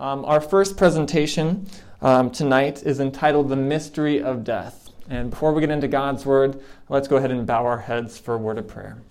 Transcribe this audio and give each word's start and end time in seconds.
Um, 0.00 0.24
our 0.24 0.40
first 0.40 0.78
presentation 0.78 1.66
um, 2.00 2.30
tonight 2.30 2.82
is 2.84 3.00
entitled 3.00 3.50
The 3.50 3.56
Mystery 3.56 4.22
of 4.22 4.44
Death. 4.44 4.88
And 5.10 5.28
before 5.28 5.52
we 5.52 5.60
get 5.60 5.68
into 5.68 5.88
God's 5.88 6.24
Word, 6.24 6.58
let's 6.88 7.06
go 7.06 7.18
ahead 7.18 7.30
and 7.30 7.46
bow 7.46 7.66
our 7.66 7.80
heads 7.80 8.18
for 8.18 8.32
a 8.32 8.38
word 8.38 8.56
of 8.56 8.66
prayer. 8.66 9.02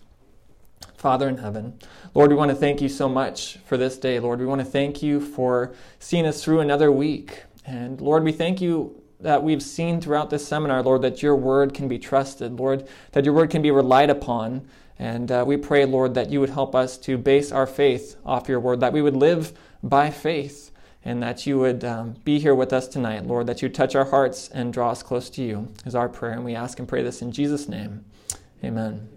Father 0.98 1.30
in 1.30 1.38
heaven, 1.38 1.78
Lord, 2.16 2.32
we 2.32 2.36
want 2.36 2.50
to 2.50 2.56
thank 2.56 2.82
you 2.82 2.90
so 2.90 3.08
much 3.08 3.60
for 3.68 3.78
this 3.78 4.00
day. 4.00 4.20
Lord, 4.20 4.40
we 4.40 4.48
want 4.48 4.62
to 4.62 4.66
thank 4.66 5.04
you 5.04 5.22
for 5.22 5.76
seeing 6.00 6.26
us 6.26 6.44
through 6.44 6.60
another 6.60 6.92
week. 6.92 7.44
And 7.68 8.02
Lord, 8.02 8.24
we 8.24 8.32
thank 8.32 8.60
you 8.60 9.00
that 9.20 9.44
we've 9.44 9.62
seen 9.62 10.02
throughout 10.02 10.32
this 10.32 10.48
seminar, 10.48 10.82
Lord, 10.82 11.04
that 11.04 11.22
your 11.22 11.36
word 11.36 11.76
can 11.76 11.88
be 11.88 12.00
trusted, 12.00 12.54
Lord, 12.54 12.88
that 13.12 13.26
your 13.26 13.36
word 13.36 13.52
can 13.52 13.62
be 13.62 13.70
relied 13.70 14.10
upon. 14.10 14.68
And 14.98 15.32
uh, 15.32 15.44
we 15.46 15.56
pray, 15.56 15.86
Lord, 15.86 16.16
that 16.16 16.32
you 16.32 16.40
would 16.40 16.50
help 16.50 16.74
us 16.74 16.98
to 17.00 17.16
base 17.20 17.52
our 17.52 17.68
faith 17.68 18.16
off 18.26 18.50
your 18.50 18.60
word, 18.60 18.80
that 18.80 18.92
we 18.92 19.04
would 19.04 19.16
live 19.16 19.54
by 19.84 20.10
faith, 20.10 20.69
and 21.06 21.24
that 21.24 21.48
you 21.48 21.58
would 21.60 21.84
um, 21.84 22.16
be 22.24 22.40
here 22.40 22.54
with 22.54 22.74
us 22.74 22.88
tonight, 22.88 23.26
Lord, 23.26 23.48
that 23.48 23.62
you 23.62 23.70
touch 23.70 23.96
our 23.96 24.06
hearts 24.06 24.50
and 24.50 24.74
draw 24.74 24.92
us 24.92 25.02
close 25.02 25.30
to 25.32 25.42
you, 25.42 25.72
is 25.86 25.96
our 25.96 26.10
prayer. 26.10 26.34
And 26.34 26.44
we 26.44 26.56
ask 26.56 26.80
and 26.80 26.88
pray 26.88 27.04
this 27.04 27.22
in 27.22 27.32
Jesus' 27.32 27.70
name. 27.70 28.04
Amen. 28.64 29.08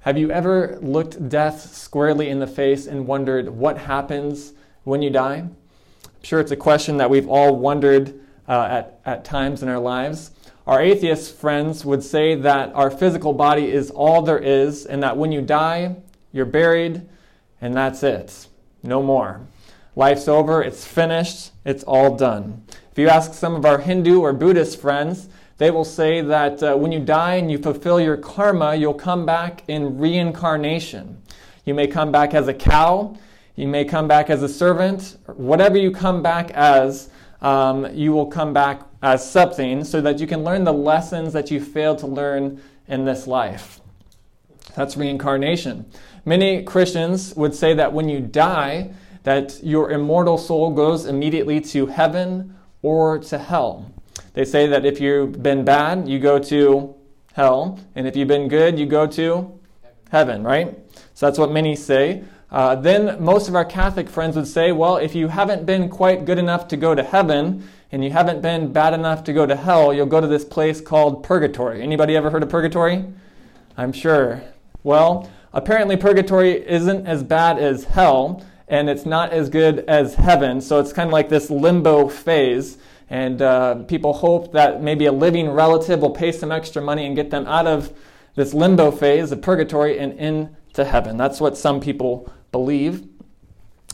Have 0.00 0.18
you 0.18 0.30
ever 0.30 0.78
looked 0.82 1.28
death 1.28 1.74
squarely 1.74 2.28
in 2.28 2.38
the 2.38 2.46
face 2.46 2.86
and 2.86 3.06
wondered 3.06 3.48
what 3.48 3.78
happens 3.78 4.52
when 4.84 5.00
you 5.00 5.10
die? 5.10 5.36
I'm 5.36 5.56
sure 6.22 6.40
it's 6.40 6.50
a 6.50 6.56
question 6.56 6.98
that 6.98 7.08
we've 7.08 7.28
all 7.28 7.56
wondered 7.56 8.20
uh, 8.46 8.66
at, 8.70 9.00
at 9.06 9.24
times 9.24 9.62
in 9.62 9.68
our 9.68 9.78
lives. 9.78 10.30
Our 10.66 10.80
atheist 10.80 11.34
friends 11.34 11.84
would 11.84 12.02
say 12.02 12.34
that 12.34 12.72
our 12.74 12.90
physical 12.90 13.32
body 13.32 13.70
is 13.72 13.90
all 13.90 14.22
there 14.22 14.38
is, 14.38 14.86
and 14.86 15.02
that 15.02 15.16
when 15.16 15.32
you 15.32 15.40
die, 15.42 15.96
you're 16.32 16.44
buried, 16.44 17.06
and 17.60 17.74
that's 17.74 18.02
it. 18.02 18.46
No 18.84 19.02
more. 19.02 19.40
Life's 19.96 20.28
over, 20.28 20.62
it's 20.62 20.84
finished, 20.84 21.52
it's 21.64 21.82
all 21.84 22.16
done. 22.16 22.62
If 22.92 22.98
you 22.98 23.08
ask 23.08 23.32
some 23.32 23.54
of 23.54 23.64
our 23.64 23.78
Hindu 23.78 24.20
or 24.20 24.32
Buddhist 24.32 24.80
friends, 24.80 25.28
they 25.56 25.70
will 25.70 25.84
say 25.84 26.20
that 26.20 26.62
uh, 26.62 26.76
when 26.76 26.92
you 26.92 27.00
die 27.00 27.36
and 27.36 27.50
you 27.50 27.58
fulfill 27.58 27.98
your 27.98 28.16
karma, 28.16 28.74
you'll 28.74 28.92
come 28.92 29.24
back 29.24 29.62
in 29.68 29.98
reincarnation. 29.98 31.22
You 31.64 31.74
may 31.74 31.86
come 31.86 32.12
back 32.12 32.34
as 32.34 32.46
a 32.46 32.54
cow, 32.54 33.16
you 33.56 33.68
may 33.68 33.84
come 33.84 34.06
back 34.06 34.28
as 34.28 34.42
a 34.42 34.48
servant, 34.48 35.16
whatever 35.36 35.78
you 35.78 35.90
come 35.90 36.22
back 36.22 36.50
as, 36.50 37.08
um, 37.40 37.86
you 37.94 38.12
will 38.12 38.26
come 38.26 38.52
back 38.52 38.82
as 39.02 39.28
something 39.28 39.84
so 39.84 40.00
that 40.00 40.18
you 40.18 40.26
can 40.26 40.44
learn 40.44 40.64
the 40.64 40.72
lessons 40.72 41.32
that 41.32 41.50
you 41.50 41.60
failed 41.60 41.98
to 42.00 42.06
learn 42.06 42.60
in 42.88 43.04
this 43.04 43.26
life. 43.26 43.80
That's 44.74 44.96
reincarnation. 44.96 45.86
Many 46.24 46.62
Christians 46.62 47.34
would 47.36 47.54
say 47.54 47.74
that 47.74 47.92
when 47.92 48.08
you 48.08 48.20
die, 48.20 48.92
that 49.24 49.62
your 49.62 49.90
immortal 49.90 50.38
soul 50.38 50.70
goes 50.70 51.06
immediately 51.06 51.60
to 51.60 51.86
heaven 51.86 52.56
or 52.82 53.18
to 53.18 53.38
hell. 53.38 53.90
They 54.34 54.44
say 54.44 54.66
that 54.66 54.84
if 54.84 55.00
you've 55.00 55.42
been 55.42 55.64
bad, 55.64 56.08
you 56.08 56.18
go 56.18 56.38
to 56.38 56.94
hell, 57.32 57.78
and 57.94 58.06
if 58.06 58.16
you've 58.16 58.28
been 58.28 58.48
good, 58.48 58.78
you 58.78 58.86
go 58.86 59.06
to 59.06 59.58
heaven, 60.10 60.44
right? 60.44 60.78
So 61.14 61.26
that's 61.26 61.38
what 61.38 61.50
many 61.50 61.76
say. 61.76 62.24
Uh, 62.50 62.76
then 62.76 63.22
most 63.22 63.48
of 63.48 63.56
our 63.56 63.64
Catholic 63.64 64.08
friends 64.08 64.36
would 64.36 64.46
say, 64.46 64.72
well, 64.72 64.96
if 64.96 65.14
you 65.14 65.28
haven't 65.28 65.66
been 65.66 65.88
quite 65.88 66.24
good 66.24 66.38
enough 66.38 66.68
to 66.68 66.76
go 66.76 66.94
to 66.94 67.02
heaven, 67.02 67.68
and 67.90 68.04
you 68.04 68.10
haven't 68.10 68.42
been 68.42 68.72
bad 68.72 68.92
enough 68.92 69.24
to 69.24 69.32
go 69.32 69.46
to 69.46 69.56
hell, 69.56 69.92
you'll 69.92 70.06
go 70.06 70.20
to 70.20 70.26
this 70.26 70.44
place 70.44 70.80
called 70.80 71.22
purgatory. 71.22 71.82
Anybody 71.82 72.16
ever 72.16 72.30
heard 72.30 72.42
of 72.42 72.48
purgatory? 72.48 73.04
I'm 73.76 73.92
sure. 73.92 74.42
Well, 74.82 75.30
apparently 75.54 75.96
purgatory 75.96 76.52
isn't 76.68 77.06
as 77.06 77.22
bad 77.22 77.58
as 77.58 77.84
hell, 77.84 78.44
and 78.68 78.90
it's 78.90 79.06
not 79.06 79.30
as 79.30 79.48
good 79.48 79.80
as 79.88 80.14
heaven. 80.14 80.60
So 80.60 80.80
it's 80.80 80.92
kind 80.92 81.08
of 81.08 81.12
like 81.12 81.28
this 81.28 81.50
limbo 81.50 82.08
phase. 82.08 82.78
And 83.08 83.40
uh, 83.40 83.74
people 83.84 84.12
hope 84.14 84.52
that 84.52 84.82
maybe 84.82 85.06
a 85.06 85.12
living 85.12 85.50
relative 85.50 86.00
will 86.00 86.10
pay 86.10 86.32
some 86.32 86.50
extra 86.50 86.82
money 86.82 87.06
and 87.06 87.14
get 87.14 87.30
them 87.30 87.46
out 87.46 87.66
of 87.66 87.92
this 88.34 88.52
limbo 88.52 88.90
phase 88.90 89.30
of 89.30 89.42
purgatory 89.42 89.98
and 89.98 90.12
into 90.18 90.84
heaven. 90.84 91.16
That's 91.16 91.40
what 91.40 91.56
some 91.56 91.80
people 91.80 92.32
believe. 92.50 93.06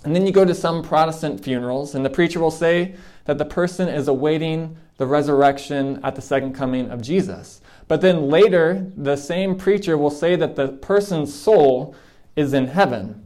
And 0.04 0.16
then 0.16 0.26
you 0.26 0.32
go 0.32 0.44
to 0.44 0.54
some 0.54 0.82
Protestant 0.82 1.42
funerals, 1.44 1.94
and 1.94 2.04
the 2.04 2.10
preacher 2.10 2.40
will 2.40 2.50
say 2.50 2.94
that 3.26 3.36
the 3.36 3.44
person 3.44 3.88
is 3.88 4.08
awaiting 4.08 4.76
the 4.96 5.06
resurrection 5.06 6.00
at 6.02 6.14
the 6.14 6.22
second 6.22 6.54
coming 6.54 6.90
of 6.90 7.02
Jesus. 7.02 7.60
But 7.90 8.02
then 8.02 8.28
later, 8.28 8.86
the 8.96 9.16
same 9.16 9.56
preacher 9.56 9.98
will 9.98 10.12
say 10.12 10.36
that 10.36 10.54
the 10.54 10.68
person's 10.68 11.34
soul 11.34 11.92
is 12.36 12.54
in 12.54 12.68
heaven. 12.68 13.20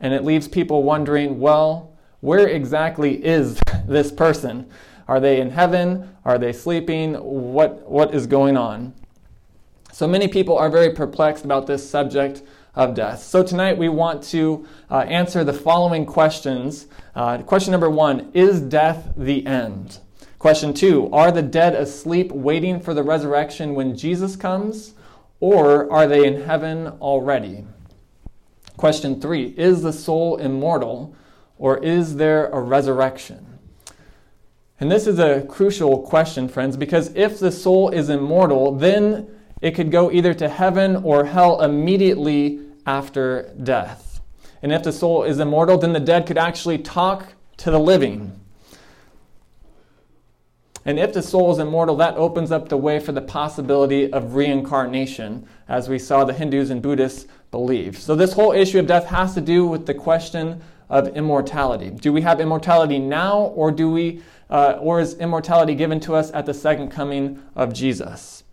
And 0.00 0.12
it 0.12 0.24
leaves 0.24 0.48
people 0.48 0.82
wondering 0.82 1.38
well, 1.38 1.96
where 2.18 2.48
exactly 2.48 3.24
is 3.24 3.60
this 3.86 4.10
person? 4.10 4.68
Are 5.06 5.20
they 5.20 5.40
in 5.40 5.50
heaven? 5.50 6.16
Are 6.24 6.36
they 6.36 6.52
sleeping? 6.52 7.14
What, 7.14 7.88
what 7.88 8.12
is 8.12 8.26
going 8.26 8.56
on? 8.56 8.92
So 9.92 10.08
many 10.08 10.26
people 10.26 10.58
are 10.58 10.68
very 10.68 10.92
perplexed 10.92 11.44
about 11.44 11.68
this 11.68 11.88
subject 11.88 12.42
of 12.74 12.92
death. 12.92 13.22
So 13.22 13.44
tonight 13.44 13.78
we 13.78 13.88
want 13.88 14.20
to 14.24 14.66
uh, 14.90 15.02
answer 15.02 15.44
the 15.44 15.52
following 15.52 16.06
questions. 16.06 16.88
Uh, 17.14 17.38
question 17.38 17.70
number 17.70 17.88
one 17.88 18.32
Is 18.34 18.60
death 18.60 19.12
the 19.16 19.46
end? 19.46 20.00
Question 20.38 20.74
two 20.74 21.08
Are 21.12 21.32
the 21.32 21.42
dead 21.42 21.74
asleep 21.74 22.30
waiting 22.32 22.80
for 22.80 22.94
the 22.94 23.02
resurrection 23.02 23.74
when 23.74 23.96
Jesus 23.96 24.36
comes? 24.36 24.94
Or 25.40 25.90
are 25.92 26.06
they 26.06 26.26
in 26.26 26.42
heaven 26.42 26.88
already? 27.00 27.64
Question 28.76 29.20
three 29.20 29.54
Is 29.56 29.82
the 29.82 29.92
soul 29.92 30.36
immortal? 30.36 31.14
Or 31.58 31.78
is 31.78 32.16
there 32.16 32.48
a 32.48 32.60
resurrection? 32.60 33.58
And 34.78 34.90
this 34.90 35.06
is 35.06 35.18
a 35.18 35.40
crucial 35.48 36.02
question, 36.02 36.48
friends, 36.48 36.76
because 36.76 37.14
if 37.14 37.38
the 37.38 37.50
soul 37.50 37.88
is 37.88 38.10
immortal, 38.10 38.72
then 38.72 39.26
it 39.62 39.74
could 39.74 39.90
go 39.90 40.12
either 40.12 40.34
to 40.34 40.50
heaven 40.50 40.96
or 40.96 41.24
hell 41.24 41.62
immediately 41.62 42.60
after 42.84 43.54
death. 43.62 44.20
And 44.62 44.72
if 44.72 44.82
the 44.82 44.92
soul 44.92 45.22
is 45.22 45.38
immortal, 45.38 45.78
then 45.78 45.94
the 45.94 46.00
dead 46.00 46.26
could 46.26 46.36
actually 46.36 46.78
talk 46.78 47.32
to 47.58 47.70
the 47.70 47.80
living. 47.80 48.38
And 50.86 51.00
if 51.00 51.12
the 51.12 51.20
soul 51.20 51.50
is 51.50 51.58
immortal, 51.58 51.96
that 51.96 52.16
opens 52.16 52.52
up 52.52 52.68
the 52.68 52.76
way 52.76 53.00
for 53.00 53.10
the 53.10 53.20
possibility 53.20 54.10
of 54.12 54.36
reincarnation, 54.36 55.46
as 55.68 55.88
we 55.88 55.98
saw 55.98 56.24
the 56.24 56.32
Hindus 56.32 56.70
and 56.70 56.80
Buddhists 56.80 57.26
believe. 57.50 57.98
So, 57.98 58.14
this 58.14 58.32
whole 58.32 58.52
issue 58.52 58.78
of 58.78 58.86
death 58.86 59.06
has 59.06 59.34
to 59.34 59.40
do 59.40 59.66
with 59.66 59.86
the 59.86 59.94
question 59.94 60.62
of 60.88 61.08
immortality. 61.16 61.90
Do 61.90 62.12
we 62.12 62.22
have 62.22 62.40
immortality 62.40 63.00
now, 63.00 63.40
or 63.56 63.72
do 63.72 63.90
we 63.90 64.22
uh, 64.48 64.78
or 64.80 65.00
is 65.00 65.14
immortality 65.14 65.74
given 65.74 65.98
to 66.00 66.14
us 66.14 66.30
at 66.32 66.46
the 66.46 66.54
second 66.54 66.90
coming 66.90 67.42
of 67.56 67.74
Jesus? 67.74 68.44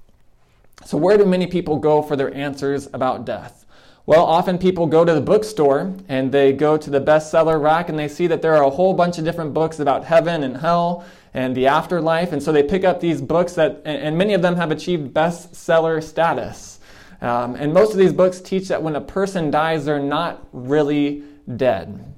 So, 0.86 0.98
where 0.98 1.20
do 1.20 1.26
many 1.26 1.46
people 1.46 1.78
go 1.78 2.02
for 2.02 2.16
their 2.16 2.34
answers 2.34 2.90
about 2.94 3.26
death? 3.26 3.63
Well, 4.06 4.26
often 4.26 4.58
people 4.58 4.88
go 4.88 5.06
to 5.06 5.14
the 5.14 5.22
bookstore 5.22 5.96
and 6.10 6.32
they 6.32 6.52
go 6.52 6.78
to 6.78 6.90
the 6.90 7.00
bestseller 7.00 7.62
rack 7.62 7.88
and 7.88 7.98
they 7.98 8.10
see 8.10 8.28
that 8.28 8.42
there 8.42 8.54
are 8.54 8.64
a 8.64 8.70
whole 8.70 8.94
bunch 8.94 9.18
of 9.18 9.24
different 9.24 9.54
books 9.54 9.80
about 9.80 10.04
heaven 10.04 10.44
and 10.44 10.58
hell 10.58 11.06
and 11.34 11.56
the 11.56 11.68
afterlife. 11.68 12.34
And 12.34 12.44
so 12.44 12.52
they 12.52 12.64
pick 12.64 12.84
up 12.84 13.00
these 13.00 13.22
books 13.22 13.54
that, 13.54 13.82
and 13.86 14.18
many 14.18 14.34
of 14.34 14.42
them 14.42 14.58
have 14.58 14.72
achieved 14.72 15.14
bestseller 15.14 16.04
status. 16.04 16.80
Um, 17.22 17.56
and 17.56 17.74
most 17.74 17.94
of 17.94 17.98
these 17.98 18.12
books 18.12 18.42
teach 18.42 18.68
that 18.68 18.84
when 18.84 18.98
a 18.98 19.02
person 19.02 19.50
dies, 19.50 19.86
they're 19.86 20.00
not 20.00 20.46
really 20.52 21.24
dead. 21.56 22.14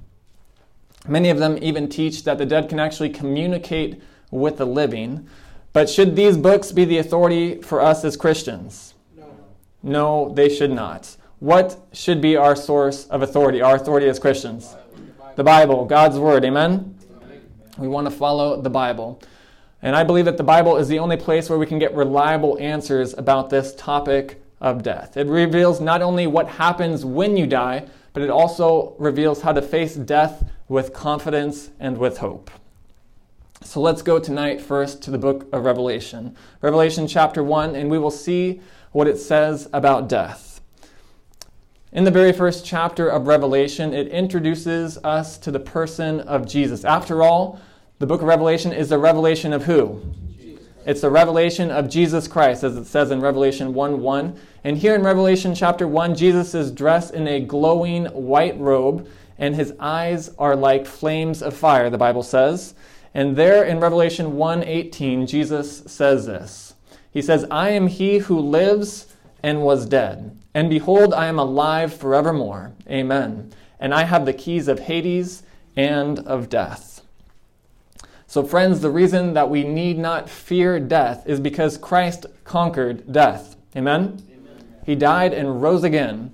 Many 1.06 1.30
of 1.30 1.38
them 1.38 1.56
even 1.62 1.88
teach 1.88 2.24
that 2.24 2.38
the 2.38 2.46
dead 2.46 2.68
can 2.68 2.80
actually 2.80 3.10
communicate 3.10 4.02
with 4.32 4.56
the 4.56 4.66
living. 4.66 5.28
But 5.72 5.88
should 5.88 6.16
these 6.16 6.36
books 6.36 6.72
be 6.72 6.84
the 6.84 6.98
authority 6.98 7.62
for 7.62 7.80
us 7.80 8.04
as 8.04 8.16
Christians? 8.16 8.94
No. 9.16 9.36
No, 9.84 10.32
they 10.34 10.48
should 10.48 10.72
not. 10.72 11.15
What 11.38 11.78
should 11.92 12.22
be 12.22 12.36
our 12.36 12.56
source 12.56 13.06
of 13.08 13.20
authority, 13.20 13.60
our 13.60 13.76
authority 13.76 14.08
as 14.08 14.18
Christians? 14.18 14.74
The 15.34 15.44
Bible, 15.44 15.84
God's 15.84 16.18
Word. 16.18 16.44
Amen? 16.46 16.96
We 17.76 17.88
want 17.88 18.06
to 18.06 18.10
follow 18.10 18.60
the 18.62 18.70
Bible. 18.70 19.20
And 19.82 19.94
I 19.94 20.02
believe 20.02 20.24
that 20.24 20.38
the 20.38 20.42
Bible 20.42 20.78
is 20.78 20.88
the 20.88 20.98
only 20.98 21.18
place 21.18 21.50
where 21.50 21.58
we 21.58 21.66
can 21.66 21.78
get 21.78 21.94
reliable 21.94 22.58
answers 22.58 23.12
about 23.12 23.50
this 23.50 23.74
topic 23.74 24.40
of 24.62 24.82
death. 24.82 25.18
It 25.18 25.26
reveals 25.26 25.78
not 25.78 26.00
only 26.00 26.26
what 26.26 26.48
happens 26.48 27.04
when 27.04 27.36
you 27.36 27.46
die, 27.46 27.86
but 28.14 28.22
it 28.22 28.30
also 28.30 28.94
reveals 28.98 29.42
how 29.42 29.52
to 29.52 29.60
face 29.60 29.94
death 29.94 30.42
with 30.68 30.94
confidence 30.94 31.68
and 31.78 31.98
with 31.98 32.16
hope. 32.16 32.50
So 33.62 33.82
let's 33.82 34.00
go 34.00 34.18
tonight 34.18 34.62
first 34.62 35.02
to 35.02 35.10
the 35.10 35.18
book 35.18 35.46
of 35.52 35.66
Revelation. 35.66 36.34
Revelation 36.62 37.06
chapter 37.06 37.44
1, 37.44 37.76
and 37.76 37.90
we 37.90 37.98
will 37.98 38.10
see 38.10 38.62
what 38.92 39.06
it 39.06 39.18
says 39.18 39.68
about 39.74 40.08
death. 40.08 40.45
In 41.92 42.02
the 42.02 42.10
very 42.10 42.32
first 42.32 42.66
chapter 42.66 43.08
of 43.08 43.28
Revelation, 43.28 43.94
it 43.94 44.08
introduces 44.08 44.98
us 45.04 45.38
to 45.38 45.52
the 45.52 45.60
person 45.60 46.20
of 46.20 46.46
Jesus. 46.46 46.84
After 46.84 47.22
all, 47.22 47.60
the 48.00 48.06
book 48.06 48.22
of 48.22 48.26
Revelation 48.26 48.72
is 48.72 48.90
a 48.90 48.98
revelation 48.98 49.52
of 49.52 49.64
who? 49.64 50.02
It's 50.84 51.04
a 51.04 51.10
revelation 51.10 51.70
of 51.70 51.88
Jesus 51.88 52.26
Christ, 52.26 52.64
as 52.64 52.76
it 52.76 52.86
says 52.86 53.12
in 53.12 53.20
Revelation 53.20 53.72
1 53.72 54.00
1. 54.00 54.36
And 54.64 54.76
here 54.76 54.96
in 54.96 55.02
Revelation 55.02 55.54
chapter 55.54 55.86
1, 55.86 56.16
Jesus 56.16 56.54
is 56.54 56.72
dressed 56.72 57.14
in 57.14 57.28
a 57.28 57.40
glowing 57.40 58.06
white 58.06 58.58
robe, 58.58 59.08
and 59.38 59.54
his 59.54 59.72
eyes 59.78 60.30
are 60.40 60.56
like 60.56 60.86
flames 60.86 61.40
of 61.40 61.56
fire, 61.56 61.88
the 61.88 61.96
Bible 61.96 62.24
says. 62.24 62.74
And 63.14 63.36
there 63.36 63.64
in 63.64 63.78
Revelation 63.80 64.36
1:18, 64.36 65.26
Jesus 65.26 65.84
says 65.86 66.26
this. 66.26 66.74
He 67.10 67.22
says, 67.22 67.46
"I 67.50 67.70
am 67.70 67.86
he 67.86 68.18
who 68.18 68.38
lives 68.38 69.06
and 69.42 69.62
was 69.62 69.86
dead, 69.86 70.35
and 70.56 70.70
behold, 70.70 71.12
I 71.12 71.26
am 71.26 71.38
alive 71.38 71.92
forevermore. 71.92 72.72
Amen. 72.88 73.52
And 73.78 73.92
I 73.92 74.04
have 74.04 74.24
the 74.24 74.32
keys 74.32 74.68
of 74.68 74.78
Hades 74.80 75.42
and 75.76 76.18
of 76.20 76.48
death." 76.48 77.02
So 78.26 78.42
friends, 78.42 78.80
the 78.80 78.90
reason 78.90 79.34
that 79.34 79.50
we 79.50 79.64
need 79.64 79.98
not 79.98 80.30
fear 80.30 80.80
death 80.80 81.24
is 81.26 81.40
because 81.40 81.76
Christ 81.76 82.24
conquered 82.44 83.12
death. 83.12 83.54
Amen. 83.76 84.22
Amen. 84.32 84.64
He 84.86 84.94
died 84.94 85.34
and 85.34 85.60
rose 85.60 85.84
again. 85.84 86.30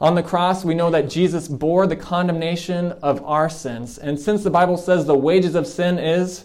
On 0.00 0.16
the 0.16 0.22
cross, 0.24 0.64
we 0.64 0.74
know 0.74 0.90
that 0.90 1.08
Jesus 1.08 1.46
bore 1.46 1.86
the 1.86 1.94
condemnation 1.94 2.92
of 3.02 3.22
our 3.24 3.48
sins. 3.48 3.98
And 3.98 4.18
since 4.18 4.42
the 4.42 4.50
Bible 4.50 4.78
says 4.78 5.06
the 5.06 5.14
wages 5.14 5.54
of 5.54 5.68
sin 5.68 5.96
is 5.96 6.44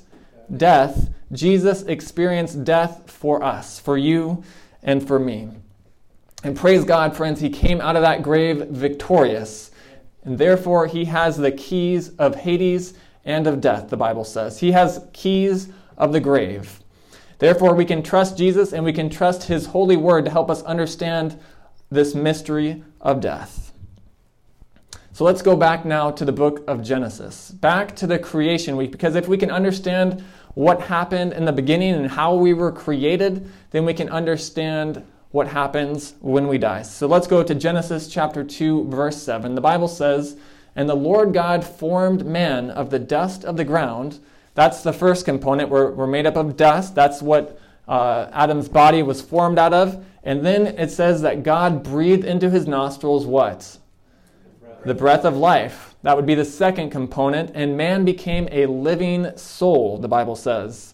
death, 0.56 1.10
Jesus 1.32 1.82
experienced 1.84 2.64
death 2.64 3.10
for 3.10 3.44
us, 3.44 3.80
for 3.80 3.98
you, 3.98 4.44
and 4.84 5.08
for 5.08 5.18
me. 5.18 5.50
And 6.46 6.56
praise 6.56 6.86
God, 6.86 7.18
friends, 7.18 7.42
he 7.42 7.50
came 7.50 7.82
out 7.82 7.96
of 7.96 8.04
that 8.04 8.22
grave 8.22 8.68
victorious. 8.68 9.72
And 10.26 10.38
therefore, 10.38 10.86
he 10.86 11.06
has 11.06 11.38
the 11.38 11.52
keys 11.52 12.10
of 12.18 12.36
Hades 12.36 12.94
and 13.26 13.48
of 13.48 13.60
death, 13.60 13.90
the 13.90 13.98
Bible 13.98 14.24
says. 14.24 14.60
He 14.60 14.72
has 14.72 15.04
keys 15.12 15.70
of 15.98 16.14
the 16.14 16.20
grave. 16.20 16.82
Therefore, 17.40 17.74
we 17.74 17.84
can 17.84 18.04
trust 18.04 18.38
Jesus 18.38 18.74
and 18.74 18.86
we 18.86 18.94
can 18.94 19.10
trust 19.10 19.46
his 19.46 19.66
holy 19.66 19.98
word 19.98 20.24
to 20.26 20.30
help 20.30 20.52
us 20.52 20.62
understand 20.62 21.40
this 21.90 22.14
mystery 22.14 22.84
of 23.02 23.22
death. 23.22 23.74
So 25.14 25.26
let's 25.26 25.42
go 25.42 25.56
back 25.56 25.84
now 25.84 26.12
to 26.12 26.26
the 26.26 26.32
book 26.32 26.64
of 26.68 26.84
Genesis, 26.84 27.50
back 27.50 27.96
to 27.96 28.06
the 28.06 28.20
creation 28.20 28.78
week, 28.78 28.92
because 28.92 29.16
if 29.16 29.28
we 29.28 29.38
can 29.38 29.50
understand 29.50 30.24
what 30.54 30.80
happened 30.80 31.34
in 31.34 31.46
the 31.46 31.52
beginning 31.52 31.96
and 31.96 32.08
how 32.08 32.36
we 32.36 32.54
were 32.54 32.72
created, 32.72 33.50
then 33.72 33.84
we 33.84 33.96
can 33.96 34.10
understand 34.10 35.04
what 35.36 35.50
happens 35.50 36.16
when 36.22 36.48
we 36.48 36.58
die. 36.58 36.82
So 36.82 37.08
let's 37.08 37.28
go 37.28 37.44
to 37.44 37.54
Genesis 37.54 38.08
chapter 38.08 38.42
2, 38.42 38.86
verse 38.86 39.22
7. 39.22 39.54
The 39.54 39.60
Bible 39.60 39.90
says, 39.90 40.38
And 40.78 40.88
the 40.88 40.96
Lord 40.96 41.34
God 41.34 41.66
formed 41.66 42.26
man 42.26 42.72
of 42.72 42.90
the 42.90 43.00
dust 43.00 43.44
of 43.44 43.58
the 43.58 43.66
ground. 43.66 44.20
That's 44.54 44.82
the 44.82 44.94
first 44.94 45.26
component. 45.26 45.70
We're, 45.70 45.92
we're 45.92 46.08
made 46.08 46.26
up 46.26 46.38
of 46.38 46.56
dust. 46.56 46.96
That's 46.96 47.22
what 47.22 47.60
uh, 47.86 48.30
Adam's 48.32 48.70
body 48.70 49.04
was 49.04 49.22
formed 49.22 49.60
out 49.60 49.74
of. 49.74 50.06
And 50.24 50.46
then 50.46 50.68
it 50.68 50.90
says 50.90 51.22
that 51.24 51.44
God 51.44 51.84
breathed 51.84 52.24
into 52.24 52.50
his 52.50 52.66
nostrils 52.66 53.26
what? 53.26 53.78
The 54.86 54.96
breath 54.96 55.26
of 55.26 55.36
life. 55.36 55.96
That 56.04 56.16
would 56.16 56.26
be 56.26 56.36
the 56.36 56.46
second 56.46 56.92
component. 56.92 57.52
And 57.54 57.76
man 57.76 58.06
became 58.06 58.48
a 58.54 58.68
living 58.68 59.36
soul, 59.36 59.98
the 59.98 60.08
Bible 60.08 60.38
says. 60.38 60.94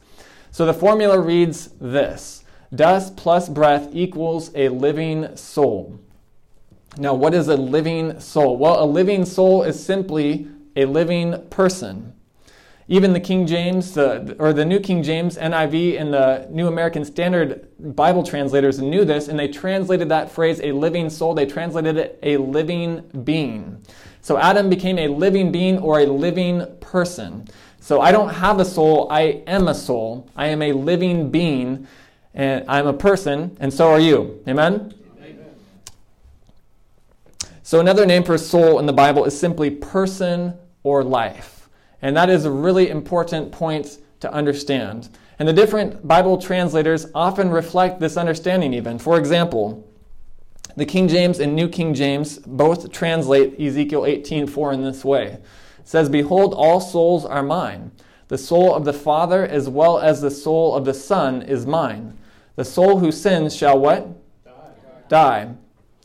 So 0.49 0.65
the 0.65 0.73
formula 0.73 1.19
reads 1.19 1.67
this 1.79 2.43
Dust 2.73 3.17
plus 3.17 3.49
breath 3.49 3.89
equals 3.91 4.51
a 4.55 4.69
living 4.69 5.35
soul. 5.35 5.99
Now, 6.97 7.13
what 7.13 7.33
is 7.33 7.47
a 7.47 7.57
living 7.57 8.19
soul? 8.19 8.57
Well, 8.57 8.83
a 8.83 8.85
living 8.85 9.25
soul 9.25 9.63
is 9.63 9.83
simply 9.83 10.47
a 10.75 10.85
living 10.85 11.47
person. 11.49 12.13
Even 12.87 13.13
the 13.13 13.19
King 13.19 13.47
James, 13.47 13.93
the, 13.93 14.35
or 14.39 14.51
the 14.51 14.65
New 14.65 14.79
King 14.79 15.01
James, 15.01 15.37
NIV, 15.37 15.99
and 15.99 16.13
the 16.13 16.47
New 16.49 16.67
American 16.67 17.05
Standard 17.05 17.67
Bible 17.95 18.23
translators 18.23 18.79
knew 18.79 19.05
this, 19.05 19.29
and 19.29 19.39
they 19.39 19.47
translated 19.47 20.09
that 20.09 20.29
phrase, 20.29 20.59
a 20.61 20.71
living 20.73 21.09
soul, 21.09 21.33
they 21.33 21.45
translated 21.45 21.95
it 21.97 22.19
a 22.23 22.37
living 22.37 23.01
being. 23.23 23.81
So 24.21 24.37
Adam 24.37 24.69
became 24.69 24.99
a 24.99 25.07
living 25.07 25.51
being 25.51 25.77
or 25.79 26.01
a 26.01 26.05
living 26.05 26.65
person. 26.81 27.47
So 27.79 28.01
I 28.01 28.11
don't 28.11 28.29
have 28.29 28.59
a 28.59 28.65
soul, 28.65 29.07
I 29.09 29.41
am 29.47 29.67
a 29.67 29.73
soul. 29.73 30.29
I 30.35 30.47
am 30.47 30.61
a 30.61 30.73
living 30.73 31.31
being, 31.31 31.87
and 32.33 32.65
I'm 32.67 32.87
a 32.87 32.93
person, 32.93 33.57
and 33.59 33.73
so 33.73 33.89
are 33.89 33.99
you. 33.99 34.41
Amen? 34.47 34.93
Amen? 35.21 35.45
So 37.63 37.79
another 37.79 38.05
name 38.05 38.23
for 38.23 38.37
soul 38.37 38.79
in 38.79 38.85
the 38.85 38.93
Bible 38.93 39.25
is 39.25 39.37
simply 39.37 39.69
person 39.69 40.53
or 40.83 41.03
life. 41.03 41.69
And 42.01 42.17
that 42.17 42.29
is 42.29 42.45
a 42.45 42.51
really 42.51 42.89
important 42.89 43.51
point 43.51 43.99
to 44.21 44.31
understand. 44.31 45.09
And 45.39 45.47
the 45.47 45.53
different 45.53 46.07
Bible 46.07 46.37
translators 46.37 47.07
often 47.13 47.49
reflect 47.49 47.99
this 47.99 48.17
understanding, 48.17 48.73
even. 48.73 48.99
For 48.99 49.17
example, 49.17 49.87
the 50.75 50.85
King 50.85 51.07
James 51.07 51.39
and 51.39 51.55
New 51.55 51.67
King 51.67 51.93
James 51.93 52.39
both 52.39 52.91
translate 52.91 53.59
Ezekiel 53.59 54.05
18:4 54.05 54.71
in 54.73 54.83
this 54.83 55.03
way. 55.03 55.39
It 55.79 55.87
says, 55.87 56.09
Behold, 56.09 56.53
all 56.53 56.79
souls 56.79 57.25
are 57.25 57.43
mine. 57.43 57.91
The 58.29 58.37
soul 58.37 58.73
of 58.73 58.85
the 58.85 58.93
Father 58.93 59.45
as 59.45 59.67
well 59.67 59.99
as 59.99 60.21
the 60.21 60.31
soul 60.31 60.75
of 60.75 60.85
the 60.85 60.93
Son 60.93 61.41
is 61.41 61.65
mine. 61.65 62.17
The 62.55 62.65
soul 62.65 62.99
who 62.99 63.11
sins 63.11 63.55
shall 63.55 63.79
what? 63.79 64.07
Die. 64.43 64.51
Die. 65.07 65.53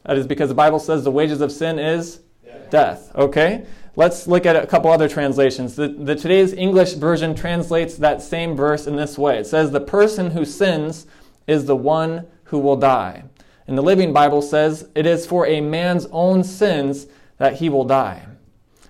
That 0.05 0.17
is 0.17 0.27
because 0.27 0.49
the 0.49 0.55
Bible 0.55 0.79
says 0.79 1.03
the 1.03 1.11
wages 1.11 1.41
of 1.41 1.51
sin 1.51 1.79
is 1.79 2.21
death. 2.45 2.71
death. 2.71 3.15
Okay? 3.17 3.67
Let's 3.97 4.27
look 4.29 4.47
at 4.47 4.57
a 4.57 4.67
couple 4.67 4.91
other 4.91 5.09
translations. 5.09 5.75
The, 5.75 5.89
the, 5.89 6.15
today's 6.15 6.53
English 6.53 6.93
version 6.93 7.35
translates 7.35 7.97
that 7.97 8.23
same 8.23 8.55
verse 8.55 8.87
in 8.87 8.95
this 8.95 9.17
way. 9.17 9.39
It 9.39 9.47
says, 9.47 9.71
"The 9.71 9.81
person 9.81 10.31
who 10.31 10.45
sins 10.45 11.07
is 11.47 11.65
the 11.65 11.77
one 11.77 12.27
who 12.45 12.59
will 12.59 12.77
die." 12.77 13.25
And 13.67 13.77
the 13.77 13.83
Living 13.83 14.13
Bible 14.13 14.43
says, 14.43 14.89
"It 14.95 15.07
is 15.07 15.27
for 15.27 15.47
a 15.47 15.61
man's 15.61 16.07
own 16.13 16.45
sins 16.45 17.07
that 17.39 17.55
he 17.55 17.69
will 17.69 17.85
die." 17.85 18.27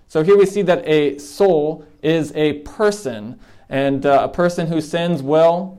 So 0.08 0.22
here 0.22 0.36
we 0.36 0.44
see 0.44 0.62
that 0.62 0.86
a 0.86 1.18
soul 1.18 1.86
is 2.02 2.32
a 2.34 2.54
person, 2.60 3.38
and 3.68 4.04
uh, 4.04 4.22
a 4.24 4.28
person 4.28 4.66
who 4.66 4.80
sins 4.80 5.22
will 5.22 5.75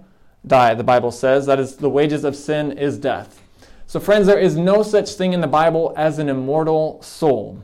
die. 0.48 0.74
The 0.74 0.84
Bible 0.84 1.12
says 1.12 1.46
that 1.46 1.60
is 1.60 1.76
the 1.76 1.90
wages 1.90 2.24
of 2.24 2.36
sin 2.36 2.72
is 2.72 2.98
death. 2.98 3.42
So 3.86 4.00
friends, 4.00 4.28
there 4.28 4.40
is 4.40 4.58
no 4.58 4.84
such 4.84 5.14
thing 5.14 5.34
in 5.34 5.42
the 5.42 5.48
Bible 5.48 5.94
as 5.96 6.20
an 6.20 6.30
immortal 6.30 7.02
soul. 7.02 7.64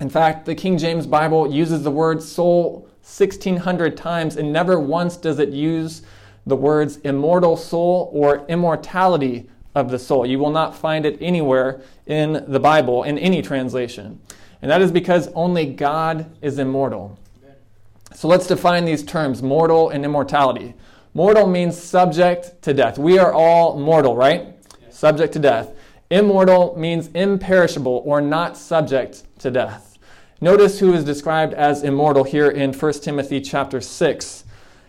In 0.00 0.10
fact, 0.10 0.46
the 0.46 0.54
King 0.54 0.78
James 0.78 1.06
Bible 1.06 1.52
uses 1.52 1.82
the 1.82 1.90
word 1.90 2.22
soul 2.22 2.88
1600 3.02 3.96
times, 3.96 4.36
and 4.36 4.52
never 4.52 4.78
once 4.78 5.16
does 5.16 5.38
it 5.38 5.48
use 5.50 6.02
the 6.46 6.56
words 6.56 6.96
immortal 6.98 7.56
soul 7.56 8.10
or 8.12 8.44
immortality 8.48 9.48
of 9.74 9.90
the 9.90 9.98
soul. 9.98 10.26
You 10.26 10.38
will 10.38 10.50
not 10.50 10.76
find 10.76 11.06
it 11.06 11.18
anywhere 11.20 11.80
in 12.06 12.44
the 12.48 12.60
Bible, 12.60 13.02
in 13.04 13.18
any 13.18 13.42
translation. 13.42 14.20
And 14.60 14.70
that 14.70 14.82
is 14.82 14.90
because 14.90 15.28
only 15.34 15.66
God 15.66 16.30
is 16.42 16.58
immortal. 16.58 17.18
So 18.14 18.26
let's 18.28 18.46
define 18.46 18.84
these 18.84 19.04
terms 19.04 19.42
mortal 19.42 19.90
and 19.90 20.04
immortality. 20.04 20.74
Mortal 21.14 21.46
means 21.46 21.80
subject 21.80 22.60
to 22.62 22.74
death. 22.74 22.98
We 22.98 23.18
are 23.18 23.32
all 23.32 23.78
mortal, 23.78 24.16
right? 24.16 24.54
Subject 24.90 25.32
to 25.32 25.38
death. 25.38 25.70
Immortal 26.10 26.74
means 26.78 27.08
imperishable 27.08 28.02
or 28.04 28.20
not 28.20 28.56
subject 28.56 29.24
to 29.40 29.50
death. 29.50 29.98
Notice 30.40 30.78
who 30.78 30.92
is 30.92 31.04
described 31.04 31.54
as 31.54 31.82
immortal 31.82 32.24
here 32.24 32.48
in 32.48 32.72
1 32.72 32.92
Timothy 32.94 33.40
chapter 33.40 33.80
6. 33.80 34.44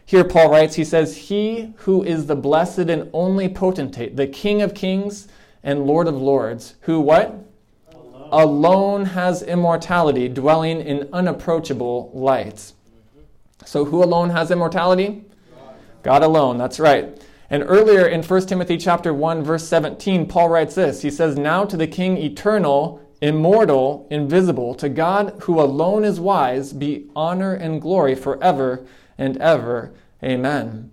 Here 0.06 0.24
Paul 0.24 0.52
writes, 0.52 0.76
he 0.76 0.84
says, 0.84 1.18
He 1.18 1.74
who 1.78 2.04
is 2.04 2.28
the 2.28 2.36
blessed 2.36 2.90
and 2.90 3.10
only 3.14 3.50
potentate, 3.50 4.16
the 4.16 4.28
King 4.28 4.62
of 4.62 4.74
kings 4.74 5.28
and 5.64 5.86
Lord 5.86 6.08
of 6.08 6.16
lords, 6.16 6.76
who 6.82 7.00
what? 7.00 7.36
Alone, 7.92 8.30
Alone 8.32 9.06
has 9.06 9.42
immortality, 9.42 10.28
dwelling 10.28 10.82
in 10.82 11.10
unapproachable 11.12 12.12
light. 12.14 12.74
So 13.66 13.86
who 13.86 14.04
alone 14.04 14.30
has 14.30 14.52
immortality? 14.52 15.26
God. 16.04 16.24
Alone, 16.24 16.58
that's 16.58 16.80
right. 16.80 17.22
And 17.50 17.64
earlier 17.66 18.08
in 18.08 18.22
1 18.22 18.48
Timothy 18.48 18.78
chapter 18.78 19.14
1 19.14 19.44
verse 19.44 19.68
17, 19.68 20.28
Paul 20.28 20.50
writes 20.50 20.76
this. 20.76 21.02
He 21.02 21.10
says, 21.10 21.38
"Now 21.38 21.66
to 21.66 21.76
the 21.76 21.88
king 21.88 22.18
eternal 22.18 23.02
immortal, 23.22 24.08
invisible, 24.10 24.74
to 24.76 24.90
God 24.90 25.36
who 25.42 25.60
alone 25.60 26.06
is 26.06 26.20
wise, 26.20 26.74
be 26.74 27.08
honor 27.16 27.54
and 27.54 27.82
glory 27.82 28.16
forever 28.16 28.86
and 29.18 29.38
ever. 29.38 29.94
Amen. 30.24 30.92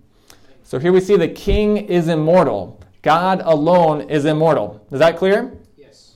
So 0.63 0.79
here 0.79 0.91
we 0.91 0.99
see 0.99 1.15
the 1.15 1.27
king 1.27 1.77
is 1.77 2.07
immortal. 2.07 2.81
God 3.01 3.41
alone 3.45 4.09
is 4.09 4.25
immortal. 4.25 4.85
Is 4.91 4.99
that 4.99 5.17
clear? 5.17 5.53
Yes. 5.77 6.15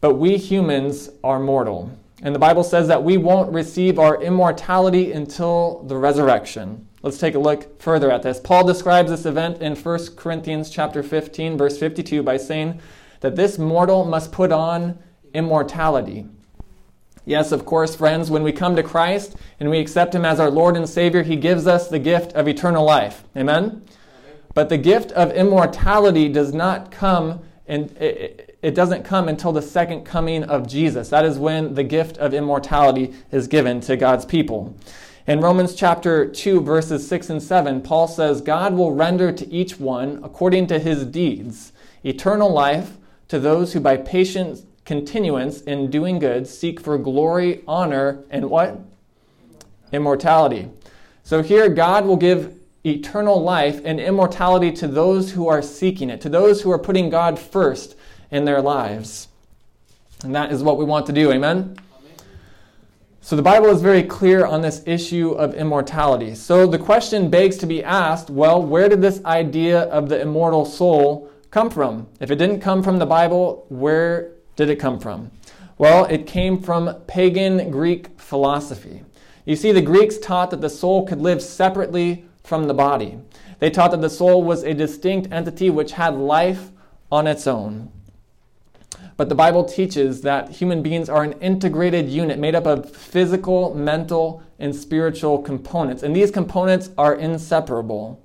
But 0.00 0.14
we 0.14 0.38
humans 0.38 1.10
are 1.22 1.38
mortal. 1.38 1.90
And 2.22 2.34
the 2.34 2.38
Bible 2.38 2.64
says 2.64 2.88
that 2.88 3.02
we 3.02 3.16
won't 3.18 3.52
receive 3.52 3.98
our 3.98 4.22
immortality 4.22 5.12
until 5.12 5.82
the 5.88 5.96
resurrection. 5.96 6.86
Let's 7.02 7.18
take 7.18 7.34
a 7.34 7.38
look 7.38 7.80
further 7.80 8.10
at 8.10 8.22
this. 8.22 8.40
Paul 8.40 8.64
describes 8.64 9.10
this 9.10 9.26
event 9.26 9.60
in 9.60 9.74
1 9.74 10.16
Corinthians 10.16 10.70
chapter 10.70 11.02
15 11.02 11.58
verse 11.58 11.78
52 11.78 12.22
by 12.22 12.36
saying, 12.36 12.80
that 13.22 13.36
this 13.36 13.56
mortal 13.56 14.04
must 14.04 14.30
put 14.30 14.52
on 14.52 14.98
immortality. 15.32 16.26
Yes, 17.24 17.52
of 17.52 17.64
course, 17.64 17.94
friends, 17.94 18.30
when 18.30 18.42
we 18.42 18.52
come 18.52 18.74
to 18.76 18.82
Christ 18.82 19.36
and 19.60 19.70
we 19.70 19.78
accept 19.78 20.14
Him 20.14 20.24
as 20.24 20.40
our 20.40 20.50
Lord 20.50 20.76
and 20.76 20.88
Savior, 20.88 21.22
He 21.22 21.36
gives 21.36 21.66
us 21.68 21.88
the 21.88 22.00
gift 22.00 22.32
of 22.32 22.48
eternal 22.48 22.84
life. 22.84 23.24
Amen? 23.36 23.64
Amen. 23.64 23.82
But 24.54 24.68
the 24.68 24.76
gift 24.76 25.12
of 25.12 25.30
immortality 25.32 26.28
does 26.28 26.52
not 26.52 26.90
come 26.90 27.40
and 27.68 27.96
it, 27.98 28.58
it 28.60 28.74
doesn't 28.74 29.04
come 29.04 29.28
until 29.28 29.52
the 29.52 29.62
second 29.62 30.04
coming 30.04 30.42
of 30.42 30.66
Jesus. 30.66 31.08
That 31.08 31.24
is 31.24 31.38
when 31.38 31.74
the 31.74 31.84
gift 31.84 32.18
of 32.18 32.34
immortality 32.34 33.14
is 33.30 33.46
given 33.46 33.80
to 33.82 33.96
God's 33.96 34.24
people. 34.24 34.76
In 35.24 35.40
Romans 35.40 35.76
chapter 35.76 36.26
2, 36.26 36.62
verses 36.62 37.06
6 37.06 37.30
and 37.30 37.42
7, 37.42 37.80
Paul 37.82 38.08
says, 38.08 38.40
God 38.40 38.74
will 38.74 38.92
render 38.92 39.30
to 39.30 39.48
each 39.52 39.78
one, 39.78 40.18
according 40.24 40.66
to 40.66 40.80
his 40.80 41.06
deeds, 41.06 41.72
eternal 42.02 42.52
life 42.52 42.96
to 43.28 43.38
those 43.38 43.72
who 43.72 43.78
by 43.78 43.98
patient 43.98 44.66
continuance 44.84 45.60
in 45.60 45.90
doing 45.90 46.18
good 46.18 46.48
seek 46.48 46.80
for 46.80 46.98
glory, 46.98 47.62
honor, 47.68 48.24
and 48.30 48.50
what? 48.50 48.80
Immortality. 49.92 50.68
So 51.22 51.40
here, 51.40 51.68
God 51.68 52.04
will 52.04 52.16
give 52.16 52.58
eternal 52.84 53.40
life 53.40 53.80
and 53.84 54.00
immortality 54.00 54.72
to 54.72 54.88
those 54.88 55.30
who 55.30 55.46
are 55.46 55.62
seeking 55.62 56.10
it, 56.10 56.20
to 56.22 56.28
those 56.28 56.62
who 56.62 56.72
are 56.72 56.80
putting 56.80 57.10
God 57.10 57.38
first 57.38 57.94
in 58.32 58.44
their 58.44 58.60
lives. 58.60 59.28
And 60.24 60.34
that 60.34 60.50
is 60.50 60.64
what 60.64 60.78
we 60.78 60.84
want 60.84 61.06
to 61.06 61.12
do. 61.12 61.30
Amen? 61.30 61.76
So 63.24 63.36
the 63.36 63.42
Bible 63.42 63.68
is 63.68 63.80
very 63.80 64.02
clear 64.02 64.44
on 64.44 64.62
this 64.62 64.82
issue 64.84 65.30
of 65.30 65.54
immortality. 65.54 66.34
So 66.34 66.66
the 66.66 66.76
question 66.76 67.30
begs 67.30 67.56
to 67.58 67.66
be 67.66 67.84
asked 67.84 68.30
well, 68.30 68.60
where 68.60 68.88
did 68.88 69.00
this 69.00 69.24
idea 69.24 69.82
of 69.82 70.08
the 70.08 70.20
immortal 70.20 70.64
soul 70.64 71.30
come 71.52 71.70
from? 71.70 72.08
If 72.18 72.32
it 72.32 72.36
didn't 72.36 72.58
come 72.58 72.82
from 72.82 72.98
the 72.98 73.06
Bible, 73.06 73.64
where 73.68 74.32
did 74.56 74.70
it 74.70 74.80
come 74.80 74.98
from? 74.98 75.30
Well, 75.78 76.04
it 76.06 76.26
came 76.26 76.60
from 76.60 76.96
pagan 77.06 77.70
Greek 77.70 78.20
philosophy. 78.20 79.04
You 79.44 79.54
see, 79.54 79.70
the 79.70 79.80
Greeks 79.80 80.18
taught 80.18 80.50
that 80.50 80.60
the 80.60 80.68
soul 80.68 81.06
could 81.06 81.20
live 81.20 81.40
separately 81.40 82.24
from 82.42 82.66
the 82.66 82.74
body. 82.74 83.18
They 83.60 83.70
taught 83.70 83.92
that 83.92 84.00
the 84.00 84.10
soul 84.10 84.42
was 84.42 84.64
a 84.64 84.74
distinct 84.74 85.32
entity 85.32 85.70
which 85.70 85.92
had 85.92 86.16
life 86.16 86.72
on 87.12 87.28
its 87.28 87.46
own. 87.46 87.92
But 89.16 89.28
the 89.28 89.34
Bible 89.34 89.64
teaches 89.64 90.22
that 90.22 90.50
human 90.50 90.82
beings 90.82 91.08
are 91.08 91.22
an 91.22 91.32
integrated 91.40 92.08
unit 92.08 92.38
made 92.38 92.54
up 92.54 92.66
of 92.66 92.90
physical, 92.90 93.74
mental, 93.74 94.42
and 94.58 94.74
spiritual 94.74 95.38
components. 95.42 96.02
And 96.02 96.14
these 96.14 96.30
components 96.30 96.90
are 96.96 97.14
inseparable. 97.14 98.22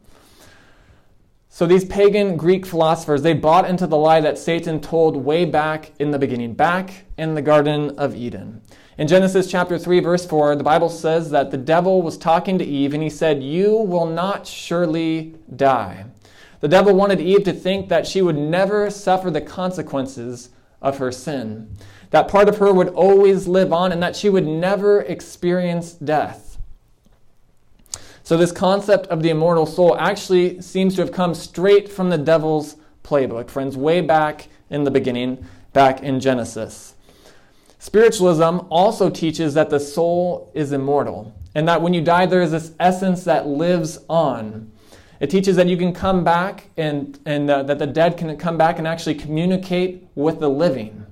So 1.50 1.66
these 1.66 1.86
pagan 1.86 2.38
Greek 2.38 2.66
philosophers, 2.66 3.24
they 3.24 3.34
bought 3.34 3.68
into 3.68 3.88
the 3.88 3.98
lie 3.98 4.22
that 4.22 4.38
Satan 4.38 4.80
told 4.80 5.18
way 5.18 5.44
back 5.44 5.92
in 5.98 6.12
the 6.12 6.20
beginning, 6.20 6.54
back 6.54 7.06
in 7.18 7.34
the 7.34 7.42
Garden 7.42 7.98
of 7.98 8.16
Eden. 8.16 8.62
In 8.98 9.08
Genesis 9.08 9.50
chapter 9.50 9.78
3, 9.78 10.00
verse 10.00 10.26
4, 10.26 10.56
the 10.56 10.64
Bible 10.64 10.90
says 10.90 11.32
that 11.32 11.52
the 11.52 11.58
devil 11.58 12.02
was 12.02 12.18
talking 12.18 12.58
to 12.60 12.66
Eve 12.66 12.94
and 12.94 13.02
he 13.02 13.10
said, 13.10 13.42
You 13.42 13.76
will 13.76 14.06
not 14.06 14.46
surely 14.46 15.36
die. 15.56 16.06
The 16.60 16.68
devil 16.68 16.96
wanted 16.96 17.22
Eve 17.22 17.44
to 17.44 17.54
think 17.54 17.90
that 17.90 18.08
she 18.08 18.22
would 18.22 18.38
never 18.38 18.90
suffer 18.90 19.30
the 19.30 19.42
consequences 19.42 20.50
of 20.82 20.98
her 20.98 21.12
sin, 21.12 21.76
that 22.12 22.28
part 22.28 22.48
of 22.48 22.58
her 22.58 22.74
would 22.74 22.90
always 22.90 23.48
live 23.48 23.74
on, 23.74 23.92
and 23.92 24.02
that 24.02 24.16
she 24.16 24.30
would 24.30 24.46
never 24.46 25.02
experience 25.02 25.94
death. 25.94 26.58
So, 28.24 28.38
this 28.38 28.52
concept 28.52 29.08
of 29.08 29.24
the 29.24 29.30
immortal 29.30 29.66
soul 29.66 29.98
actually 29.98 30.62
seems 30.62 30.96
to 30.96 31.02
have 31.02 31.12
come 31.12 31.34
straight 31.34 31.90
from 31.90 32.10
the 32.10 32.18
devil's 32.18 32.76
playbook, 33.04 33.50
friends, 33.50 33.78
way 33.78 34.02
back 34.02 34.50
in 34.70 34.84
the 34.84 34.92
beginning, 34.92 35.46
back 35.74 36.04
in 36.04 36.20
Genesis. 36.20 36.96
Spiritualism 37.80 38.60
also 38.70 39.10
teaches 39.10 39.54
that 39.54 39.70
the 39.70 39.80
soul 39.80 40.52
is 40.54 40.72
immortal 40.72 41.34
and 41.56 41.68
that 41.68 41.82
when 41.82 41.94
you 41.94 42.02
die, 42.02 42.26
there 42.26 42.42
is 42.42 42.52
this 42.52 42.72
essence 42.80 43.24
that 43.24 43.48
lives 43.48 44.00
on. 44.10 44.72
It 45.20 45.30
teaches 45.30 45.56
that 45.56 45.68
you 45.68 45.78
can 45.78 45.94
come 45.94 46.24
back 46.24 46.70
and, 46.78 47.20
and 47.26 47.50
uh, 47.50 47.64
that 47.64 47.80
the 47.80 47.88
dead 47.88 48.18
can 48.18 48.36
come 48.38 48.58
back 48.58 48.78
and 48.78 48.88
actually 48.88 49.16
communicate 49.16 50.08
with 50.16 50.40
the 50.40 50.50
living. 50.50 51.06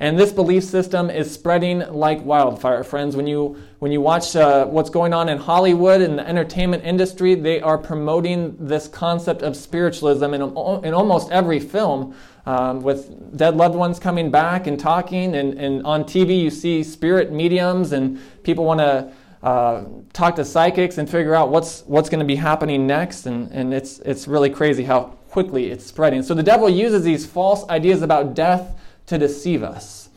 And 0.00 0.16
this 0.16 0.30
belief 0.30 0.62
system 0.62 1.10
is 1.10 1.32
spreading 1.32 1.80
like 1.92 2.24
wildfire, 2.24 2.84
friends. 2.84 3.16
When 3.16 3.26
you, 3.26 3.60
when 3.80 3.90
you 3.90 4.00
watch 4.00 4.36
uh, 4.36 4.64
what's 4.66 4.90
going 4.90 5.12
on 5.12 5.28
in 5.28 5.38
Hollywood 5.38 6.00
and 6.00 6.16
the 6.16 6.28
entertainment 6.28 6.84
industry, 6.84 7.34
they 7.34 7.60
are 7.60 7.76
promoting 7.76 8.56
this 8.60 8.86
concept 8.86 9.42
of 9.42 9.56
spiritualism 9.56 10.24
in, 10.34 10.40
in 10.42 10.94
almost 10.94 11.32
every 11.32 11.58
film 11.58 12.14
um, 12.46 12.80
with 12.80 13.36
dead 13.36 13.56
loved 13.56 13.74
ones 13.74 13.98
coming 13.98 14.30
back 14.30 14.68
and 14.68 14.78
talking. 14.78 15.34
And, 15.34 15.54
and 15.54 15.84
on 15.84 16.04
TV, 16.04 16.40
you 16.40 16.50
see 16.50 16.84
spirit 16.84 17.32
mediums, 17.32 17.90
and 17.90 18.20
people 18.44 18.64
want 18.64 18.78
to 18.78 19.12
uh, 19.42 19.84
talk 20.12 20.36
to 20.36 20.44
psychics 20.44 20.98
and 20.98 21.08
figure 21.08 21.34
out 21.34 21.50
what's, 21.50 21.82
what's 21.82 22.08
going 22.08 22.20
to 22.20 22.26
be 22.26 22.36
happening 22.36 22.86
next. 22.86 23.26
And, 23.26 23.50
and 23.52 23.72
it's, 23.72 23.98
it's 24.00 24.26
really 24.26 24.50
crazy 24.50 24.84
how 24.84 25.16
quickly 25.30 25.70
it's 25.70 25.84
spreading. 25.84 26.22
So 26.22 26.34
the 26.34 26.42
devil 26.42 26.68
uses 26.68 27.04
these 27.04 27.26
false 27.26 27.68
ideas 27.68 28.02
about 28.02 28.34
death 28.34 28.80
to 29.06 29.18
deceive 29.18 29.62
us. 29.62 30.08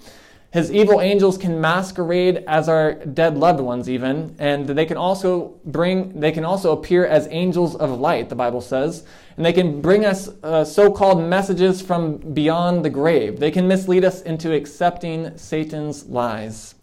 His 0.51 0.69
evil 0.69 0.99
angels 0.99 1.37
can 1.37 1.61
masquerade 1.61 2.43
as 2.45 2.67
our 2.67 2.93
dead 2.93 3.37
loved 3.37 3.61
ones, 3.61 3.89
even, 3.89 4.35
and 4.37 4.67
they 4.67 4.85
can 4.85 4.97
also 4.97 5.59
bring, 5.63 6.19
they 6.19 6.33
can 6.33 6.43
also 6.43 6.73
appear 6.73 7.05
as 7.05 7.25
angels 7.31 7.73
of 7.77 7.97
light, 8.01 8.27
the 8.27 8.35
Bible 8.35 8.59
says, 8.59 9.05
and 9.37 9.45
they 9.45 9.53
can 9.53 9.79
bring 9.79 10.03
us 10.03 10.27
uh, 10.43 10.65
so 10.65 10.91
called 10.91 11.23
messages 11.23 11.81
from 11.81 12.17
beyond 12.17 12.83
the 12.83 12.89
grave. 12.89 13.39
They 13.39 13.49
can 13.49 13.65
mislead 13.65 14.03
us 14.03 14.23
into 14.23 14.53
accepting 14.53 15.37
Satan's 15.37 16.07
lies. 16.07 16.75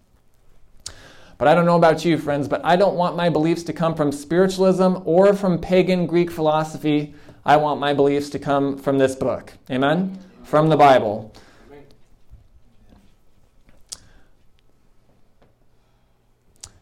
But 1.39 1.47
I 1.47 1.55
don't 1.55 1.67
know 1.67 1.77
about 1.77 2.05
you, 2.05 2.19
friends, 2.19 2.49
but 2.49 2.61
I 2.65 2.75
don't 2.75 2.97
want 2.97 3.17
my 3.17 3.29
beliefs 3.29 3.63
to 3.65 3.73
come 3.73 3.95
from 3.95 4.11
spiritualism 4.11 4.97
or 5.05 5.33
from 5.35 5.61
pagan 5.61 6.07
Greek 6.07 6.33
philosophy. 6.33 7.15
I 7.47 7.57
want 7.57 7.79
my 7.79 7.95
beliefs 7.95 8.29
to 8.31 8.41
come 8.41 8.77
from 8.77 8.99
this 8.99 9.15
book. 9.15 9.53
Amen? 9.71 10.19
From 10.43 10.69
the 10.69 10.77
Bible. 10.77 11.33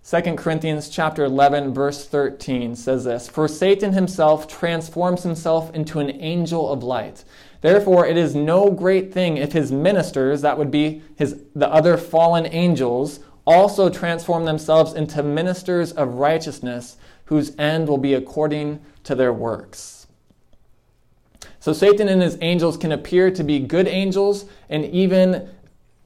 2 0.08 0.36
Corinthians 0.36 0.88
chapter 0.88 1.24
11 1.24 1.74
verse 1.74 2.06
13 2.06 2.76
says 2.76 3.04
this, 3.04 3.28
"For 3.28 3.48
Satan 3.48 3.92
himself 3.92 4.46
transforms 4.46 5.24
himself 5.24 5.74
into 5.74 5.98
an 5.98 6.10
angel 6.10 6.70
of 6.70 6.84
light. 6.84 7.24
Therefore 7.60 8.06
it 8.06 8.16
is 8.16 8.34
no 8.34 8.70
great 8.70 9.12
thing 9.12 9.36
if 9.36 9.52
his 9.52 9.72
ministers, 9.72 10.42
that 10.42 10.58
would 10.58 10.70
be 10.70 11.02
his 11.16 11.36
the 11.56 11.68
other 11.72 11.96
fallen 11.96 12.46
angels, 12.46 13.18
also 13.46 13.88
transform 13.88 14.44
themselves 14.44 14.92
into 14.92 15.22
ministers 15.22 15.92
of 15.92 16.14
righteousness, 16.14 16.96
whose 17.26 17.52
end 17.58 17.88
will 17.88 17.98
be 17.98 18.14
according 18.14 18.80
to 19.04 19.14
their 19.14 19.32
works." 19.32 20.06
So 21.60 21.72
Satan 21.72 22.08
and 22.08 22.22
his 22.22 22.38
angels 22.40 22.76
can 22.76 22.92
appear 22.92 23.30
to 23.30 23.42
be 23.42 23.58
good 23.58 23.88
angels 23.88 24.44
and 24.68 24.84
even 24.84 25.48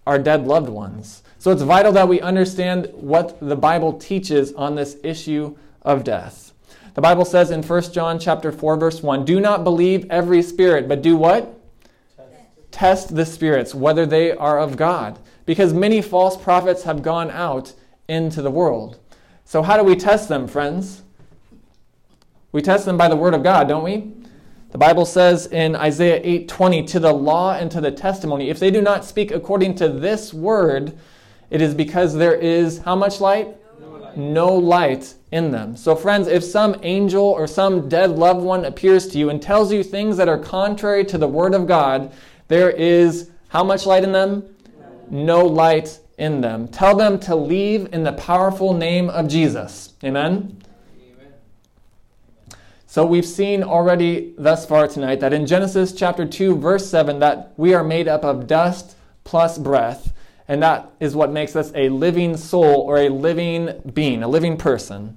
our 0.06 0.18
dead 0.18 0.46
loved 0.46 0.68
ones. 0.68 1.22
So 1.38 1.50
it's 1.50 1.62
vital 1.62 1.92
that 1.92 2.08
we 2.08 2.20
understand 2.20 2.88
what 2.94 3.36
the 3.40 3.56
Bible 3.56 3.94
teaches 3.94 4.52
on 4.54 4.74
this 4.74 4.96
issue 5.02 5.56
of 5.82 6.04
death. 6.04 6.52
The 6.94 7.00
Bible 7.00 7.24
says 7.24 7.50
in 7.50 7.62
1 7.62 7.92
John 7.92 8.18
chapter 8.18 8.50
4 8.50 8.76
verse 8.76 9.02
1, 9.02 9.24
"Do 9.24 9.38
not 9.40 9.62
believe 9.64 10.06
every 10.10 10.42
spirit, 10.42 10.88
but 10.88 11.02
do 11.02 11.16
what? 11.16 11.54
Test. 12.16 12.30
Test 12.70 13.16
the 13.16 13.26
spirits 13.26 13.74
whether 13.74 14.04
they 14.04 14.32
are 14.32 14.58
of 14.58 14.76
God, 14.76 15.18
because 15.50 15.74
many 15.74 16.00
false 16.00 16.36
prophets 16.36 16.84
have 16.84 17.02
gone 17.02 17.28
out 17.28 17.72
into 18.06 18.40
the 18.40 18.52
world." 18.52 18.98
So 19.44 19.62
how 19.62 19.76
do 19.76 19.82
we 19.82 19.96
test 19.96 20.28
them, 20.28 20.46
friends? 20.46 21.02
We 22.52 22.62
test 22.62 22.84
them 22.84 22.96
by 22.96 23.08
the 23.08 23.16
word 23.16 23.34
of 23.34 23.42
God, 23.42 23.66
don't 23.66 23.82
we? 23.82 24.12
The 24.70 24.78
Bible 24.78 25.04
says 25.04 25.48
in 25.48 25.74
Isaiah 25.74 26.20
8:20, 26.22 26.84
"To 26.84 27.00
the 27.00 27.12
law 27.12 27.54
and 27.54 27.68
to 27.72 27.80
the 27.80 27.90
testimony, 27.90 28.48
if 28.48 28.60
they 28.60 28.70
do 28.70 28.80
not 28.80 29.04
speak 29.04 29.32
according 29.32 29.74
to 29.74 29.88
this 29.88 30.32
word, 30.32 30.92
it 31.50 31.60
is 31.60 31.74
because 31.74 32.14
there 32.14 32.34
is 32.34 32.78
how 32.84 32.94
much 32.94 33.20
light? 33.20 33.56
No 33.80 33.88
light. 33.98 34.16
No 34.16 34.54
light 34.54 35.14
in 35.32 35.50
them. 35.50 35.74
So, 35.74 35.96
friends, 35.96 36.28
if 36.28 36.44
some 36.44 36.76
angel 36.84 37.24
or 37.24 37.48
some 37.48 37.88
dead 37.88 38.16
loved 38.16 38.42
one 38.42 38.64
appears 38.64 39.08
to 39.08 39.18
you 39.18 39.30
and 39.30 39.42
tells 39.42 39.72
you 39.72 39.82
things 39.82 40.16
that 40.16 40.28
are 40.28 40.38
contrary 40.38 41.04
to 41.06 41.18
the 41.18 41.26
Word 41.26 41.54
of 41.54 41.66
God, 41.66 42.12
there 42.46 42.70
is 42.70 43.30
how 43.48 43.64
much 43.64 43.84
light 43.84 44.04
in 44.04 44.12
them? 44.12 44.44
No 45.10 45.44
light 45.44 45.98
in 46.16 46.40
them. 46.40 46.68
Tell 46.68 46.96
them 46.96 47.18
to 47.20 47.34
leave 47.34 47.92
in 47.92 48.04
the 48.04 48.12
powerful 48.12 48.72
name 48.72 49.10
of 49.10 49.28
Jesus. 49.28 49.94
Amen? 50.04 50.62
Amen? 51.02 51.32
So 52.86 53.04
we've 53.04 53.26
seen 53.26 53.62
already 53.62 54.34
thus 54.38 54.66
far 54.66 54.86
tonight 54.86 55.20
that 55.20 55.32
in 55.32 55.46
Genesis 55.46 55.92
chapter 55.92 56.26
2 56.26 56.56
verse 56.56 56.88
7 56.88 57.18
that 57.18 57.52
we 57.56 57.74
are 57.74 57.84
made 57.84 58.08
up 58.08 58.24
of 58.24 58.46
dust 58.46 58.96
plus 59.24 59.58
breath 59.58 60.12
and 60.50 60.62
that 60.62 60.90
is 60.98 61.14
what 61.14 61.30
makes 61.30 61.54
us 61.54 61.70
a 61.76 61.88
living 61.90 62.36
soul 62.36 62.80
or 62.80 62.98
a 62.98 63.08
living 63.08 63.80
being, 63.94 64.24
a 64.24 64.28
living 64.28 64.56
person. 64.56 65.16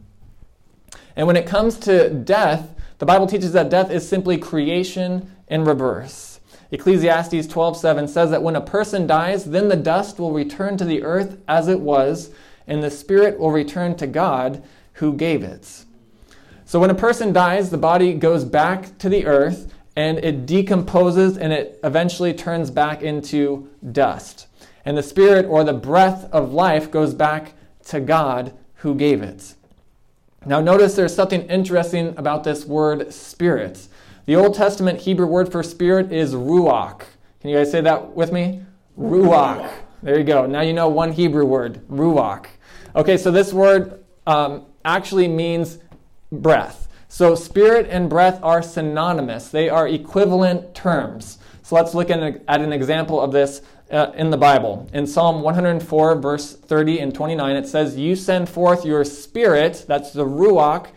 And 1.15 1.25
when 1.25 1.35
it 1.35 1.47
comes 1.47 1.77
to 1.79 2.09
death, 2.09 2.75
the 2.99 3.07
Bible 3.07 3.25
teaches 3.25 3.51
that 3.53 3.69
death 3.69 3.89
is 3.89 4.07
simply 4.07 4.37
creation 4.37 5.31
in 5.47 5.65
reverse. 5.65 6.32
Ecclesiastes 6.73 7.45
12:7 7.45 8.07
says 8.07 8.31
that 8.31 8.41
when 8.41 8.55
a 8.55 8.61
person 8.61 9.05
dies, 9.05 9.45
then 9.45 9.69
the 9.69 9.75
dust 9.75 10.19
will 10.19 10.31
return 10.31 10.75
to 10.75 10.83
the 10.83 11.03
earth 11.03 11.37
as 11.47 11.67
it 11.67 11.79
was, 11.79 12.31
and 12.67 12.81
the 12.81 12.89
spirit 12.89 13.39
will 13.39 13.51
return 13.51 13.93
to 13.95 14.07
God 14.07 14.63
who 14.93 15.13
gave 15.13 15.43
it. 15.43 15.83
So 16.65 16.79
when 16.79 16.89
a 16.89 16.95
person 16.95 17.31
dies, 17.31 17.69
the 17.69 17.77
body 17.77 18.15
goes 18.15 18.43
back 18.43 18.97
to 18.97 19.07
the 19.07 19.27
earth, 19.27 19.71
and 19.95 20.17
it 20.17 20.47
decomposes 20.47 21.37
and 21.37 21.53
it 21.53 21.79
eventually 21.83 22.33
turns 22.33 22.71
back 22.71 23.03
into 23.03 23.69
dust. 23.91 24.47
And 24.83 24.97
the 24.97 25.03
spirit 25.03 25.45
or 25.47 25.63
the 25.63 25.73
breath 25.73 26.27
of 26.31 26.53
life 26.53 26.89
goes 26.89 27.13
back 27.13 27.53
to 27.85 27.99
God 27.99 28.51
who 28.77 28.95
gave 28.95 29.21
it. 29.21 29.53
Now, 30.43 30.59
notice 30.59 30.95
there's 30.95 31.13
something 31.13 31.43
interesting 31.43 32.15
about 32.17 32.43
this 32.43 32.65
word 32.65 33.13
spirit. 33.13 33.87
The 34.25 34.37
Old 34.37 34.55
Testament 34.55 35.01
Hebrew 35.01 35.27
word 35.27 35.51
for 35.51 35.61
spirit 35.63 36.13
is 36.13 36.33
ruach. 36.33 37.01
Can 37.41 37.49
you 37.49 37.57
guys 37.57 37.69
say 37.69 37.81
that 37.81 38.15
with 38.15 38.31
me? 38.31 38.63
Ruach. 38.97 39.69
There 40.01 40.17
you 40.17 40.23
go. 40.23 40.45
Now 40.45 40.61
you 40.61 40.71
know 40.71 40.87
one 40.87 41.11
Hebrew 41.11 41.43
word, 41.45 41.85
ruach. 41.89 42.45
Okay, 42.95 43.17
so 43.17 43.31
this 43.31 43.51
word 43.51 44.05
um, 44.25 44.65
actually 44.85 45.27
means 45.27 45.79
breath. 46.31 46.87
So 47.09 47.35
spirit 47.35 47.87
and 47.89 48.09
breath 48.09 48.39
are 48.41 48.61
synonymous, 48.61 49.49
they 49.49 49.69
are 49.69 49.89
equivalent 49.89 50.73
terms. 50.73 51.37
So 51.61 51.75
let's 51.75 51.93
look 51.93 52.09
at 52.09 52.21
an 52.21 52.73
example 52.73 53.19
of 53.19 53.33
this 53.33 53.61
uh, 53.91 54.11
in 54.15 54.29
the 54.29 54.37
Bible. 54.37 54.89
In 54.93 55.05
Psalm 55.05 55.41
104, 55.41 56.15
verse 56.15 56.55
30 56.55 56.99
and 56.99 57.13
29, 57.13 57.55
it 57.55 57.67
says, 57.67 57.97
You 57.97 58.15
send 58.15 58.47
forth 58.47 58.85
your 58.85 59.03
spirit, 59.03 59.85
that's 59.87 60.11
the 60.11 60.25
ruach, 60.25 60.87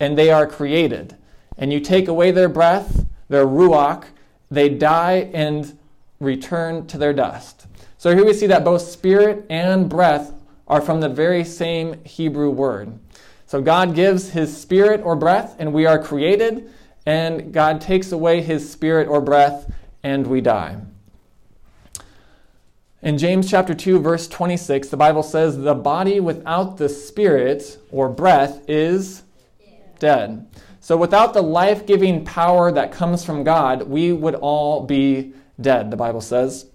and 0.00 0.18
they 0.18 0.30
are 0.30 0.46
created. 0.46 1.16
And 1.56 1.72
you 1.72 1.80
take 1.80 2.08
away 2.08 2.30
their 2.30 2.48
breath, 2.48 3.06
their 3.28 3.46
ruach, 3.46 4.04
they 4.50 4.68
die 4.68 5.30
and 5.32 5.78
return 6.20 6.86
to 6.86 6.98
their 6.98 7.12
dust. 7.12 7.66
So 7.98 8.14
here 8.14 8.24
we 8.24 8.34
see 8.34 8.46
that 8.48 8.64
both 8.64 8.82
spirit 8.82 9.46
and 9.48 9.88
breath 9.88 10.32
are 10.68 10.80
from 10.80 11.00
the 11.00 11.08
very 11.08 11.44
same 11.44 12.02
Hebrew 12.04 12.50
word. 12.50 12.98
So 13.46 13.60
God 13.60 13.94
gives 13.94 14.30
his 14.30 14.56
spirit 14.56 15.02
or 15.04 15.14
breath, 15.14 15.56
and 15.58 15.72
we 15.72 15.84
are 15.84 16.02
created, 16.02 16.70
and 17.04 17.52
God 17.52 17.80
takes 17.80 18.12
away 18.12 18.40
his 18.40 18.70
spirit 18.70 19.08
or 19.08 19.20
breath, 19.20 19.70
and 20.02 20.26
we 20.26 20.40
die. 20.40 20.78
In 23.02 23.18
James 23.18 23.50
chapter 23.50 23.74
2 23.74 23.98
verse 23.98 24.28
26, 24.28 24.88
the 24.88 24.96
Bible 24.96 25.24
says 25.24 25.58
the 25.58 25.74
body 25.74 26.20
without 26.20 26.76
the 26.76 26.88
spirit 26.88 27.78
or 27.90 28.08
breath 28.08 28.62
is 28.68 29.24
dead. 29.98 30.46
So 30.82 30.96
without 30.96 31.32
the 31.32 31.44
life-giving 31.44 32.24
power 32.24 32.72
that 32.72 32.90
comes 32.90 33.24
from 33.24 33.44
God, 33.44 33.82
we 33.82 34.12
would 34.12 34.34
all 34.34 34.84
be 34.84 35.32
dead, 35.60 35.92
the 35.92 35.96
Bible 35.96 36.20
says. 36.20 36.66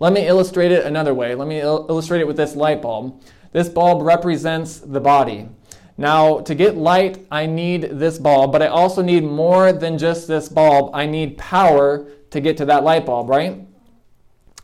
Let 0.00 0.12
me 0.12 0.26
illustrate 0.26 0.72
it 0.72 0.84
another 0.84 1.14
way. 1.14 1.36
Let 1.36 1.46
me 1.46 1.60
il- 1.60 1.86
illustrate 1.88 2.22
it 2.22 2.26
with 2.26 2.36
this 2.36 2.56
light 2.56 2.82
bulb. 2.82 3.22
This 3.52 3.68
bulb 3.68 4.02
represents 4.02 4.80
the 4.80 4.98
body. 4.98 5.48
Now, 5.96 6.40
to 6.40 6.56
get 6.56 6.76
light, 6.76 7.24
I 7.30 7.46
need 7.46 7.82
this 7.82 8.18
bulb, 8.18 8.50
but 8.50 8.62
I 8.62 8.66
also 8.66 9.00
need 9.00 9.22
more 9.22 9.72
than 9.72 9.96
just 9.96 10.26
this 10.26 10.48
bulb. 10.48 10.90
I 10.92 11.06
need 11.06 11.38
power 11.38 12.04
to 12.30 12.40
get 12.40 12.56
to 12.56 12.64
that 12.64 12.82
light 12.82 13.06
bulb, 13.06 13.30
right? 13.30 13.64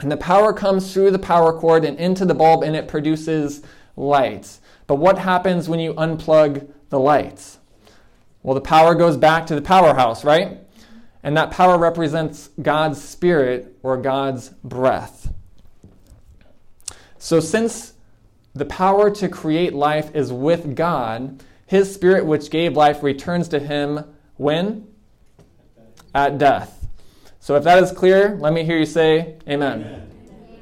And 0.00 0.10
the 0.10 0.16
power 0.16 0.52
comes 0.52 0.92
through 0.92 1.12
the 1.12 1.20
power 1.20 1.52
cord 1.56 1.84
and 1.84 1.96
into 2.00 2.24
the 2.24 2.34
bulb 2.34 2.64
and 2.64 2.74
it 2.74 2.88
produces 2.88 3.62
lights. 3.94 4.60
But 4.88 4.96
what 4.96 5.18
happens 5.18 5.68
when 5.68 5.78
you 5.78 5.94
unplug 5.94 6.68
the 6.88 6.98
lights? 6.98 7.58
Well, 8.44 8.54
the 8.54 8.60
power 8.60 8.94
goes 8.94 9.16
back 9.16 9.46
to 9.46 9.56
the 9.56 9.62
powerhouse, 9.62 10.22
right? 10.22 10.58
And 11.24 11.36
that 11.36 11.50
power 11.50 11.78
represents 11.78 12.50
God's 12.62 13.02
spirit 13.02 13.76
or 13.82 13.96
God's 13.96 14.50
breath. 14.62 15.32
So, 17.18 17.40
since 17.40 17.94
the 18.52 18.66
power 18.66 19.10
to 19.10 19.28
create 19.28 19.72
life 19.72 20.14
is 20.14 20.30
with 20.30 20.76
God, 20.76 21.42
his 21.66 21.92
spirit, 21.92 22.26
which 22.26 22.50
gave 22.50 22.76
life, 22.76 23.02
returns 23.02 23.48
to 23.48 23.58
him 23.58 24.04
when? 24.36 24.86
At 26.14 26.38
death. 26.38 26.86
So 27.40 27.56
if 27.56 27.64
that 27.64 27.82
is 27.82 27.92
clear, 27.92 28.36
let 28.40 28.52
me 28.52 28.62
hear 28.62 28.78
you 28.78 28.86
say 28.86 29.36
amen. 29.48 29.80
amen. 29.80 30.10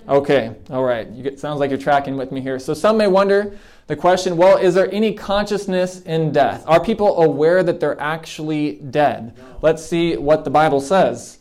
Okay, 0.08 0.54
all 0.70 0.82
right. 0.82 1.06
It 1.08 1.38
sounds 1.38 1.60
like 1.60 1.70
you're 1.70 1.78
tracking 1.78 2.16
with 2.16 2.32
me 2.32 2.40
here. 2.40 2.58
So 2.58 2.74
some 2.74 2.96
may 2.96 3.06
wonder 3.06 3.58
the 3.86 3.96
question 3.96 4.36
well, 4.36 4.56
is 4.56 4.74
there 4.74 4.92
any 4.92 5.12
consciousness 5.12 6.00
in 6.02 6.32
death? 6.32 6.64
Are 6.66 6.82
people 6.82 7.22
aware 7.22 7.62
that 7.62 7.80
they're 7.80 8.00
actually 8.00 8.74
dead? 8.76 9.36
Let's 9.60 9.84
see 9.84 10.16
what 10.16 10.44
the 10.44 10.50
Bible 10.50 10.80
says. 10.80 11.38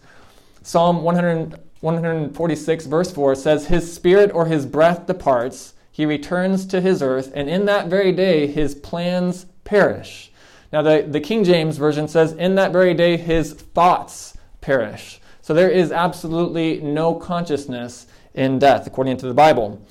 Psalm 0.63 1.03
100, 1.03 1.59
146, 1.81 2.85
verse 2.85 3.11
4 3.11 3.35
says, 3.35 3.67
His 3.67 3.91
spirit 3.91 4.31
or 4.33 4.45
his 4.45 4.65
breath 4.65 5.07
departs, 5.07 5.73
he 5.91 6.05
returns 6.05 6.65
to 6.67 6.81
his 6.81 7.01
earth, 7.01 7.31
and 7.35 7.49
in 7.49 7.65
that 7.65 7.87
very 7.87 8.11
day 8.11 8.47
his 8.47 8.75
plans 8.75 9.45
perish. 9.63 10.31
Now, 10.71 10.81
the, 10.81 11.05
the 11.07 11.19
King 11.19 11.43
James 11.43 11.77
Version 11.77 12.07
says, 12.07 12.33
In 12.33 12.55
that 12.55 12.71
very 12.71 12.93
day 12.93 13.17
his 13.17 13.53
thoughts 13.53 14.37
perish. 14.61 15.19
So 15.41 15.53
there 15.53 15.69
is 15.69 15.91
absolutely 15.91 16.79
no 16.79 17.15
consciousness 17.15 18.07
in 18.33 18.59
death, 18.59 18.87
according 18.87 19.17
to 19.17 19.27
the 19.27 19.33
Bible. 19.33 19.85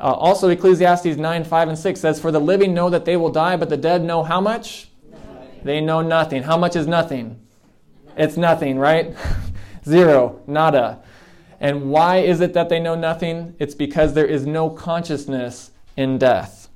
Uh, 0.00 0.14
also, 0.14 0.48
Ecclesiastes 0.48 1.18
9, 1.18 1.44
5, 1.44 1.68
and 1.68 1.78
6 1.78 2.00
says, 2.00 2.18
For 2.18 2.32
the 2.32 2.40
living 2.40 2.72
know 2.72 2.88
that 2.88 3.04
they 3.04 3.18
will 3.18 3.30
die, 3.30 3.56
but 3.56 3.68
the 3.68 3.76
dead 3.76 4.02
know 4.02 4.22
how 4.22 4.40
much? 4.40 4.88
Nothing. 5.10 5.60
They 5.62 5.80
know 5.82 6.00
nothing. 6.00 6.44
How 6.44 6.56
much 6.56 6.74
is 6.74 6.86
nothing? 6.86 7.38
It's 8.16 8.38
nothing, 8.38 8.78
right? 8.78 9.14
Zero, 9.84 10.40
nada. 10.46 11.02
And 11.60 11.90
why 11.90 12.18
is 12.18 12.40
it 12.40 12.54
that 12.54 12.70
they 12.70 12.80
know 12.80 12.94
nothing? 12.94 13.54
It's 13.58 13.74
because 13.74 14.14
there 14.14 14.26
is 14.26 14.46
no 14.46 14.70
consciousness 14.70 15.70
in 15.98 16.16
death. 16.16 16.70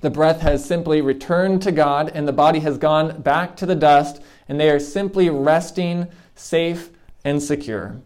The 0.00 0.10
breath 0.10 0.40
has 0.40 0.64
simply 0.64 1.00
returned 1.00 1.62
to 1.62 1.70
God, 1.70 2.10
and 2.12 2.26
the 2.26 2.32
body 2.32 2.58
has 2.60 2.76
gone 2.76 3.22
back 3.22 3.56
to 3.58 3.66
the 3.66 3.76
dust, 3.76 4.20
and 4.48 4.58
they 4.58 4.68
are 4.68 4.80
simply 4.80 5.30
resting 5.30 6.08
safe 6.34 6.90
and 7.24 7.40
secure. 7.40 8.00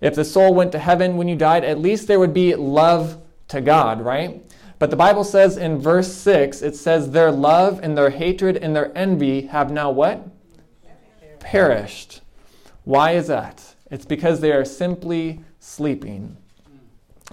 If 0.00 0.14
the 0.14 0.24
soul 0.24 0.54
went 0.54 0.72
to 0.72 0.78
heaven 0.78 1.16
when 1.16 1.28
you 1.28 1.36
died, 1.36 1.64
at 1.64 1.78
least 1.78 2.06
there 2.06 2.18
would 2.18 2.34
be 2.34 2.54
love 2.54 3.20
to 3.48 3.60
God, 3.60 4.00
right? 4.00 4.42
But 4.78 4.90
the 4.90 4.96
Bible 4.96 5.24
says 5.24 5.58
in 5.58 5.78
verse 5.78 6.10
6, 6.10 6.62
it 6.62 6.74
says, 6.74 7.10
Their 7.10 7.30
love 7.30 7.80
and 7.82 7.98
their 7.98 8.10
hatred 8.10 8.56
and 8.56 8.74
their 8.74 8.96
envy 8.96 9.42
have 9.42 9.70
now 9.70 9.90
what? 9.90 10.26
Perished. 11.38 12.22
Why 12.84 13.12
is 13.12 13.26
that? 13.26 13.74
It's 13.90 14.06
because 14.06 14.40
they 14.40 14.52
are 14.52 14.64
simply 14.64 15.40
sleeping. 15.58 16.36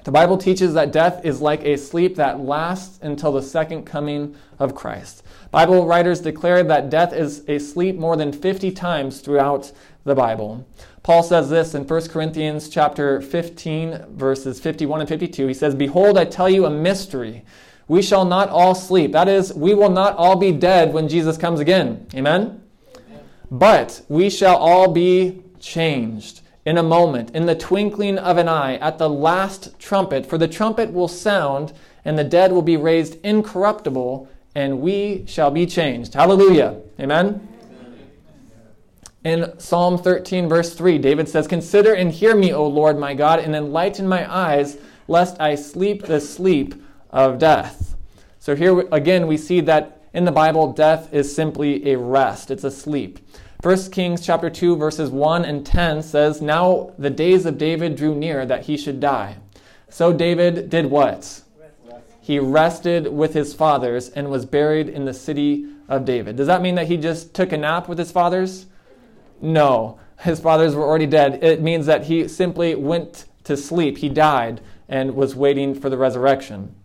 The 0.03 0.12
Bible 0.12 0.38
teaches 0.38 0.73
that 0.73 0.91
death 0.91 1.25
is 1.25 1.41
like 1.41 1.65
a 1.65 1.77
sleep 1.77 2.15
that 2.15 2.39
lasts 2.39 2.99
until 3.01 3.33
the 3.33 3.41
second 3.41 3.83
coming 3.83 4.36
of 4.60 4.73
Christ. 4.73 5.23
Bible 5.51 5.86
writers 5.86 6.21
declare 6.21 6.63
that 6.63 6.89
death 6.89 7.13
is 7.13 7.43
a 7.47 7.60
sleep 7.60 7.97
more 7.97 8.15
than 8.15 8.31
50 8.31 8.71
times 8.71 9.19
throughout 9.19 9.71
the 10.05 10.15
Bible. 10.15 10.65
Paul 11.03 11.23
says 11.23 11.49
this 11.49 11.73
in 11.73 11.86
1 11.86 12.07
Corinthians 12.10 12.69
chapter 12.69 13.21
15 13.21 14.05
verses 14.12 14.60
51 14.60 15.01
and 15.01 15.10
52. 15.10 15.47
He 15.47 15.53
says, 15.53 15.75
"Behold, 15.75 16.17
I 16.17 16.25
tell 16.25 16.49
you 16.49 16.65
a 16.65 16.69
mystery. 16.69 17.43
We 17.88 18.01
shall 18.01 18.25
not 18.25 18.49
all 18.49 18.75
sleep. 18.75 19.13
That 19.13 19.27
is, 19.29 19.53
we 19.53 19.73
will 19.73 19.89
not 19.89 20.15
all 20.17 20.36
be 20.36 20.51
dead 20.51 20.93
when 20.93 21.07
Jesus 21.07 21.38
comes 21.38 21.60
again." 21.60 22.05
Amen. 22.13 22.62
Amen. 22.95 23.19
But 23.49 24.01
we 24.10 24.29
shall 24.29 24.57
all 24.57 24.89
be 24.89 25.43
changed 25.60 26.41
in 26.67 26.77
a 26.77 26.84
moment, 26.84 27.30
in 27.34 27.45
the 27.45 27.56
twinkling 27.56 28.17
of 28.17 28.38
an 28.38 28.49
eye, 28.49 28.75
at 28.75 28.97
the 28.97 29.10
last 29.10 29.80
trumpet, 29.80 30.25
for 30.25 30.38
the 30.38 30.49
trumpet 30.49 30.91
will 30.91 31.08
sound 31.08 31.71
and 32.03 32.19
the 32.19 32.25
dead 32.25 32.51
will 32.51 32.62
be 32.62 32.75
raised 32.75 33.17
incorruptible 33.23 34.27
and 34.53 34.82
we 34.82 35.23
shall 35.27 35.49
be 35.49 35.65
changed. 35.65 36.13
Hallelujah. 36.13 36.77
Amen. 36.99 37.47
In 39.23 39.58
Psalm 39.58 39.97
13, 39.97 40.49
verse 40.49 40.73
3, 40.73 40.97
David 40.97 41.30
says, 41.30 41.47
Consider 41.47 41.93
and 41.93 42.12
hear 42.12 42.36
me, 42.36 42.51
O 42.51 42.67
Lord 42.67 42.99
my 42.99 43.13
God, 43.13 43.39
and 43.39 43.56
enlighten 43.56 44.06
my 44.06 44.30
eyes, 44.30 44.77
lest 45.08 45.39
I 45.39 45.56
sleep 45.56 46.03
the 46.03 46.19
sleep 46.19 46.75
of 47.12 47.39
death. 47.39 47.95
So 48.39 48.58
here 48.58 48.82
again, 48.91 49.25
we 49.27 49.38
see 49.38 49.62
that 49.62 50.01
in 50.13 50.25
the 50.25 50.34
Bible, 50.34 50.73
death 50.73 51.13
is 51.13 51.34
simply 51.34 51.93
a 51.93 51.97
rest, 51.97 52.51
it's 52.51 52.65
a 52.65 52.71
sleep. 52.71 53.19
1 53.63 53.91
Kings 53.91 54.23
chapter 54.23 54.51
2, 54.51 54.75
verses 54.75 55.09
1 55.09 55.43
and 55.43 55.65
10 55.65 56.03
says, 56.03 56.41
Now 56.41 56.93
the 56.99 57.09
days 57.09 57.47
of 57.47 57.57
David 57.57 57.95
drew 57.95 58.13
near 58.13 58.45
that 58.45 58.65
he 58.65 58.77
should 58.77 58.99
die. 58.99 59.37
So 59.89 60.13
David 60.13 60.69
did 60.69 60.85
what? 60.85 61.41
He 62.21 62.37
rested 62.37 63.07
with 63.07 63.33
his 63.33 63.55
fathers 63.55 64.09
and 64.09 64.29
was 64.29 64.45
buried 64.45 64.89
in 64.89 65.05
the 65.05 65.13
city 65.13 65.65
of 65.87 66.05
David. 66.05 66.35
Does 66.35 66.47
that 66.47 66.61
mean 66.61 66.75
that 66.75 66.87
he 66.87 66.97
just 66.97 67.33
took 67.33 67.51
a 67.51 67.57
nap 67.57 67.87
with 67.87 67.97
his 67.97 68.11
fathers? 68.11 68.67
No, 69.41 69.99
his 70.19 70.39
fathers 70.39 70.75
were 70.75 70.83
already 70.83 71.07
dead. 71.07 71.43
It 71.43 71.61
means 71.61 71.87
that 71.87 72.05
he 72.05 72.27
simply 72.27 72.75
went 72.75 73.25
to 73.45 73.57
sleep. 73.57 73.97
He 73.97 74.09
died 74.09 74.61
and 74.87 75.15
was 75.15 75.35
waiting 75.35 75.73
for 75.73 75.89
the 75.89 75.97
resurrection. 75.97 76.75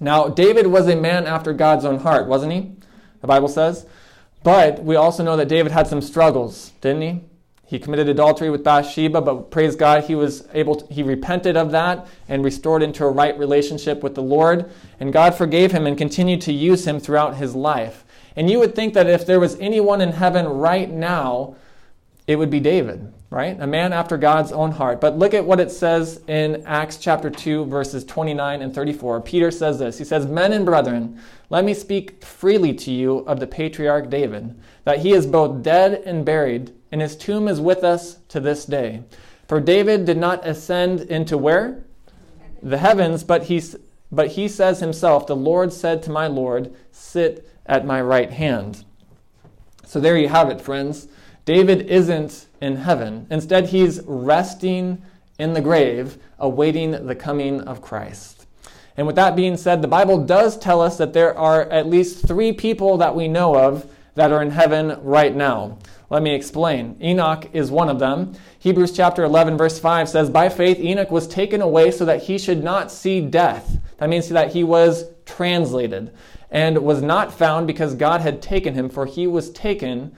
Now, 0.00 0.28
David 0.28 0.66
was 0.66 0.88
a 0.88 0.96
man 0.96 1.26
after 1.26 1.52
God's 1.52 1.84
own 1.84 2.00
heart, 2.00 2.26
wasn't 2.26 2.52
he? 2.52 2.72
The 3.20 3.26
Bible 3.28 3.48
says. 3.48 3.86
But 4.42 4.84
we 4.84 4.96
also 4.96 5.24
know 5.24 5.36
that 5.36 5.48
David 5.48 5.72
had 5.72 5.86
some 5.86 6.00
struggles, 6.00 6.72
didn't 6.80 7.02
he? 7.02 7.20
He 7.66 7.80
committed 7.80 8.08
adultery 8.08 8.48
with 8.48 8.62
Bathsheba, 8.62 9.20
but 9.20 9.50
praise 9.50 9.74
God, 9.74 10.04
he 10.04 10.14
was 10.14 10.46
able 10.54 10.76
to, 10.76 10.92
he 10.92 11.02
repented 11.02 11.56
of 11.56 11.72
that 11.72 12.06
and 12.28 12.44
restored 12.44 12.80
into 12.80 13.04
a 13.04 13.10
right 13.10 13.36
relationship 13.36 14.04
with 14.04 14.14
the 14.14 14.22
Lord. 14.22 14.70
And 15.00 15.12
God 15.12 15.34
forgave 15.34 15.72
him 15.72 15.84
and 15.84 15.98
continued 15.98 16.40
to 16.42 16.52
use 16.52 16.86
him 16.86 17.00
throughout 17.00 17.36
his 17.36 17.56
life. 17.56 18.04
And 18.36 18.48
you 18.48 18.60
would 18.60 18.76
think 18.76 18.94
that 18.94 19.08
if 19.08 19.26
there 19.26 19.40
was 19.40 19.58
anyone 19.58 20.00
in 20.00 20.12
heaven 20.12 20.46
right 20.46 20.88
now, 20.88 21.56
it 22.26 22.36
would 22.36 22.50
be 22.50 22.58
David, 22.58 23.12
right? 23.30 23.56
A 23.60 23.66
man 23.66 23.92
after 23.92 24.16
God's 24.16 24.50
own 24.50 24.72
heart. 24.72 25.00
But 25.00 25.16
look 25.16 25.32
at 25.32 25.44
what 25.44 25.60
it 25.60 25.70
says 25.70 26.20
in 26.26 26.64
Acts 26.66 26.96
chapter 26.96 27.30
2, 27.30 27.66
verses 27.66 28.04
29 28.04 28.62
and 28.62 28.74
34. 28.74 29.20
Peter 29.20 29.50
says 29.50 29.78
this 29.78 29.98
He 29.98 30.04
says, 30.04 30.26
Men 30.26 30.52
and 30.52 30.66
brethren, 30.66 31.20
let 31.50 31.64
me 31.64 31.72
speak 31.72 32.24
freely 32.24 32.74
to 32.74 32.90
you 32.90 33.18
of 33.18 33.38
the 33.38 33.46
patriarch 33.46 34.10
David, 34.10 34.58
that 34.84 35.00
he 35.00 35.12
is 35.12 35.26
both 35.26 35.62
dead 35.62 36.02
and 36.04 36.24
buried, 36.24 36.72
and 36.90 37.00
his 37.00 37.16
tomb 37.16 37.46
is 37.46 37.60
with 37.60 37.84
us 37.84 38.16
to 38.28 38.40
this 38.40 38.64
day. 38.64 39.04
For 39.46 39.60
David 39.60 40.04
did 40.04 40.16
not 40.16 40.44
ascend 40.44 41.02
into 41.02 41.38
where? 41.38 41.84
The 42.60 42.78
heavens, 42.78 43.22
but 43.22 43.44
he, 43.44 43.62
but 44.10 44.28
he 44.28 44.48
says 44.48 44.80
himself, 44.80 45.28
The 45.28 45.36
Lord 45.36 45.72
said 45.72 46.02
to 46.04 46.10
my 46.10 46.26
Lord, 46.26 46.74
Sit 46.90 47.48
at 47.66 47.86
my 47.86 48.00
right 48.00 48.30
hand. 48.30 48.84
So 49.84 50.00
there 50.00 50.18
you 50.18 50.28
have 50.28 50.50
it, 50.50 50.60
friends. 50.60 51.06
David 51.46 51.86
isn't 51.86 52.46
in 52.60 52.76
heaven. 52.76 53.26
Instead, 53.30 53.68
he's 53.68 54.00
resting 54.04 55.00
in 55.38 55.54
the 55.54 55.60
grave, 55.60 56.18
awaiting 56.38 57.06
the 57.06 57.14
coming 57.14 57.60
of 57.62 57.80
Christ. 57.80 58.46
And 58.96 59.06
with 59.06 59.16
that 59.16 59.36
being 59.36 59.56
said, 59.56 59.80
the 59.80 59.88
Bible 59.88 60.24
does 60.24 60.58
tell 60.58 60.80
us 60.80 60.98
that 60.98 61.12
there 61.12 61.36
are 61.38 61.62
at 61.70 61.86
least 61.86 62.26
three 62.26 62.52
people 62.52 62.96
that 62.98 63.14
we 63.14 63.28
know 63.28 63.56
of 63.56 63.88
that 64.16 64.32
are 64.32 64.42
in 64.42 64.50
heaven 64.50 64.98
right 65.02 65.34
now. 65.34 65.78
Let 66.10 66.22
me 66.22 66.34
explain. 66.34 66.96
Enoch 67.00 67.48
is 67.52 67.70
one 67.70 67.88
of 67.88 67.98
them. 68.00 68.34
Hebrews 68.58 68.92
chapter 68.92 69.22
11, 69.22 69.56
verse 69.56 69.78
5 69.78 70.08
says, 70.08 70.30
By 70.30 70.48
faith, 70.48 70.80
Enoch 70.80 71.10
was 71.10 71.28
taken 71.28 71.60
away 71.60 71.92
so 71.92 72.04
that 72.06 72.24
he 72.24 72.38
should 72.38 72.64
not 72.64 72.90
see 72.90 73.20
death. 73.20 73.78
That 73.98 74.08
means 74.08 74.28
that 74.30 74.52
he 74.52 74.64
was 74.64 75.04
translated 75.26 76.12
and 76.50 76.78
was 76.78 77.02
not 77.02 77.32
found 77.32 77.66
because 77.66 77.94
God 77.94 78.20
had 78.20 78.42
taken 78.42 78.74
him, 78.74 78.88
for 78.88 79.06
he 79.06 79.26
was 79.26 79.50
taken 79.50 80.16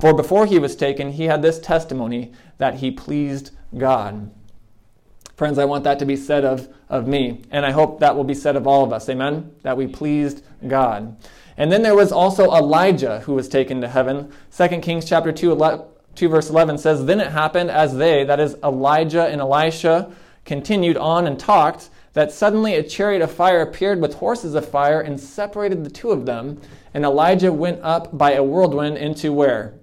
for 0.00 0.12
before 0.12 0.46
he 0.46 0.58
was 0.58 0.76
taken, 0.76 1.12
he 1.12 1.24
had 1.24 1.42
this 1.42 1.58
testimony 1.58 2.32
that 2.58 2.76
he 2.76 2.90
pleased 2.90 3.50
God. 3.76 4.30
Friends, 5.36 5.58
I 5.58 5.64
want 5.64 5.84
that 5.84 5.98
to 5.98 6.06
be 6.06 6.16
said 6.16 6.44
of, 6.44 6.68
of 6.88 7.08
me, 7.08 7.42
and 7.50 7.66
I 7.66 7.72
hope 7.72 8.00
that 8.00 8.14
will 8.14 8.24
be 8.24 8.34
said 8.34 8.54
of 8.54 8.66
all 8.66 8.84
of 8.84 8.92
us. 8.92 9.08
Amen? 9.08 9.52
That 9.62 9.76
we 9.76 9.86
pleased 9.86 10.44
God. 10.66 11.16
And 11.56 11.72
then 11.72 11.82
there 11.82 11.96
was 11.96 12.12
also 12.12 12.52
Elijah 12.52 13.20
who 13.20 13.34
was 13.34 13.48
taken 13.48 13.80
to 13.80 13.88
heaven. 13.88 14.32
2 14.56 14.68
Kings 14.80 15.04
chapter 15.04 15.32
2, 15.32 15.84
2 16.14 16.28
verse 16.28 16.50
11 16.50 16.78
says, 16.78 17.04
Then 17.04 17.20
it 17.20 17.32
happened 17.32 17.70
as 17.70 17.96
they, 17.96 18.24
that 18.24 18.40
is 18.40 18.56
Elijah 18.62 19.26
and 19.26 19.40
Elisha, 19.40 20.12
continued 20.44 20.96
on 20.96 21.26
and 21.26 21.38
talked, 21.38 21.90
that 22.12 22.30
suddenly 22.30 22.74
a 22.74 22.82
chariot 22.82 23.22
of 23.22 23.32
fire 23.32 23.60
appeared 23.60 24.00
with 24.00 24.14
horses 24.14 24.54
of 24.54 24.68
fire 24.68 25.00
and 25.00 25.18
separated 25.18 25.84
the 25.84 25.90
two 25.90 26.12
of 26.12 26.26
them. 26.26 26.60
And 26.92 27.04
Elijah 27.04 27.52
went 27.52 27.80
up 27.82 28.16
by 28.16 28.32
a 28.32 28.42
whirlwind 28.42 28.98
into 28.98 29.32
where? 29.32 29.74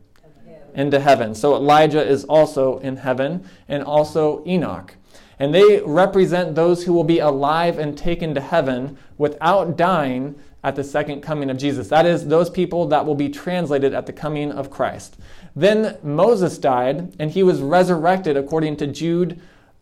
Into 0.75 0.99
heaven. 0.99 1.35
So 1.35 1.55
Elijah 1.55 2.05
is 2.05 2.23
also 2.25 2.79
in 2.79 2.97
heaven, 2.97 3.47
and 3.67 3.83
also 3.83 4.43
Enoch. 4.45 4.95
And 5.39 5.53
they 5.53 5.81
represent 5.81 6.53
those 6.53 6.83
who 6.83 6.93
will 6.93 7.03
be 7.03 7.19
alive 7.19 7.79
and 7.79 7.97
taken 7.97 8.35
to 8.35 8.41
heaven 8.41 8.97
without 9.17 9.75
dying 9.75 10.35
at 10.63 10.75
the 10.75 10.83
second 10.83 11.21
coming 11.21 11.49
of 11.49 11.57
Jesus. 11.57 11.87
That 11.87 12.05
is, 12.05 12.27
those 12.27 12.49
people 12.49 12.87
that 12.89 13.05
will 13.05 13.15
be 13.15 13.29
translated 13.29 13.93
at 13.93 14.05
the 14.05 14.13
coming 14.13 14.51
of 14.51 14.69
Christ. 14.69 15.17
Then 15.55 15.97
Moses 16.03 16.57
died, 16.57 17.15
and 17.19 17.31
he 17.31 17.43
was 17.43 17.59
resurrected 17.59 18.37
according 18.37 18.77
to 18.77 18.87
Jude 18.87 19.41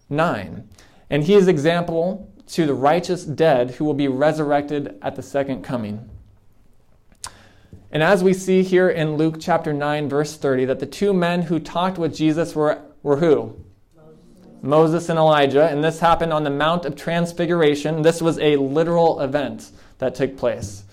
9. 0.10 0.68
And 1.10 1.24
he 1.24 1.34
is 1.34 1.48
example 1.48 2.32
to 2.48 2.66
the 2.66 2.74
righteous 2.74 3.26
dead 3.26 3.72
who 3.72 3.86
will 3.86 3.94
be 3.94 4.08
resurrected 4.08 4.98
at 5.02 5.16
the 5.16 5.22
second 5.22 5.64
coming. 5.64 6.10
And 7.92 8.04
as 8.04 8.24
we 8.24 8.34
see 8.34 8.62
here 8.62 8.90
in 8.90 9.18
Luke 9.18 9.38
chapter 9.40 9.74
9, 9.74 10.10
verse 10.10 10.38
30, 10.38 10.66
that 10.66 10.80
the 10.80 10.86
two 10.86 11.12
men 11.12 11.44
who 11.44 11.60
talked 11.60 11.98
with 11.98 12.16
Jesus 12.16 12.54
were, 12.54 12.82
were 13.02 13.18
who? 13.18 13.56
Moses. 13.96 14.18
Moses 14.62 15.10
and 15.10 15.18
Elijah. 15.18 15.68
And 15.68 15.84
this 15.84 16.00
happened 16.00 16.32
on 16.32 16.44
the 16.44 16.52
Mount 16.52 16.86
of 16.86 16.96
Transfiguration. 16.96 18.04
This 18.04 18.22
was 18.22 18.38
a 18.40 18.58
literal 18.58 19.20
event 19.22 19.72
that 19.98 20.14
took 20.14 20.38
place. 20.38 20.84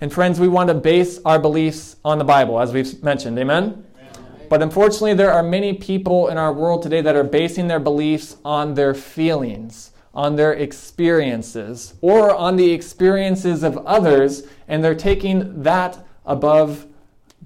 And 0.00 0.12
friends, 0.12 0.38
we 0.38 0.48
want 0.48 0.68
to 0.68 0.74
base 0.74 1.18
our 1.24 1.38
beliefs 1.38 1.96
on 2.04 2.18
the 2.18 2.24
Bible, 2.24 2.60
as 2.60 2.72
we've 2.72 3.02
mentioned. 3.02 3.38
Amen? 3.38 3.84
Amen? 3.98 4.48
But 4.48 4.62
unfortunately, 4.62 5.14
there 5.14 5.32
are 5.32 5.42
many 5.42 5.72
people 5.74 6.28
in 6.28 6.38
our 6.38 6.52
world 6.52 6.82
today 6.82 7.00
that 7.00 7.16
are 7.16 7.24
basing 7.24 7.66
their 7.66 7.80
beliefs 7.80 8.36
on 8.44 8.74
their 8.74 8.94
feelings 8.94 9.91
on 10.14 10.36
their 10.36 10.52
experiences 10.52 11.94
or 12.00 12.34
on 12.34 12.56
the 12.56 12.70
experiences 12.70 13.62
of 13.62 13.78
others, 13.78 14.44
and 14.68 14.84
they're 14.84 14.94
taking 14.94 15.62
that 15.62 16.04
above 16.26 16.86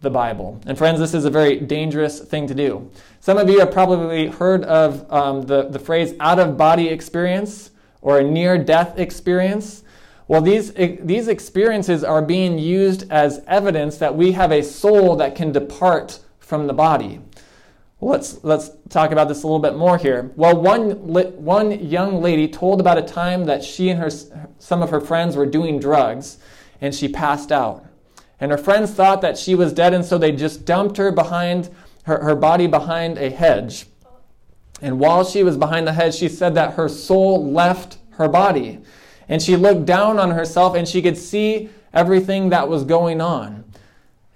the 0.01 0.11
Bible. 0.11 0.61
And 0.67 0.77
friends, 0.77 1.01
this 1.01 1.15
is 1.15 1.25
a 1.25 1.31
very 1.31 1.59
dangerous 1.59 2.21
thing 2.21 2.47
to 2.49 2.55
do. 2.55 2.91
Some 3.21 3.39
of 3.39 3.49
you 3.49 3.61
have 3.61 3.73
probably 3.73 4.27
heard 4.27 4.65
of 4.65 5.11
um, 5.13 5.43
the, 5.43 5.69
the 5.69 5.79
phrase 5.79 6.15
out 6.21 6.39
of 6.39 6.57
body 6.57 6.89
experience 6.89 7.71
or 8.03 8.19
a 8.19 8.25
near 8.25 8.59
death 8.59 8.99
experience. 8.99 9.83
Well, 10.29 10.41
these, 10.41 10.73
these 10.73 11.29
experiences 11.29 12.05
are 12.05 12.21
being 12.21 12.59
used 12.59 13.11
as 13.11 13.43
evidence 13.47 13.97
that 13.99 14.15
we 14.15 14.33
have 14.33 14.53
a 14.53 14.63
soul 14.63 15.17
that 15.17 15.35
can 15.35 15.53
depart 15.53 16.19
from 16.41 16.67
the 16.67 16.73
body. 16.73 17.21
Let's, 18.01 18.45
let's 18.45 18.71
talk 18.91 19.11
about 19.11 19.29
this 19.29 19.43
a 19.43 19.47
little 19.47 19.59
bit 19.59 19.75
more 19.75 19.97
here. 19.97 20.31
Well, 20.37 20.61
one, 20.61 20.91
one 20.91 21.71
young 21.85 22.21
lady 22.21 22.47
told 22.47 22.79
about 22.81 22.99
a 22.99 23.03
time 23.03 23.47
that 23.47 23.65
she 23.65 23.89
and 23.89 23.99
her, 23.99 24.11
some 24.59 24.83
of 24.83 24.91
her 24.91 25.01
friends 25.01 25.35
were 25.35 25.47
doing 25.47 25.79
drugs 25.79 26.39
and 26.81 26.95
she 26.95 27.09
passed 27.09 27.51
out. 27.51 27.87
And 28.39 28.51
her 28.51 28.59
friends 28.59 28.93
thought 28.93 29.23
that 29.23 29.39
she 29.39 29.55
was 29.55 29.73
dead, 29.73 29.95
and 29.95 30.05
so 30.05 30.19
they 30.19 30.31
just 30.31 30.67
dumped 30.67 30.99
her 30.99 31.11
behind 31.11 31.71
her, 32.03 32.23
her 32.23 32.35
body 32.35 32.67
behind 32.67 33.17
a 33.17 33.31
hedge. 33.31 33.87
And 34.83 35.01
while 35.01 35.25
she 35.25 35.43
was 35.43 35.57
behind 35.57 35.87
the 35.87 35.95
hedge, 35.95 36.17
she 36.17 36.29
said 36.29 36.55
that 36.55 36.75
her 36.75 36.89
soul 36.89 37.51
left 37.51 37.97
her 38.11 38.29
body. 38.29 38.81
And 39.27 39.41
she 39.41 39.57
looked 39.57 39.87
down 39.87 40.19
on 40.19 40.33
herself 40.33 40.77
and 40.77 40.87
she 40.87 41.01
could 41.01 41.17
see 41.17 41.71
everything 41.95 42.51
that 42.51 42.69
was 42.69 42.85
going 42.85 43.23
on. 43.23 43.65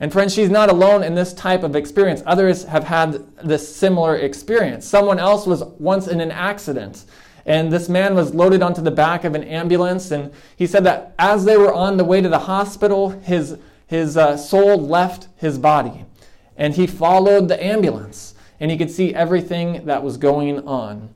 And 0.01 0.11
friends, 0.11 0.33
she's 0.33 0.49
not 0.49 0.71
alone 0.71 1.03
in 1.03 1.15
this 1.15 1.35
type 1.35 1.63
of 1.63 1.77
experience. 1.77 2.23
Others 2.25 2.65
have 2.65 2.85
had 2.85 3.23
this 3.45 3.75
similar 3.75 4.17
experience. 4.17 4.87
Someone 4.87 5.19
else 5.19 5.47
was 5.47 5.63
once 5.79 6.09
in 6.09 6.23
an 6.23 6.31
accident, 6.31 7.05
and 7.45 7.71
this 7.71 7.89
man 7.91 8.15
was 8.15 8.35
loaded 8.35 8.63
onto 8.63 8.81
the 8.81 8.91
back 8.91 9.25
of 9.25 9.35
an 9.35 9.45
ambulance. 9.45 10.11
And 10.11 10.33
he 10.57 10.67
said 10.67 10.85
that 10.85 11.15
as 11.19 11.45
they 11.45 11.59
were 11.59 11.73
on 11.73 11.99
the 11.99 12.05
way 12.05 12.23
to 12.23 12.31
the 12.31 12.39
hospital, 12.39 13.11
his, 13.11 13.59
his 13.87 14.17
uh, 14.17 14.39
soul 14.39 14.79
left 14.81 15.29
his 15.37 15.59
body, 15.59 16.07
and 16.57 16.75
he 16.75 16.87
followed 16.87 17.49
the 17.49 17.63
ambulance, 17.63 18.35
and 18.59 18.71
he 18.71 18.79
could 18.79 18.91
see 18.91 19.15
everything 19.15 19.85
that 19.85 20.03
was 20.03 20.17
going 20.17 20.67
on 20.67 21.15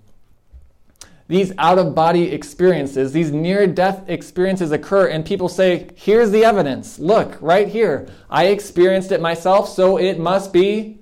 these 1.26 1.52
out 1.56 1.78
of 1.78 1.94
body 1.94 2.32
experiences, 2.32 3.12
these 3.12 3.32
near 3.32 3.66
death 3.66 4.04
experiences 4.08 4.72
occur, 4.72 5.08
and 5.08 5.24
people 5.24 5.48
say, 5.48 5.88
Here's 5.94 6.30
the 6.30 6.44
evidence. 6.44 6.98
Look, 6.98 7.38
right 7.40 7.68
here. 7.68 8.06
I 8.28 8.46
experienced 8.46 9.10
it 9.10 9.20
myself, 9.20 9.68
so 9.68 9.96
it 9.96 10.18
must 10.18 10.52
be 10.52 10.98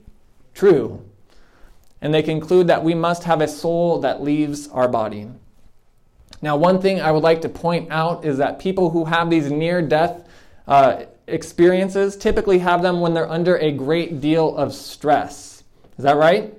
true. 0.55 1.05
And 2.01 2.15
they 2.15 2.23
conclude 2.23 2.69
that 2.69 2.85
we 2.85 2.95
must 2.95 3.25
have 3.25 3.41
a 3.41 3.49
soul 3.49 4.01
that 4.01 4.23
leaves 4.23 4.69
our 4.69 4.89
body. 4.89 5.29
Now, 6.41 6.57
one 6.57 6.81
thing 6.81 7.01
I 7.01 7.13
would 7.13 7.23
like 7.23 7.43
to 7.43 7.49
point 7.49 7.91
out 7.91 8.25
is 8.25 8.39
that 8.39 8.59
people 8.59 8.91
who 8.91 9.05
have 9.05 9.31
these 9.31 9.51
near 9.51 9.83
death 9.83 10.27
uh, 10.67 11.05
experiences 11.27 12.17
typically 12.17 12.59
have 12.59 12.83
them 12.83 13.01
when 13.01 13.15
they're 13.15 13.31
under 13.31 13.57
a 13.57 13.73
great 13.73 14.21
deal 14.21 14.57
of 14.57 14.75
stress. 14.75 15.63
Is 15.97 16.05
that 16.05 16.17
right? 16.17 16.55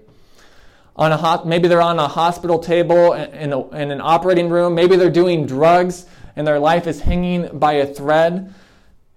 On 0.96 1.12
a 1.12 1.46
maybe 1.46 1.68
they're 1.68 1.82
on 1.82 2.00
a 2.00 2.08
hospital 2.08 2.60
table 2.60 3.14
in, 3.14 3.54
a, 3.54 3.70
in 3.70 3.92
an 3.92 4.02
operating 4.02 4.50
room. 4.50 4.76
Maybe 4.76 4.96
they're 4.96 5.10
doing 5.10 5.46
drugs 5.46 6.06
and 6.36 6.46
their 6.46 6.60
life 6.60 6.88
is 6.88 7.02
hanging 7.02 7.58
by 7.58 7.74
a 7.74 7.86
thread. 7.86 8.54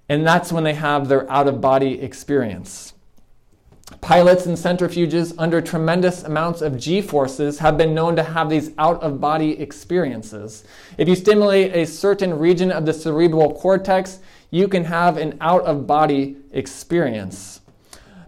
And 0.08 0.26
that's 0.26 0.52
when 0.52 0.64
they 0.64 0.74
have 0.74 1.08
their 1.08 1.30
out 1.30 1.48
of 1.48 1.60
body 1.60 2.00
experience. 2.00 2.94
Pilots 4.00 4.46
and 4.46 4.56
centrifuges 4.56 5.34
under 5.38 5.60
tremendous 5.60 6.22
amounts 6.24 6.60
of 6.60 6.78
g 6.78 7.00
forces 7.00 7.60
have 7.60 7.78
been 7.78 7.94
known 7.94 8.16
to 8.16 8.22
have 8.22 8.50
these 8.50 8.72
out 8.78 9.00
of 9.02 9.20
body 9.20 9.60
experiences. 9.60 10.64
If 10.98 11.08
you 11.08 11.14
stimulate 11.14 11.74
a 11.74 11.86
certain 11.86 12.38
region 12.38 12.72
of 12.72 12.84
the 12.84 12.92
cerebral 12.92 13.54
cortex 13.54 14.18
you 14.50 14.68
can 14.68 14.84
have 14.84 15.16
an 15.16 15.36
out 15.40 15.64
of 15.64 15.86
body 15.86 16.36
experience 16.52 17.60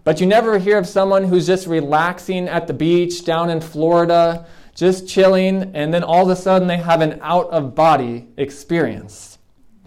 but 0.09 0.19
you 0.19 0.25
never 0.25 0.57
hear 0.57 0.79
of 0.79 0.87
someone 0.87 1.23
who's 1.23 1.45
just 1.45 1.67
relaxing 1.67 2.47
at 2.47 2.65
the 2.65 2.73
beach 2.73 3.23
down 3.25 3.51
in 3.51 3.61
Florida, 3.61 4.47
just 4.73 5.07
chilling, 5.07 5.75
and 5.75 5.93
then 5.93 6.03
all 6.03 6.23
of 6.23 6.35
a 6.35 6.41
sudden 6.41 6.67
they 6.67 6.77
have 6.77 7.01
an 7.01 7.19
out 7.21 7.47
of 7.51 7.75
body 7.75 8.27
experience. 8.35 9.37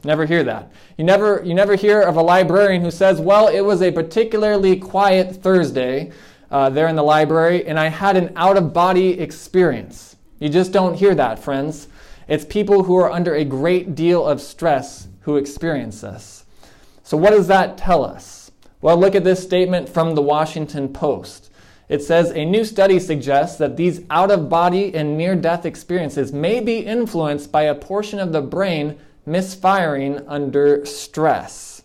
Never 0.05 0.25
hear 0.25 0.45
that. 0.45 0.71
You 0.97 1.03
never, 1.03 1.43
you 1.45 1.55
never 1.55 1.75
hear 1.75 2.01
of 2.01 2.15
a 2.15 2.23
librarian 2.23 2.83
who 2.83 2.91
says, 2.93 3.21
Well, 3.21 3.49
it 3.49 3.63
was 3.63 3.83
a 3.83 3.91
particularly 3.91 4.77
quiet 4.77 5.43
Thursday 5.43 6.13
uh, 6.53 6.71
there 6.71 6.87
in 6.87 6.95
the 6.95 7.03
library, 7.03 7.67
and 7.67 7.77
I 7.77 7.89
had 7.89 8.17
an 8.17 8.33
out 8.37 8.57
of 8.57 8.73
body 8.73 9.19
experience. 9.19 10.15
You 10.39 10.49
just 10.49 10.71
don't 10.71 10.95
hear 10.95 11.17
that, 11.17 11.41
friends. 11.41 11.89
It's 12.29 12.45
people 12.45 12.85
who 12.85 12.95
are 12.95 13.11
under 13.11 13.35
a 13.35 13.45
great 13.45 13.97
deal 13.97 14.25
of 14.25 14.41
stress 14.41 15.09
who 15.23 15.37
experience 15.37 16.01
this. 16.01 16.45
So, 17.03 17.17
what 17.17 17.31
does 17.31 17.49
that 17.49 17.77
tell 17.77 18.05
us? 18.05 18.42
Well, 18.83 18.97
look 18.97 19.15
at 19.15 19.23
this 19.23 19.41
statement 19.41 19.89
from 19.89 20.17
the 20.17 20.23
Washington 20.23 20.93
Post. 20.93 21.53
It 21.89 22.03
says 22.03 22.33
a 22.33 22.45
new 22.45 22.65
study 22.65 22.99
suggests 22.99 23.57
that 23.59 23.77
these 23.77 24.01
out 24.11 24.33
of 24.33 24.49
body 24.49 24.93
and 24.93 25.17
near 25.17 25.37
death 25.37 25.65
experiences 25.65 26.33
may 26.33 26.59
be 26.59 26.79
influenced 26.79 27.53
by 27.53 27.63
a 27.63 27.77
portion 27.77 28.19
of 28.19 28.33
the 28.33 28.43
brain 28.43 28.99
misfiring 29.25 30.27
under 30.27 30.85
stress. 30.85 31.83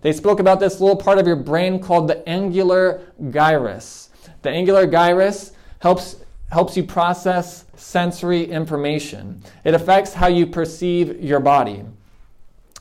They 0.00 0.12
spoke 0.12 0.40
about 0.40 0.58
this 0.58 0.80
little 0.80 0.96
part 0.96 1.18
of 1.18 1.28
your 1.28 1.36
brain 1.36 1.78
called 1.78 2.08
the 2.08 2.28
angular 2.28 3.02
gyrus. 3.30 4.10
The 4.42 4.50
angular 4.50 4.88
gyrus 4.88 5.52
helps, 5.78 6.16
helps 6.50 6.76
you 6.76 6.82
process 6.82 7.66
sensory 7.76 8.42
information, 8.42 9.42
it 9.62 9.74
affects 9.74 10.14
how 10.14 10.26
you 10.26 10.48
perceive 10.48 11.22
your 11.22 11.38
body. 11.38 11.84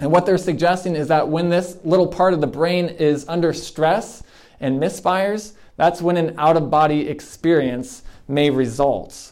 And 0.01 0.11
what 0.11 0.25
they're 0.25 0.39
suggesting 0.39 0.95
is 0.95 1.07
that 1.09 1.29
when 1.29 1.49
this 1.49 1.77
little 1.83 2.07
part 2.07 2.33
of 2.33 2.41
the 2.41 2.47
brain 2.47 2.89
is 2.89 3.23
under 3.27 3.53
stress 3.53 4.23
and 4.59 4.81
misfires, 4.81 5.53
that's 5.77 6.01
when 6.01 6.17
an 6.17 6.35
out 6.39 6.57
of 6.57 6.71
body 6.71 7.07
experience 7.07 8.01
may 8.27 8.49
result. 8.49 9.31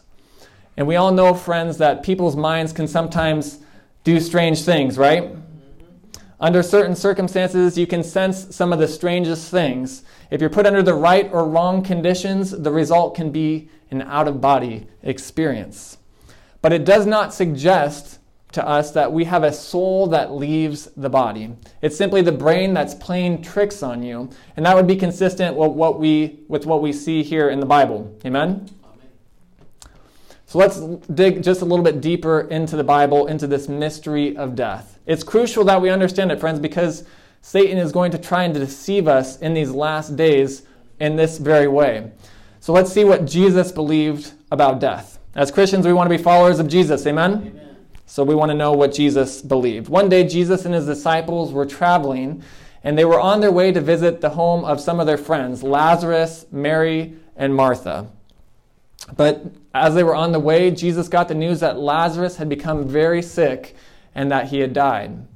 And 0.77 0.87
we 0.87 0.95
all 0.95 1.11
know, 1.11 1.33
friends, 1.33 1.79
that 1.79 2.03
people's 2.03 2.35
minds 2.35 2.71
can 2.71 2.87
sometimes 2.87 3.59
do 4.03 4.19
strange 4.19 4.61
things, 4.61 4.97
right? 4.97 5.23
Mm-hmm. 5.23 5.41
Under 6.39 6.63
certain 6.63 6.95
circumstances, 6.95 7.77
you 7.77 7.87
can 7.87 8.03
sense 8.03 8.55
some 8.55 8.71
of 8.71 8.79
the 8.79 8.87
strangest 8.87 9.51
things. 9.51 10.03
If 10.31 10.39
you're 10.39 10.49
put 10.49 10.65
under 10.65 10.83
the 10.83 10.93
right 10.93 11.29
or 11.33 11.45
wrong 11.45 11.83
conditions, 11.83 12.51
the 12.51 12.71
result 12.71 13.15
can 13.15 13.31
be 13.31 13.69
an 13.91 14.03
out 14.03 14.27
of 14.27 14.39
body 14.39 14.87
experience. 15.01 15.97
But 16.61 16.73
it 16.73 16.85
does 16.85 17.05
not 17.05 17.33
suggest 17.33 18.18
to 18.51 18.67
us 18.67 18.91
that 18.91 19.11
we 19.11 19.25
have 19.25 19.43
a 19.43 19.53
soul 19.53 20.07
that 20.07 20.31
leaves 20.31 20.89
the 20.97 21.09
body. 21.09 21.55
It's 21.81 21.95
simply 21.95 22.21
the 22.21 22.31
brain 22.31 22.73
that's 22.73 22.95
playing 22.95 23.43
tricks 23.43 23.83
on 23.83 24.01
you, 24.01 24.29
and 24.57 24.65
that 24.65 24.75
would 24.75 24.87
be 24.87 24.95
consistent 24.95 25.55
with 25.55 25.71
what 25.71 25.99
we 25.99 26.39
with 26.47 26.65
what 26.65 26.81
we 26.81 26.91
see 26.91 27.21
here 27.21 27.49
in 27.49 27.59
the 27.59 27.65
Bible. 27.65 28.17
Amen. 28.25 28.69
So 30.47 30.57
let's 30.57 30.79
dig 31.13 31.43
just 31.43 31.61
a 31.61 31.65
little 31.65 31.85
bit 31.85 32.01
deeper 32.01 32.41
into 32.41 32.75
the 32.75 32.83
Bible, 32.83 33.27
into 33.27 33.45
this 33.45 33.67
mystery 33.67 34.35
of 34.35 34.55
death. 34.55 34.97
It's 35.05 35.23
crucial 35.23 35.63
that 35.65 35.79
we 35.79 35.91
understand 35.91 36.31
it, 36.31 36.39
friends, 36.39 36.59
because 36.59 37.03
Satan 37.41 37.77
is 37.77 37.91
going 37.91 38.11
to 38.11 38.17
try 38.17 38.45
and 38.45 38.53
deceive 38.55 39.07
us 39.07 39.37
in 39.37 39.53
these 39.53 39.69
last 39.69 40.15
days 40.15 40.63
in 40.99 41.15
this 41.15 41.37
very 41.37 41.67
way. 41.67 42.11
So 42.61 42.73
let's 42.73 42.91
see 42.91 43.03
what 43.03 43.25
Jesus 43.25 43.71
believed 43.71 44.33
about 44.51 44.79
death. 44.79 45.19
As 45.35 45.51
Christians, 45.51 45.85
we 45.85 45.93
want 45.93 46.09
to 46.09 46.17
be 46.17 46.21
followers 46.21 46.59
of 46.59 46.67
Jesus. 46.67 47.05
Amen? 47.05 47.33
Amen. 47.33 47.68
So 48.09 48.23
we 48.23 48.33
want 48.33 48.49
to 48.49 48.57
know 48.57 48.73
what 48.73 48.91
Jesus 48.91 49.39
believed. 49.39 49.87
One 49.87 50.09
day, 50.09 50.23
Jesus 50.23 50.65
and 50.65 50.73
his 50.73 50.87
disciples 50.87 51.53
were 51.53 51.63
traveling, 51.63 52.41
and 52.83 52.97
they 52.97 53.05
were 53.05 53.19
on 53.19 53.39
their 53.39 53.51
way 53.51 53.71
to 53.71 53.79
visit 53.79 54.19
the 54.19 54.31
home 54.31 54.65
of 54.65 54.81
some 54.81 54.99
of 54.99 55.05
their 55.05 55.15
friends, 55.15 55.61
Lazarus, 55.61 56.47
Mary, 56.51 57.13
and 57.35 57.53
Martha. 57.53 58.07
But 59.15 59.45
as 59.75 59.93
they 59.93 60.03
were 60.03 60.15
on 60.15 60.31
the 60.31 60.39
way, 60.39 60.71
Jesus 60.71 61.07
got 61.07 61.27
the 61.27 61.35
news 61.35 61.59
that 61.59 61.77
Lazarus 61.77 62.37
had 62.37 62.49
become 62.49 62.87
very 62.87 63.21
sick 63.21 63.75
and 64.15 64.31
that 64.31 64.47
he 64.47 64.59
had 64.59 64.73
died. 64.73 65.27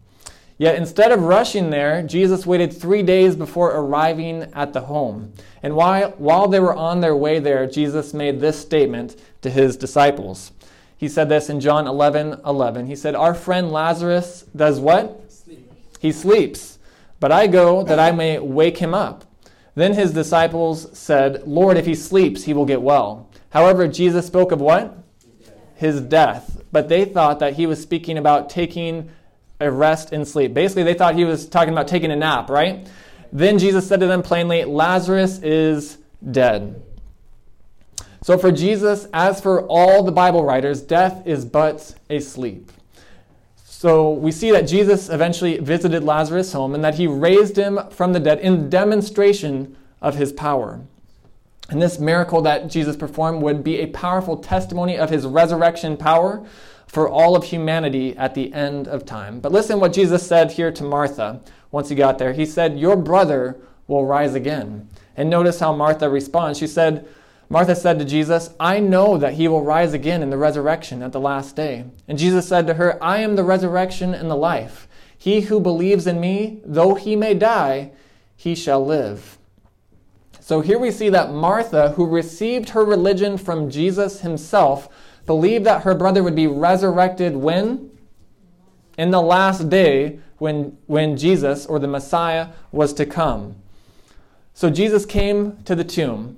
Yet 0.58 0.76
instead 0.76 1.12
of 1.12 1.22
rushing 1.22 1.70
there, 1.70 2.02
Jesus 2.02 2.48
waited 2.48 2.74
three 2.74 3.04
days 3.04 3.36
before 3.36 3.70
arriving 3.70 4.52
at 4.54 4.74
the 4.74 4.82
home. 4.82 5.32
And 5.62 5.76
while, 5.76 6.10
while 6.18 6.48
they 6.48 6.60
were 6.60 6.76
on 6.76 7.02
their 7.02 7.16
way 7.16 7.38
there, 7.38 7.68
Jesus 7.68 8.16
made 8.16 8.40
this 8.40 8.60
statement 8.60 9.16
to 9.44 9.52
his 9.52 9.78
disciples. 9.78 10.53
He 11.04 11.10
said 11.10 11.28
this 11.28 11.50
in 11.50 11.60
John 11.60 11.86
11 11.86 12.40
11. 12.46 12.88
He 12.88 12.96
said, 12.96 13.14
Our 13.14 13.34
friend 13.34 13.74
Lazarus 13.74 14.46
does 14.56 14.80
what? 14.80 15.30
Sleep. 15.30 15.70
He 16.00 16.14
sleeps, 16.14 16.80
but 17.20 17.30
I 17.30 17.48
go 17.48 17.84
that 17.84 18.00
I 18.00 18.14
may 18.14 18.40
wake 18.40 18.78
him 18.78 18.94
up. 18.94 19.26
Then 19.76 19.96
his 19.96 20.14
disciples 20.14 20.98
said, 20.98 21.46
Lord, 21.46 21.76
if 21.76 21.86
he 21.86 21.94
sleeps, 21.94 22.46
he 22.46 22.54
will 22.54 22.66
get 22.66 22.82
well. 22.82 23.30
However, 23.50 23.86
Jesus 23.86 24.26
spoke 24.26 24.54
of 24.54 24.62
what? 24.62 24.98
His 25.76 26.00
death. 26.00 26.64
But 26.72 26.88
they 26.88 27.04
thought 27.04 27.40
that 27.40 27.56
he 27.56 27.66
was 27.66 27.82
speaking 27.82 28.18
about 28.18 28.50
taking 28.50 29.10
a 29.60 29.70
rest 29.70 30.14
and 30.14 30.26
sleep. 30.26 30.54
Basically, 30.54 30.84
they 30.84 30.94
thought 30.94 31.16
he 31.16 31.26
was 31.26 31.50
talking 31.50 31.74
about 31.74 31.90
taking 31.90 32.12
a 32.12 32.16
nap, 32.16 32.50
right? 32.50 32.88
Then 33.34 33.60
Jesus 33.60 33.86
said 33.86 34.00
to 34.00 34.08
them 34.08 34.24
plainly, 34.24 34.64
Lazarus 34.64 35.40
is 35.44 35.98
dead. 36.32 36.82
So 38.24 38.38
for 38.38 38.54
Jesus, 38.54 39.08
as 39.14 39.42
for 39.42 39.64
all 39.68 40.02
the 40.02 40.12
Bible 40.12 40.46
writers, 40.46 40.82
death 40.82 41.28
is 41.28 41.44
but 41.44 41.94
a 42.10 42.20
sleep. 42.20 42.72
So 43.66 44.12
we 44.12 44.32
see 44.32 44.50
that 44.52 44.62
Jesus 44.62 45.10
eventually 45.10 45.58
visited 45.58 46.06
Lazarus' 46.06 46.54
home 46.54 46.74
and 46.74 46.82
that 46.86 46.96
he 46.96 47.06
raised 47.06 47.58
him 47.58 47.80
from 47.90 48.14
the 48.14 48.22
dead 48.22 48.40
in 48.40 48.70
demonstration 48.70 49.76
of 50.02 50.16
his 50.16 50.32
power. 50.32 50.80
And 51.70 51.82
this 51.82 52.00
miracle 52.00 52.42
that 52.44 52.70
Jesus 52.70 52.96
performed 52.96 53.42
would 53.42 53.62
be 53.62 53.82
a 53.82 53.88
powerful 53.88 54.38
testimony 54.38 54.98
of 54.98 55.10
his 55.10 55.26
resurrection 55.26 55.98
power 55.98 56.46
for 56.88 57.10
all 57.10 57.36
of 57.36 57.44
humanity 57.44 58.16
at 58.16 58.36
the 58.36 58.54
end 58.54 58.88
of 58.88 59.06
time. 59.06 59.42
But 59.42 59.52
listen 59.52 59.82
what 59.82 59.92
Jesus 59.92 60.26
said 60.26 60.52
here 60.52 60.72
to 60.72 60.84
Martha 60.84 61.42
once 61.72 61.90
he 61.90 61.96
got 61.96 62.20
there. 62.20 62.32
He 62.32 62.46
said, 62.46 62.80
Your 62.80 62.96
brother 62.96 63.58
will 63.88 64.06
rise 64.06 64.34
again. 64.34 64.88
And 65.18 65.30
notice 65.30 65.60
how 65.60 65.74
Martha 65.74 66.10
responds. 66.10 66.58
She 66.58 66.68
said, 66.68 67.06
Martha 67.50 67.76
said 67.76 68.00
to 68.00 68.06
Jesus, 68.06 68.50
I 68.60 68.80
know 68.80 69.18
that 69.18 69.34
he 69.34 69.48
will 69.48 69.64
rise 69.64 69.94
again 69.94 70.24
in 70.24 70.30
the 70.30 70.38
resurrection 70.38 71.04
at 71.04 71.12
the 71.12 71.20
last 71.20 71.56
day. 71.56 71.86
And 72.08 72.18
Jesus 72.18 72.48
said 72.48 72.68
to 72.68 72.76
her, 72.76 73.02
I 73.04 73.18
am 73.18 73.36
the 73.36 73.44
resurrection 73.44 74.14
and 74.14 74.30
the 74.30 74.36
life. 74.36 74.88
He 75.18 75.42
who 75.42 75.60
believes 75.60 76.08
in 76.08 76.20
me, 76.20 76.62
though 76.66 76.96
he 76.96 77.16
may 77.16 77.34
die, 77.34 77.92
he 78.36 78.56
shall 78.56 78.86
live. 78.86 79.38
So 80.40 80.60
here 80.60 80.78
we 80.80 80.92
see 80.92 81.10
that 81.10 81.32
Martha, 81.32 81.92
who 81.92 82.06
received 82.06 82.70
her 82.70 82.84
religion 82.84 83.38
from 83.38 83.70
Jesus 83.70 84.22
himself, 84.22 84.90
believed 85.26 85.66
that 85.66 85.84
her 85.84 85.96
brother 85.96 86.24
would 86.24 86.36
be 86.36 86.48
resurrected 86.48 87.36
when? 87.36 87.92
In 88.98 89.12
the 89.12 89.22
last 89.22 89.70
day 89.70 90.20
when, 90.40 90.78
when 90.88 91.16
Jesus 91.16 91.66
or 91.66 91.80
the 91.80 91.88
Messiah 91.88 92.50
was 92.72 92.94
to 92.96 93.06
come. 93.06 93.56
So 94.54 94.70
Jesus 94.70 95.06
came 95.06 95.64
to 95.64 95.76
the 95.76 95.86
tomb 95.86 96.38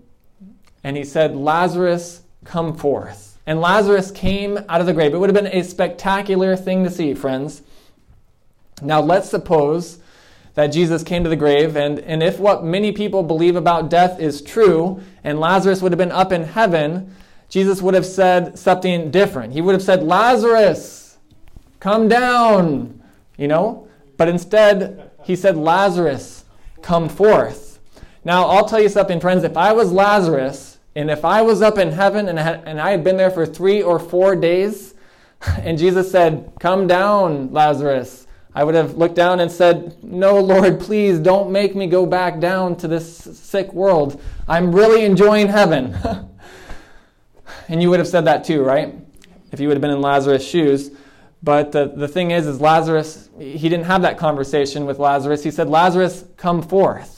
and 0.86 0.95
he 0.95 1.04
said, 1.04 1.36
Lazarus, 1.36 2.21
come 2.43 2.78
forth. 2.78 3.39
And 3.48 3.60
Lazarus 3.60 4.12
came 4.12 4.60
out 4.69 4.82
of 4.82 4.86
the 4.86 4.93
grave. 4.93 5.15
It 5.15 5.17
would 5.17 5.36
have 5.36 5.43
been 5.43 5.52
a 5.52 5.63
spectacular 5.63 6.56
thing 6.56 6.84
to 6.84 6.91
see, 6.91 7.15
friends. 7.15 7.63
Now 8.84 9.02
let's 9.02 9.28
suppose 9.28 9.98
that 10.54 10.67
Jesus 10.67 11.02
came 11.02 11.24
to 11.24 11.30
the 11.30 11.36
grave, 11.36 11.76
and, 11.76 11.98
and 12.00 12.21
if 12.21 12.38
what 12.38 12.63
many 12.63 12.91
people 12.91 13.24
believe 13.24 13.56
about 13.56 13.89
death 13.89 14.19
is 14.19 14.43
true, 14.43 15.02
and 15.24 15.39
Lazarus 15.39 15.82
would 15.82 15.91
have 15.91 15.98
been 15.98 16.12
up 16.12 16.32
in 16.32 16.43
heaven, 16.43 17.15
Jesus 17.50 17.82
would 17.82 17.95
have 17.95 18.06
said 18.06 18.58
something 18.58 19.10
different. 19.10 19.54
He 19.54 19.62
would 19.62 19.74
have 19.74 19.82
said, 19.82 20.04
Lazarus, 20.04 21.17
come 21.80 22.08
down, 22.08 23.02
you 23.38 23.48
know? 23.48 23.88
But 24.17 24.30
instead, 24.30 25.10
he 25.24 25.36
said, 25.36 25.58
Lazarus, 25.58 26.45
come 26.84 27.10
forth. 27.10 27.80
Now, 28.24 28.45
I'll 28.45 28.67
tell 28.67 28.82
you 28.82 28.89
something, 28.89 29.19
friends. 29.19 29.43
If 29.43 29.58
I 29.58 29.74
was 29.74 29.91
Lazarus, 29.91 30.74
and 30.95 31.12
if 31.12 31.25
I 31.25 31.41
was 31.41 31.62
up 31.62 31.77
in 31.77 31.91
heaven 31.91 32.29
and 32.29 32.39
had, 32.39 32.63
and 32.65 32.79
I 32.79 32.91
had 32.91 33.03
been 33.03 33.17
there 33.17 33.31
for 33.31 33.45
three 33.45 33.84
or 33.84 33.99
four 33.99 34.36
days, 34.36 34.93
and 35.60 35.77
Jesus 35.77 36.10
said, 36.10 36.53
Come 36.60 36.88
down, 36.88 37.51
Lazarus, 37.51 38.27
I 38.53 38.63
would 38.63 38.75
have 38.75 38.95
looked 38.95 39.15
down 39.15 39.41
and 39.41 39.51
said, 39.51 40.01
No, 40.01 40.39
Lord, 40.39 40.79
please 40.79 41.19
don't 41.19 41.51
make 41.51 41.75
me 41.75 41.88
go 41.88 42.05
back 42.05 42.39
down 42.39 42.77
to 42.77 42.88
this 42.88 43.17
sick 43.17 43.73
world. 43.73 44.21
I'm 44.47 44.73
really 44.73 45.03
enjoying 45.03 45.47
heaven. 45.47 45.93
and 47.67 47.81
you 47.81 47.89
would 47.89 47.99
have 47.99 48.08
said 48.08 48.25
that 48.25 48.45
too, 48.45 48.63
right? 48.63 48.95
If 49.51 49.60
you 49.60 49.67
would 49.67 49.75
have 49.75 49.81
been 49.81 49.91
in 49.91 50.01
Lazarus' 50.01 50.47
shoes. 50.47 50.91
But 51.43 51.73
the, 51.73 51.91
the 51.95 52.08
thing 52.08 52.31
is, 52.31 52.47
is 52.47 52.60
Lazarus, 52.60 53.29
he 53.38 53.69
didn't 53.69 53.84
have 53.84 54.01
that 54.03 54.17
conversation 54.17 54.86
with 54.86 54.97
Lazarus. 54.97 55.43
He 55.43 55.51
said, 55.51 55.69
Lazarus, 55.69 56.25
come 56.38 56.62
forth. 56.62 57.14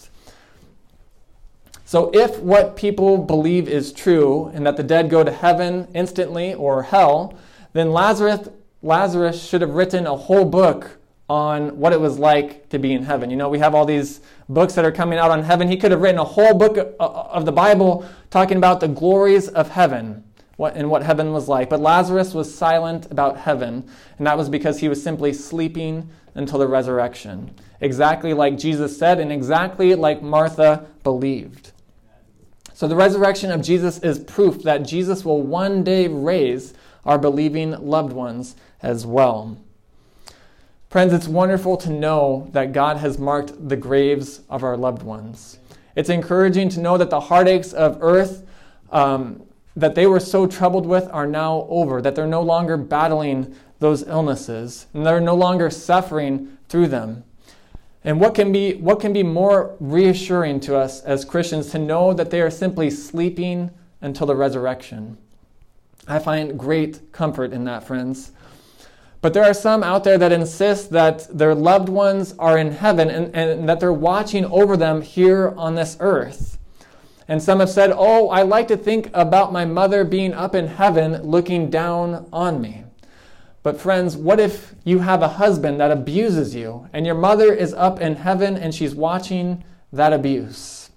So 1.87 2.11
if 2.13 2.39
what 2.39 2.75
people 2.75 3.17
believe 3.17 3.69
is 3.69 3.93
true, 3.93 4.51
and 4.53 4.67
that 4.67 4.75
the 4.75 4.83
dead 4.83 5.09
go 5.09 5.23
to 5.23 5.31
heaven 5.31 5.87
instantly 5.93 6.53
or 6.53 6.83
hell, 6.83 7.33
then 7.71 7.91
Lazarus, 7.91 8.49
Lazarus 8.81 9.41
should 9.41 9.61
have 9.61 9.69
written 9.69 10.05
a 10.05 10.17
whole 10.17 10.43
book 10.43 10.97
on 11.29 11.79
what 11.79 11.93
it 11.93 12.01
was 12.01 12.19
like 12.19 12.67
to 12.71 12.77
be 12.77 12.91
in 12.91 13.03
heaven. 13.03 13.29
You 13.29 13.37
know, 13.37 13.47
we 13.47 13.59
have 13.59 13.73
all 13.73 13.85
these 13.85 14.19
books 14.49 14.75
that 14.75 14.83
are 14.83 14.91
coming 14.91 15.17
out 15.17 15.31
on 15.31 15.43
heaven. 15.43 15.69
He 15.69 15.77
could 15.77 15.91
have 15.91 16.01
written 16.01 16.19
a 16.19 16.25
whole 16.25 16.53
book 16.53 16.77
uh, 16.77 16.91
uh, 17.01 17.29
of 17.31 17.45
the 17.45 17.53
Bible 17.53 18.05
talking 18.31 18.57
about 18.57 18.81
the 18.81 18.89
glories 18.89 19.47
of 19.47 19.69
heaven 19.69 20.25
what, 20.57 20.75
and 20.75 20.89
what 20.89 21.03
heaven 21.03 21.31
was 21.31 21.47
like. 21.47 21.69
But 21.69 21.79
Lazarus 21.79 22.33
was 22.33 22.53
silent 22.53 23.09
about 23.11 23.37
heaven, 23.37 23.89
and 24.17 24.27
that 24.27 24.37
was 24.37 24.49
because 24.49 24.81
he 24.81 24.89
was 24.89 25.01
simply 25.01 25.31
sleeping 25.31 26.09
until 26.35 26.59
the 26.59 26.67
resurrection. 26.67 27.51
Exactly 27.79 28.33
like 28.33 28.57
Jesus 28.57 28.97
said, 28.97 29.21
and 29.21 29.31
exactly 29.31 29.95
like 29.95 30.21
Martha 30.21 30.85
believed. 31.03 31.71
So 32.77 32.87
the 32.87 32.95
resurrection 32.95 33.49
of 33.49 33.63
Jesus 33.63 33.97
is 34.03 34.19
proof 34.19 34.61
that 34.61 34.83
Jesus 34.83 35.25
will 35.25 35.41
one 35.41 35.83
day 35.83 36.07
raise 36.07 36.75
our 37.05 37.17
believing 37.17 37.71
loved 37.71 38.13
ones 38.13 38.55
as 38.83 39.03
well. 39.03 39.57
Friends, 40.87 41.11
it's 41.11 41.27
wonderful 41.27 41.77
to 41.77 41.89
know 41.89 42.47
that 42.51 42.73
God 42.73 42.97
has 42.97 43.17
marked 43.17 43.67
the 43.67 43.75
graves 43.75 44.41
of 44.47 44.63
our 44.63 44.77
loved 44.77 45.01
ones. 45.01 45.57
It's 45.95 46.11
encouraging 46.11 46.69
to 46.69 46.79
know 46.79 46.99
that 46.99 47.09
the 47.09 47.19
heartaches 47.19 47.73
of 47.73 47.97
earth 47.99 48.45
um, 48.91 49.41
that 49.75 49.95
they 49.95 50.05
were 50.05 50.19
so 50.19 50.45
troubled 50.45 50.85
with 50.85 51.09
are 51.11 51.25
now 51.25 51.65
over, 51.71 51.99
that 51.99 52.13
they're 52.13 52.27
no 52.27 52.43
longer 52.43 52.77
battling 52.77 53.55
those 53.79 54.07
illnesses, 54.07 54.85
and 54.93 55.03
they're 55.03 55.19
no 55.19 55.33
longer 55.33 55.71
suffering 55.71 56.59
through 56.69 56.89
them. 56.89 57.23
And 58.07 58.21
what 58.21 58.35
can 58.35 58.53
be 58.53 58.75
what 58.75 59.01
can 59.01 59.11
be 59.11 59.21
more 59.21 59.75
reassuring 59.81 60.61
to 60.61 60.77
us 60.77 61.01
as 61.01 61.25
Christians 61.25 61.71
to 61.71 61.77
know 61.77 62.13
that 62.13 62.31
they 62.31 62.39
are 62.39 62.49
simply 62.49 62.89
sleeping 62.89 63.69
until 63.99 64.25
the 64.25 64.35
resurrection? 64.35 65.17
I 66.07 66.19
find 66.19 66.57
great 66.57 67.11
comfort 67.11 67.51
in 67.51 67.65
that, 67.65 67.83
friends. 67.85 68.31
But 69.19 69.33
there 69.33 69.43
are 69.43 69.53
some 69.53 69.83
out 69.83 70.05
there 70.05 70.17
that 70.19 70.31
insist 70.31 70.91
that 70.91 71.27
their 71.37 71.53
loved 71.53 71.89
ones 71.89 72.33
are 72.39 72.57
in 72.57 72.71
heaven 72.71 73.09
and, 73.09 73.35
and 73.35 73.67
that 73.67 73.81
they're 73.81 73.91
watching 73.91 74.45
over 74.45 74.77
them 74.77 75.01
here 75.01 75.53
on 75.57 75.75
this 75.75 75.97
earth. 75.99 76.57
And 77.27 77.43
some 77.43 77.59
have 77.59 77.69
said, 77.69 77.91
Oh, 77.93 78.29
I 78.29 78.43
like 78.43 78.69
to 78.69 78.77
think 78.77 79.09
about 79.13 79.51
my 79.51 79.65
mother 79.65 80.05
being 80.05 80.33
up 80.33 80.55
in 80.55 80.67
heaven 80.67 81.23
looking 81.23 81.69
down 81.69 82.29
on 82.31 82.61
me. 82.61 82.85
But, 83.67 83.81
friends, 83.81 84.15
what 84.15 84.39
if 84.39 84.75
you 84.85 84.99
have 84.99 85.21
a 85.21 85.27
husband 85.27 85.81
that 85.81 85.91
abuses 85.91 86.55
you 86.55 86.87
and 86.93 87.05
your 87.05 87.15
mother 87.15 87.51
is 87.53 87.73
up 87.73 87.99
in 87.99 88.15
heaven 88.15 88.55
and 88.55 88.73
she's 88.73 88.95
watching 88.95 89.61
that 89.91 90.13
abuse? 90.13 90.89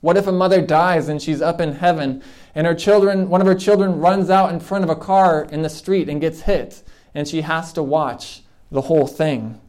What 0.00 0.16
if 0.16 0.28
a 0.28 0.30
mother 0.30 0.62
dies 0.62 1.08
and 1.08 1.20
she's 1.20 1.42
up 1.42 1.60
in 1.60 1.72
heaven 1.72 2.22
and 2.54 2.64
her 2.64 2.76
children, 2.76 3.28
one 3.28 3.40
of 3.40 3.48
her 3.48 3.56
children 3.56 3.98
runs 3.98 4.30
out 4.30 4.52
in 4.52 4.60
front 4.60 4.84
of 4.84 4.90
a 4.90 4.94
car 4.94 5.48
in 5.50 5.62
the 5.62 5.68
street 5.68 6.08
and 6.08 6.20
gets 6.20 6.42
hit 6.42 6.84
and 7.12 7.26
she 7.26 7.40
has 7.40 7.72
to 7.72 7.82
watch 7.82 8.42
the 8.70 8.82
whole 8.82 9.08
thing? 9.08 9.60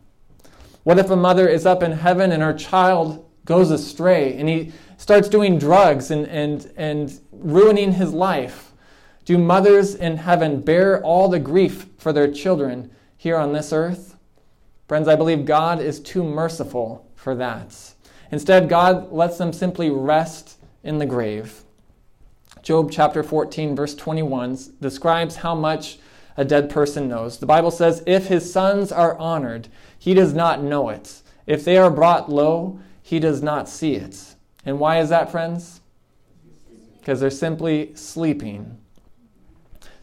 What 0.84 1.00
if 1.00 1.10
a 1.10 1.15
mother 1.15 1.48
is 1.48 1.65
up 1.65 1.82
in 1.82 1.94
heaven 1.94 2.32
and 2.32 2.44
her 2.44 2.54
child 2.54 3.28
goes 3.46 3.72
astray 3.72 4.38
and 4.38 4.48
he 4.48 4.74
starts 4.98 5.28
doing 5.28 5.58
drugs 5.58 6.12
and, 6.12 6.28
and, 6.28 6.72
and 6.78 7.20
ruining 7.32 7.94
his 7.94 8.13
life? 8.13 8.74
Do 9.26 9.40
mothers 9.40 9.96
in 9.96 10.18
heaven 10.18 10.62
bear 10.62 11.02
all 11.04 11.28
the 11.28 11.40
grief 11.40 11.88
for 11.98 12.14
their 12.14 12.32
children 12.32 12.92
here 13.18 13.38
on 13.38 13.54
this 13.54 13.74
earth? 13.74 14.16
Friends, 14.88 15.08
I 15.08 15.16
believe 15.16 15.46
God 15.46 15.82
is 15.82 16.00
too 16.00 16.24
merciful 16.24 17.10
for 17.16 17.34
that. 17.36 17.76
Instead, 18.32 18.70
God 18.70 19.12
lets 19.12 19.40
them 19.40 19.52
simply 19.52 19.90
rest 19.90 20.60
in 20.84 21.00
the 21.00 21.08
grave. 21.08 21.64
Job 22.62 22.92
chapter 22.92 23.24
14, 23.24 23.76
verse 23.76 23.96
21 23.96 24.58
describes 24.80 25.38
how 25.38 25.56
much 25.56 25.98
a 26.38 26.46
dead 26.46 26.70
person 26.70 27.08
knows. 27.08 27.40
The 27.40 27.46
Bible 27.48 27.72
says, 27.72 28.04
If 28.06 28.28
his 28.28 28.52
sons 28.52 28.92
are 28.92 29.18
honored, 29.18 29.70
he 29.98 30.14
does 30.14 30.34
not 30.34 30.62
know 30.62 30.90
it. 30.90 31.24
If 31.48 31.66
they 31.66 31.78
are 31.78 31.90
brought 31.90 32.32
low, 32.32 32.80
he 33.02 33.20
does 33.20 33.42
not 33.42 33.70
see 33.70 33.96
it. 33.96 34.36
And 34.66 34.80
why 34.80 35.00
is 35.00 35.10
that, 35.10 35.32
friends? 35.32 35.82
Because 37.00 37.20
they're 37.20 37.32
simply 37.32 37.96
sleeping. 37.96 38.78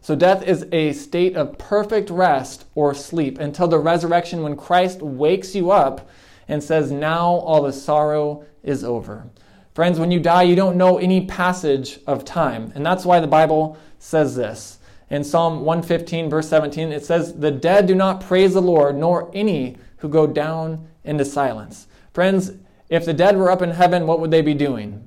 So, 0.02 0.16
death 0.16 0.42
is 0.42 0.66
a 0.72 0.92
state 0.92 1.36
of 1.36 1.56
perfect 1.58 2.10
rest 2.10 2.64
or 2.74 2.92
sleep 2.92 3.38
until 3.38 3.68
the 3.68 3.78
resurrection 3.78 4.42
when 4.42 4.56
Christ 4.56 5.00
wakes 5.00 5.54
you 5.54 5.70
up 5.70 6.10
and 6.48 6.62
says, 6.62 6.90
Now 6.90 7.26
all 7.26 7.62
the 7.62 7.72
sorrow 7.72 8.44
is 8.64 8.82
over. 8.82 9.28
Friends, 9.74 10.00
when 10.00 10.10
you 10.10 10.18
die, 10.18 10.42
you 10.42 10.56
don't 10.56 10.76
know 10.76 10.98
any 10.98 11.24
passage 11.26 12.00
of 12.06 12.24
time. 12.24 12.72
And 12.74 12.84
that's 12.84 13.04
why 13.04 13.20
the 13.20 13.28
Bible 13.28 13.78
says 14.00 14.34
this. 14.34 14.80
In 15.08 15.22
Psalm 15.22 15.60
115, 15.60 16.28
verse 16.28 16.48
17, 16.48 16.90
it 16.90 17.04
says, 17.04 17.34
The 17.34 17.52
dead 17.52 17.86
do 17.86 17.94
not 17.94 18.20
praise 18.20 18.54
the 18.54 18.60
Lord, 18.60 18.96
nor 18.96 19.30
any 19.32 19.76
who 19.98 20.08
go 20.08 20.26
down 20.26 20.88
into 21.04 21.24
silence. 21.24 21.86
Friends, 22.12 22.52
if 22.88 23.04
the 23.04 23.14
dead 23.14 23.36
were 23.36 23.52
up 23.52 23.62
in 23.62 23.70
heaven, 23.70 24.08
what 24.08 24.18
would 24.18 24.32
they 24.32 24.42
be 24.42 24.54
doing? 24.54 25.06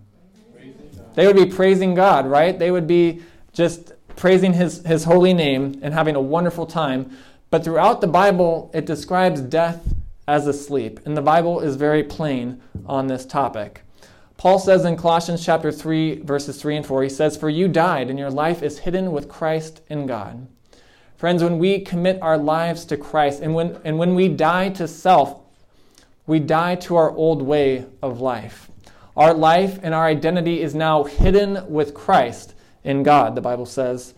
They 1.15 1.27
would 1.27 1.35
be 1.35 1.45
praising 1.45 1.95
God, 1.95 2.25
right? 2.27 2.57
They 2.57 2.71
would 2.71 2.87
be 2.87 3.21
just 3.51 3.91
praising 4.15 4.53
his, 4.53 4.85
his 4.85 5.03
holy 5.03 5.33
name 5.33 5.79
and 5.81 5.93
having 5.93 6.15
a 6.15 6.21
wonderful 6.21 6.65
time. 6.65 7.15
But 7.49 7.63
throughout 7.63 8.01
the 8.01 8.07
Bible, 8.07 8.71
it 8.73 8.85
describes 8.85 9.41
death 9.41 9.93
as 10.27 10.47
a 10.47 10.53
sleep. 10.53 10.99
And 11.05 11.15
the 11.15 11.21
Bible 11.21 11.59
is 11.59 11.75
very 11.75 12.03
plain 12.03 12.61
on 12.85 13.07
this 13.07 13.25
topic. 13.25 13.81
Paul 14.37 14.59
says 14.59 14.83
in 14.83 14.97
Colossians 14.97 15.45
chapter 15.45 15.71
3, 15.71 16.21
verses 16.21 16.61
3 16.61 16.77
and 16.77 16.85
4, 16.85 17.03
he 17.03 17.09
says, 17.09 17.37
For 17.37 17.49
you 17.49 17.67
died, 17.67 18.09
and 18.09 18.19
your 18.19 18.29
life 18.29 18.61
is 18.61 18.79
hidden 18.79 19.11
with 19.11 19.29
Christ 19.29 19.81
in 19.89 20.05
God. 20.05 20.47
Friends, 21.15 21.41
when 21.41 21.57
we 21.57 21.79
commit 21.79 22.21
our 22.21 22.37
lives 22.37 22.83
to 22.85 22.97
Christ, 22.97 23.41
and 23.41 23.55
when, 23.55 23.79
and 23.85 23.97
when 23.97 24.15
we 24.15 24.27
die 24.27 24.69
to 24.69 24.87
self, 24.87 25.41
we 26.27 26.39
die 26.39 26.75
to 26.75 26.97
our 26.97 27.11
old 27.11 27.41
way 27.41 27.85
of 28.01 28.19
life. 28.19 28.69
Our 29.15 29.33
life 29.33 29.79
and 29.81 29.93
our 29.93 30.05
identity 30.05 30.61
is 30.61 30.75
now 30.75 31.03
hidden 31.03 31.69
with 31.69 31.93
Christ 31.93 32.54
in 32.85 33.03
God, 33.03 33.35
the 33.35 33.41
Bible 33.41 33.65
says. 33.65 34.13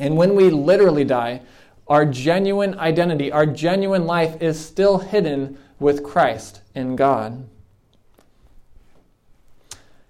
And 0.00 0.16
when 0.16 0.34
we 0.34 0.50
literally 0.50 1.04
die, 1.04 1.42
our 1.86 2.04
genuine 2.04 2.76
identity, 2.78 3.30
our 3.30 3.46
genuine 3.46 4.06
life 4.06 4.42
is 4.42 4.58
still 4.58 4.98
hidden 4.98 5.58
with 5.78 6.02
Christ 6.02 6.62
in 6.74 6.96
God. 6.96 7.46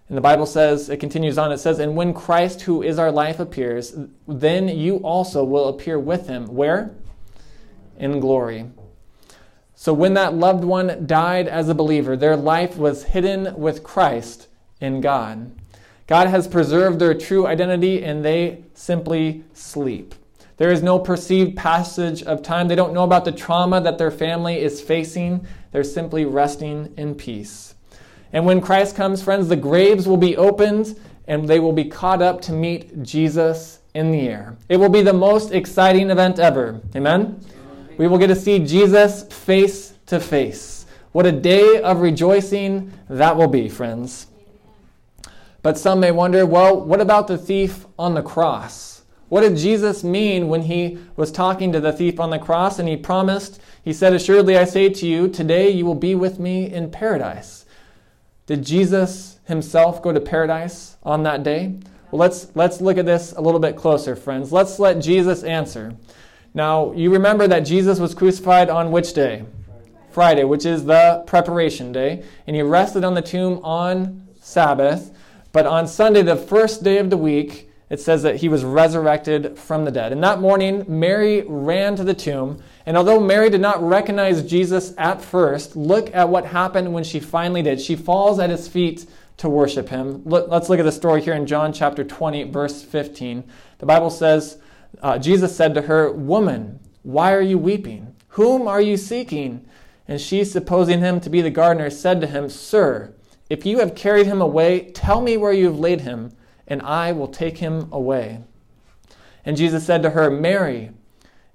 And 0.09 0.17
the 0.17 0.23
Bible 0.23 0.47
says, 0.47 0.89
it 0.89 0.99
continues 0.99 1.37
on, 1.37 1.51
it 1.51 1.59
says, 1.59 1.81
And 1.81 1.97
when 1.97 2.15
Christ, 2.15 2.63
who 2.63 2.83
is 2.83 2.99
our 2.99 3.11
life, 3.11 3.41
appears, 3.41 3.97
then 4.29 4.69
you 4.69 4.99
also 4.99 5.43
will 5.43 5.69
appear 5.69 5.99
with 5.99 6.29
him. 6.29 6.47
Where? 6.47 6.95
In 7.99 8.21
glory. 8.21 8.71
So 9.75 9.93
when 9.93 10.15
that 10.15 10.35
loved 10.35 10.65
one 10.65 11.07
died 11.07 11.49
as 11.49 11.69
a 11.69 11.75
believer, 11.75 12.17
their 12.17 12.37
life 12.37 12.77
was 12.77 13.05
hidden 13.05 13.59
with 13.59 13.83
Christ 13.83 14.47
in 14.81 15.01
God. 15.01 15.53
God 16.07 16.29
has 16.29 16.47
preserved 16.47 16.99
their 16.99 17.15
true 17.15 17.47
identity 17.47 18.05
and 18.05 18.25
they 18.25 18.63
simply 18.75 19.45
sleep. 19.55 20.15
There 20.57 20.71
is 20.71 20.83
no 20.83 20.99
perceived 20.99 21.57
passage 21.57 22.23
of 22.23 22.43
time. 22.43 22.69
They 22.69 22.77
don't 22.77 22.95
know 22.95 23.05
about 23.05 23.25
the 23.25 23.33
trauma 23.33 23.81
that 23.83 23.99
their 23.99 24.11
family 24.11 24.59
is 24.61 24.81
facing. 24.81 25.47
They're 25.73 25.85
simply 25.85 26.25
resting 26.25 26.95
in 26.97 27.15
peace. 27.15 27.75
And 28.33 28.47
when 28.47 28.61
Christ 28.61 28.97
comes, 28.97 29.23
friends, 29.23 29.49
the 29.49 29.57
graves 29.57 30.07
will 30.07 30.17
be 30.17 30.37
opened 30.37 30.99
and 31.27 31.47
they 31.47 31.61
will 31.61 31.73
be 31.73 31.85
caught 31.85 32.23
up 32.23 32.41
to 32.43 32.53
meet 32.53 33.03
Jesus 33.03 33.81
in 33.95 34.13
the 34.13 34.29
air. 34.29 34.57
It 34.69 34.77
will 34.77 34.89
be 34.89 35.03
the 35.03 35.13
most 35.13 35.53
exciting 35.53 36.11
event 36.11 36.39
ever. 36.39 36.81
Amen? 36.95 37.41
We 37.99 38.09
will 38.09 38.19
get 38.19 38.29
to 38.29 38.37
see 38.37 38.59
Jesus 38.59 39.25
face 39.25 39.95
to 40.07 40.21
face. 40.21 40.87
What 41.13 41.27
a 41.27 41.33
day 41.33 41.81
of 41.83 42.01
rejoicing 42.01 42.93
that 43.09 43.37
will 43.37 43.49
be, 43.49 43.69
friends. 43.69 44.27
But 45.67 45.77
some 45.77 45.99
may 45.99 46.13
wonder 46.13 46.47
well, 46.47 46.81
what 46.81 47.01
about 47.01 47.27
the 47.27 47.37
thief 47.37 47.87
on 47.99 48.15
the 48.15 48.23
cross? 48.23 49.03
What 49.29 49.41
did 49.41 49.57
Jesus 49.57 50.05
mean 50.05 50.47
when 50.47 50.63
he 50.63 50.97
was 51.17 51.33
talking 51.33 51.73
to 51.73 51.81
the 51.81 51.93
thief 51.93 52.21
on 52.21 52.31
the 52.31 52.39
cross 52.39 52.79
and 52.79 52.89
he 52.89 52.97
promised, 52.97 53.61
he 53.83 53.93
said, 53.93 54.13
Assuredly 54.13 54.57
I 54.57 54.63
say 54.63 54.91
to 54.91 55.07
you, 55.09 55.27
today 55.27 55.69
you 55.71 55.85
will 55.85 55.97
be 55.97 56.15
with 56.15 56.39
me 56.39 56.73
in 56.73 56.93
paradise. 56.93 57.67
Did 58.47 58.65
Jesus 58.65 59.41
himself 59.47 60.01
go 60.03 60.13
to 60.13 60.21
paradise 60.21 60.99
on 61.03 61.25
that 61.25 61.43
day? 61.43 61.81
Well, 62.13 62.21
let's, 62.21 62.47
let's 62.55 62.81
look 62.81 62.97
at 62.97 63.05
this 63.05 63.33
a 63.33 63.41
little 63.41 63.59
bit 63.59 63.75
closer, 63.75 64.15
friends. 64.15 64.53
Let's 64.53 64.79
let 64.79 65.01
Jesus 65.01 65.43
answer. 65.43 65.97
Now, 66.55 66.93
you 66.93 67.11
remember 67.11 67.49
that 67.49 67.67
Jesus 67.67 67.99
was 67.99 68.15
crucified 68.15 68.71
on 68.71 68.93
which 68.93 69.15
day? 69.15 69.43
Friday, 70.13 70.45
which 70.45 70.65
is 70.65 70.85
the 70.85 71.25
preparation 71.27 71.91
day. 71.91 72.23
And 72.47 72.55
he 72.55 72.63
rested 72.63 73.03
on 73.03 73.15
the 73.15 73.21
tomb 73.21 73.59
on 73.65 74.29
Sabbath. 74.41 75.11
But 75.57 75.65
on 75.65 75.87
Sunday, 75.87 76.21
the 76.21 76.37
first 76.37 76.83
day 76.83 76.99
of 76.99 77.09
the 77.09 77.17
week, 77.17 77.71
it 77.89 77.99
says 77.99 78.23
that 78.25 78.37
he 78.37 78.47
was 78.47 78.63
resurrected 78.63 79.59
from 79.59 79.87
the 79.87 79.91
dead. 79.91 80.13
And 80.13 80.23
that 80.23 80.39
morning, 80.39 80.85
Mary 80.87 81.45
ran 81.49 81.97
to 81.97 82.05
the 82.05 82.13
tomb 82.13 82.63
and 82.85 82.95
although 82.95 83.19
Mary 83.19 83.49
did 83.49 83.63
not 83.63 83.83
recognize 83.83 84.43
Jesus 84.43 84.93
at 84.99 85.23
first, 85.23 85.75
look 85.75 86.15
at 86.15 86.29
what 86.29 86.45
happened 86.45 86.93
when 86.93 87.05
she 87.05 87.21
finally 87.21 87.63
did. 87.63 87.81
She 87.81 87.97
falls 87.97 88.39
at 88.39 88.51
his 88.51 88.69
feet 88.69 89.07
to 89.39 89.49
worship 89.49 89.89
him. 89.89 90.21
Let's 90.27 90.69
look 90.69 90.79
at 90.79 90.85
the 90.85 90.93
story 90.93 91.23
here 91.23 91.33
in 91.33 91.47
John 91.47 91.73
chapter 91.73 92.05
20, 92.05 92.51
verse 92.51 92.83
15. 92.83 93.43
The 93.79 93.87
Bible 93.87 94.11
says, 94.11 94.59
uh, 95.01 95.17
Jesus 95.17 95.57
said 95.57 95.75
to 95.75 95.81
her, 95.81 96.13
Woman, 96.13 96.81
why 97.03 97.33
are 97.33 97.41
you 97.41 97.57
weeping? 97.57 98.15
Whom 98.29 98.69
are 98.69 98.83
you 98.83 98.99
seeking? 98.99 99.67
And 100.07 100.21
she, 100.21 100.45
supposing 100.45 101.01
him 101.01 101.19
to 101.21 101.31
be 101.31 101.41
the 101.41 101.49
gardener, 101.49 101.89
said 101.89 102.21
to 102.21 102.27
him, 102.27 102.51
Sir, 102.51 103.15
if 103.49 103.65
you 103.65 103.79
have 103.79 103.95
carried 103.95 104.27
him 104.27 104.41
away, 104.41 104.91
tell 104.91 105.21
me 105.21 105.37
where 105.37 105.53
you 105.53 105.67
have 105.67 105.79
laid 105.79 106.01
him, 106.01 106.33
and 106.67 106.83
I 106.83 107.13
will 107.13 107.29
take 107.29 107.59
him 107.59 107.89
away. 107.93 108.41
And 109.45 109.57
Jesus 109.57 109.87
said 109.87 110.03
to 110.03 110.11
her, 110.11 110.31
Mary. 110.31 110.91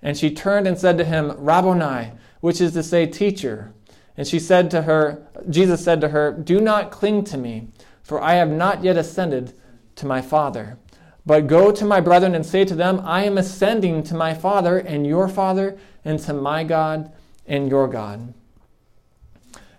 And 0.01 0.17
she 0.17 0.33
turned 0.33 0.67
and 0.67 0.79
said 0.79 0.97
to 0.97 1.03
him, 1.03 1.33
Rabboni, 1.37 2.11
which 2.39 2.61
is 2.61 2.73
to 2.73 2.83
say, 2.83 3.05
teacher. 3.05 3.73
And 4.17 4.27
she 4.27 4.39
said 4.39 4.71
to 4.71 4.83
her, 4.83 5.27
Jesus 5.49 5.83
said 5.83 6.01
to 6.01 6.09
her, 6.09 6.31
Do 6.31 6.61
not 6.61 6.91
cling 6.91 7.23
to 7.25 7.37
me, 7.37 7.67
for 8.01 8.21
I 8.21 8.35
have 8.35 8.49
not 8.49 8.83
yet 8.83 8.97
ascended 8.97 9.53
to 9.97 10.05
my 10.05 10.21
Father. 10.21 10.77
But 11.25 11.47
go 11.47 11.71
to 11.71 11.85
my 11.85 12.01
brethren 12.01 12.33
and 12.33 12.45
say 12.45 12.65
to 12.65 12.73
them, 12.73 13.01
I 13.03 13.25
am 13.25 13.37
ascending 13.37 14.03
to 14.03 14.15
my 14.15 14.33
Father 14.33 14.79
and 14.79 15.05
your 15.05 15.27
Father, 15.27 15.77
and 16.03 16.19
to 16.21 16.33
my 16.33 16.63
God 16.63 17.11
and 17.45 17.69
your 17.69 17.87
God. 17.87 18.33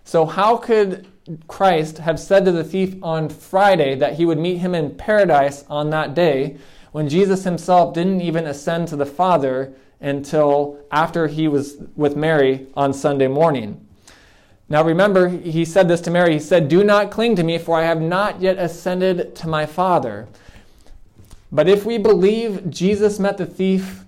So, 0.05 0.25
how 0.25 0.57
could 0.57 1.07
Christ 1.47 1.99
have 1.99 2.19
said 2.19 2.45
to 2.45 2.51
the 2.51 2.63
thief 2.63 2.95
on 3.01 3.29
Friday 3.29 3.95
that 3.95 4.15
he 4.15 4.25
would 4.25 4.37
meet 4.37 4.57
him 4.57 4.75
in 4.75 4.95
paradise 4.95 5.63
on 5.69 5.89
that 5.91 6.13
day 6.13 6.57
when 6.91 7.07
Jesus 7.09 7.43
himself 7.43 7.93
didn't 7.93 8.21
even 8.21 8.45
ascend 8.45 8.87
to 8.89 8.95
the 8.95 9.05
Father 9.05 9.73
until 10.01 10.79
after 10.91 11.27
he 11.27 11.47
was 11.47 11.77
with 11.95 12.15
Mary 12.15 12.67
on 12.75 12.93
Sunday 12.93 13.27
morning? 13.27 13.87
Now 14.67 14.83
remember, 14.83 15.29
he 15.29 15.65
said 15.65 15.87
this 15.87 16.01
to 16.01 16.11
Mary. 16.11 16.33
He 16.33 16.39
said, 16.39 16.67
Do 16.67 16.83
not 16.83 17.11
cling 17.11 17.35
to 17.37 17.43
me, 17.43 17.57
for 17.57 17.77
I 17.77 17.83
have 17.83 18.01
not 18.01 18.41
yet 18.41 18.57
ascended 18.57 19.35
to 19.37 19.47
my 19.47 19.65
Father. 19.65 20.27
But 21.51 21.69
if 21.69 21.85
we 21.85 21.97
believe 21.97 22.69
Jesus 22.69 23.19
met 23.19 23.37
the 23.37 23.45
thief 23.45 24.05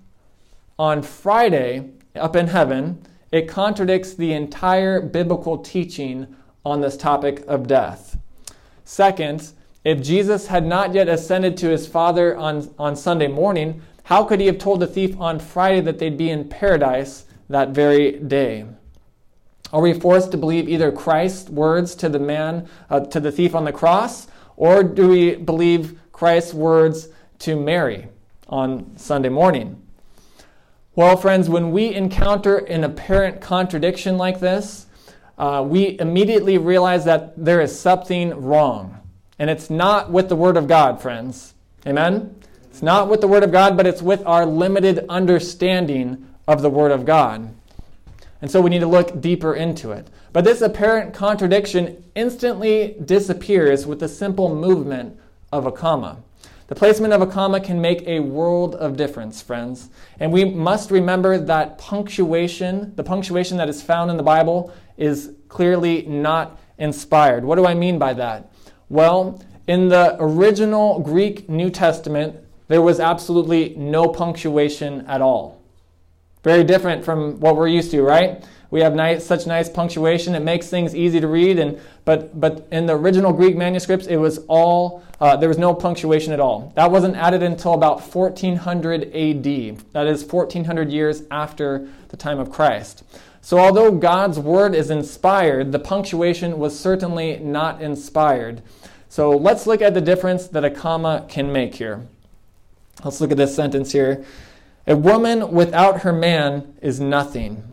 on 0.78 1.02
Friday 1.02 1.92
up 2.16 2.36
in 2.36 2.48
heaven, 2.48 3.06
it 3.32 3.48
contradicts 3.48 4.14
the 4.14 4.34
entire 4.34 5.02
biblical 5.02 5.58
teaching 5.60 6.36
on 6.66 6.82
this 6.82 6.98
topic 6.98 7.44
of 7.48 7.68
death. 7.68 8.18
Second, 8.84 9.52
if 9.84 10.02
Jesus 10.02 10.48
had 10.48 10.66
not 10.66 10.94
yet 10.94 11.08
ascended 11.08 11.56
to 11.58 11.70
his 11.70 11.88
Father 11.88 12.36
on, 12.36 12.74
on 12.80 12.96
Sunday 12.96 13.28
morning, 13.28 13.82
how 14.06 14.24
could 14.24 14.40
he 14.40 14.48
have 14.48 14.58
told 14.58 14.80
the 14.80 14.88
thief 14.88 15.20
on 15.20 15.40
Friday 15.40 15.82
that 15.82 16.00
they'd 16.00 16.18
be 16.18 16.30
in 16.30 16.50
paradise 16.50 17.26
that 17.50 17.70
very 17.70 18.14
day? 18.14 18.66
Are 19.72 19.82
we 19.82 19.94
forced 19.94 20.32
to 20.32 20.38
believe 20.38 20.70
either 20.70 20.92
Christ's 20.92 21.50
words 21.50 21.96
to 21.96 22.10
the 22.10 22.20
man, 22.20 22.68
uh, 22.90 23.02
to 23.02 23.20
the 23.20 23.32
thief 23.32 23.56
on 23.56 23.66
the 23.66 23.72
cross, 23.72 24.28
or 24.58 24.84
do 24.84 25.10
we 25.10 25.36
believe 25.36 26.00
Christ's 26.12 26.54
words 26.54 27.10
to 27.40 27.56
Mary 27.56 28.08
on 28.48 28.96
Sunday 28.98 29.30
morning? 29.30 29.82
Well, 30.96 31.18
friends, 31.18 31.50
when 31.50 31.72
we 31.72 31.94
encounter 31.94 32.58
an 32.58 32.84
apparent 32.84 33.42
contradiction 33.42 34.18
like 34.18 34.40
this, 34.40 34.85
uh, 35.38 35.66
we 35.68 36.00
immediately 36.00 36.58
realize 36.58 37.06
that 37.06 37.34
there 37.36 37.62
is 37.62 37.78
something 37.78 38.30
wrong. 38.42 39.00
And 39.38 39.50
it's 39.50 39.70
not 39.70 40.12
with 40.12 40.30
the 40.30 40.36
Word 40.36 40.58
of 40.58 40.68
God, 40.68 41.02
friends. 41.02 41.54
Amen? 41.86 42.36
It's 42.70 42.82
not 42.82 43.10
with 43.10 43.22
the 43.22 43.28
Word 43.28 43.44
of 43.44 43.52
God, 43.52 43.76
but 43.76 43.86
it's 43.86 44.02
with 44.02 44.26
our 44.26 44.46
limited 44.46 45.06
understanding 45.10 46.28
of 46.48 46.62
the 46.62 46.70
Word 46.70 46.92
of 46.92 47.06
God. 47.06 47.54
And 48.42 48.52
so 48.52 48.62
we 48.62 48.70
need 48.70 48.80
to 48.80 48.88
look 48.88 49.22
deeper 49.22 49.56
into 49.56 49.92
it. 49.92 50.08
But 50.32 50.44
this 50.44 50.62
apparent 50.62 51.14
contradiction 51.14 52.04
instantly 52.16 52.96
disappears 53.04 53.86
with 53.86 54.00
the 54.00 54.08
simple 54.08 54.54
movement 54.54 55.18
of 55.52 55.66
a 55.66 55.72
comma. 55.72 56.18
The 56.68 56.76
placement 56.76 57.14
of 57.14 57.22
a 57.22 57.28
comma 57.28 57.60
can 57.60 57.80
make 57.80 58.08
a 58.08 58.20
world 58.20 58.76
of 58.76 58.98
difference, 58.98 59.42
friends. 59.42 59.90
And 60.20 60.32
we 60.34 60.46
must 60.46 60.92
remember 60.92 61.38
that 61.38 61.78
punctuation, 61.78 62.94
the 62.96 63.04
punctuation 63.04 63.58
that 63.58 63.70
is 63.70 63.82
found 63.82 64.10
in 64.10 64.18
the 64.18 64.24
Bible, 64.24 64.74
is 64.98 65.32
clearly 65.50 66.04
not 66.04 66.60
inspired. 66.78 67.44
What 67.44 67.56
do 67.56 67.66
I 67.66 67.74
mean 67.74 68.00
by 68.00 68.14
that? 68.14 68.52
Well, 68.90 69.44
in 69.68 69.90
the 69.90 70.16
original 70.20 71.00
Greek 71.00 71.50
New 71.50 71.70
Testament, 71.70 72.38
there 72.68 72.82
was 72.82 73.00
absolutely 73.00 73.76
no 73.76 74.08
punctuation 74.08 75.06
at 75.08 75.22
all. 75.22 75.62
Very 76.44 76.64
different 76.64 77.04
from 77.04 77.40
what 77.40 77.56
we're 77.56 77.68
used 77.68 77.92
to, 77.92 78.02
right? 78.04 78.44
We 78.72 78.82
have 78.82 78.94
nice, 78.94 79.26
such 79.26 79.48
nice 79.48 79.70
punctuation. 79.70 80.36
It 80.36 80.42
makes 80.42 80.68
things 80.68 80.96
easy 80.96 81.20
to 81.20 81.28
read. 81.28 81.60
And 81.60 81.80
but 82.04 82.40
but 82.40 82.68
in 82.72 82.86
the 82.86 82.94
original 82.94 83.32
Greek 83.32 83.56
manuscripts, 83.56 84.08
it 84.08 84.18
was 84.18 84.40
all 84.48 85.04
uh, 85.20 85.38
there 85.38 85.50
was 85.50 85.58
no 85.58 85.74
punctuation 85.74 86.34
at 86.34 86.40
all. 86.40 86.74
That 86.76 86.92
wasn't 86.92 87.16
added 87.16 87.42
until 87.42 87.74
about 87.74 88.02
1400 88.02 89.12
A.D. 89.14 89.78
That 89.94 90.08
is 90.08 90.26
1400 90.26 90.92
years 90.92 91.24
after 91.32 91.88
the 92.10 92.18
time 92.18 92.38
of 92.38 92.52
Christ. 92.52 93.04
So 93.46 93.60
although 93.60 93.92
God's 93.92 94.40
word 94.40 94.74
is 94.74 94.90
inspired, 94.90 95.72
the 95.72 95.78
punctuation 95.78 96.58
was 96.58 96.80
certainly 96.80 97.38
not 97.38 97.80
inspired. 97.80 98.64
So 99.08 99.38
let's 99.38 99.68
look 99.68 99.84
at 99.84 99.94
the 99.94 100.02
difference 100.02 100.48
that 100.48 100.66
a 100.66 100.72
comma 100.72 101.28
can 101.30 101.54
make 101.54 101.76
here. 101.76 102.08
Let's 103.04 103.22
look 103.22 103.30
at 103.30 103.38
this 103.38 103.56
sentence 103.56 103.92
here. 103.92 104.26
A 104.88 104.96
woman 104.96 105.52
without 105.52 106.02
her 106.02 106.12
man 106.12 106.74
is 106.82 107.00
nothing. 107.00 107.64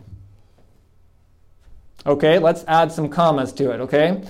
Okay, 2.05 2.37
let's 2.37 2.63
add 2.67 2.91
some 2.91 3.09
commas 3.09 3.51
to 3.53 3.71
it, 3.71 3.79
okay? 3.79 4.21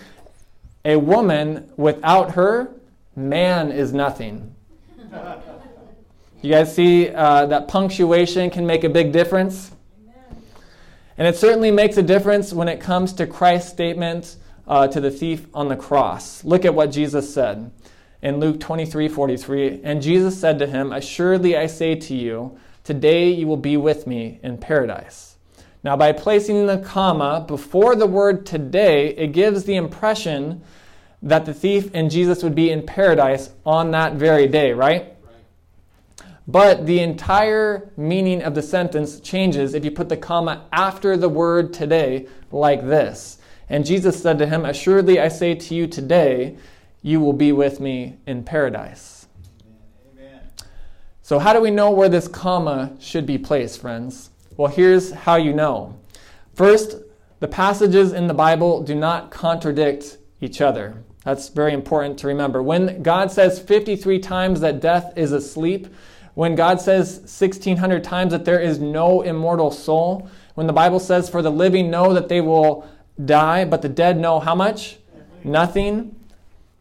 A 0.86 0.96
woman 0.96 1.70
without 1.76 2.36
her 2.36 2.72
man 3.18 3.70
is 3.70 3.92
nothing. 3.92 4.56
You 6.42 6.52
guys 6.52 6.74
see 6.74 7.10
uh, 7.10 7.48
that 7.48 7.68
punctuation 7.68 8.50
can 8.50 8.66
make 8.66 8.86
a 8.86 8.90
big 8.90 9.12
difference? 9.12 9.73
And 11.24 11.34
it 11.34 11.40
certainly 11.40 11.72
makes 11.72 11.96
a 11.96 12.04
difference 12.04 12.52
when 12.52 12.68
it 12.68 12.82
comes 12.82 13.14
to 13.14 13.26
Christ's 13.26 13.72
statement 13.72 14.36
uh, 14.68 14.90
to 14.90 15.00
the 15.00 15.10
thief 15.10 15.48
on 15.54 15.70
the 15.70 15.76
cross. 15.78 16.44
Look 16.44 16.66
at 16.66 16.76
what 16.76 16.92
Jesus 16.92 17.34
said 17.34 17.72
in 18.22 18.42
Luke 18.42 18.60
23 18.60 19.08
43. 19.08 19.84
And 19.86 20.02
Jesus 20.02 20.38
said 20.38 20.60
to 20.60 20.68
him, 20.68 20.92
Assuredly 20.92 21.56
I 21.56 21.68
say 21.68 21.96
to 21.96 22.14
you, 22.14 22.60
today 22.84 23.30
you 23.30 23.48
will 23.48 23.56
be 23.56 23.78
with 23.78 24.06
me 24.06 24.42
in 24.44 24.58
paradise. 24.58 25.38
Now, 25.82 25.96
by 25.96 26.12
placing 26.12 26.68
the 26.68 26.80
comma 26.80 27.46
before 27.48 27.96
the 27.96 28.06
word 28.06 28.46
today, 28.46 29.16
it 29.16 29.28
gives 29.28 29.64
the 29.64 29.78
impression 29.78 30.62
that 31.22 31.46
the 31.46 31.54
thief 31.54 31.90
and 31.94 32.12
Jesus 32.12 32.44
would 32.44 32.54
be 32.54 32.70
in 32.70 32.86
paradise 32.86 33.50
on 33.66 33.92
that 33.92 34.16
very 34.16 34.48
day, 34.48 34.74
right? 34.74 35.13
But 36.48 36.86
the 36.86 37.00
entire 37.00 37.90
meaning 37.96 38.44
of 38.44 38.54
the 38.54 38.62
sentence 38.62 39.20
changes 39.20 39.74
if 39.74 39.86
you 39.86 39.92
put 39.92 40.10
the 40.10 40.18
comma 40.18 40.66
after 40.72 41.16
the 41.16 41.30
word 41.30 41.74
today, 41.74 42.28
like 42.52 42.82
this. 42.82 43.38
And 43.70 43.86
Jesus 43.86 44.22
said 44.22 44.38
to 44.40 44.46
him, 44.46 44.66
Assuredly 44.66 45.20
I 45.20 45.30
say 45.30 45.56
to 45.56 45.76
you 45.76 45.88
today, 45.88 46.58
you 47.02 47.20
will 47.20 47.34
be 47.34 47.52
with 47.52 47.80
me 47.80 48.18
in 48.28 48.44
paradise. 48.44 49.28
Amen. 50.14 50.42
So, 51.22 51.40
how 51.40 51.54
do 51.54 51.62
we 51.62 51.72
know 51.72 51.92
where 51.92 52.10
this 52.10 52.28
comma 52.28 52.96
should 53.00 53.26
be 53.26 53.38
placed, 53.38 53.80
friends? 53.80 54.30
Well, 54.58 54.72
here's 54.72 55.12
how 55.12 55.36
you 55.36 55.54
know. 55.54 55.98
First, 56.56 56.98
the 57.40 57.48
passages 57.48 58.14
in 58.14 58.28
the 58.28 58.34
Bible 58.34 58.84
do 58.84 58.96
not 58.96 59.32
contradict 59.32 60.18
each 60.40 60.62
other. 60.62 61.04
That's 61.24 61.50
very 61.50 61.74
important 61.74 62.20
to 62.20 62.28
remember. 62.28 62.62
When 62.62 63.02
God 63.02 63.32
says 63.32 63.60
53 63.60 64.20
times 64.20 64.60
that 64.60 64.82
death 64.82 65.14
is 65.16 65.32
asleep, 65.32 65.88
when 66.36 66.56
God 66.56 66.82
says 66.82 67.18
1600 67.20 68.04
times 68.04 68.32
that 68.32 68.46
there 68.46 68.60
is 68.60 68.80
no 68.80 69.22
immortal 69.22 69.72
soul, 69.72 70.30
when 70.56 70.68
the 70.68 70.74
Bible 70.74 71.00
says, 71.00 71.30
For 71.30 71.42
the 71.42 71.52
living 71.52 71.92
know 71.92 72.14
that 72.14 72.30
they 72.30 72.42
will 72.42 72.88
die, 73.24 73.66
but 73.66 73.82
the 73.82 73.90
dead 73.90 74.20
know 74.20 74.40
how 74.40 74.56
much? 74.56 74.98
Nothing. 75.44 76.16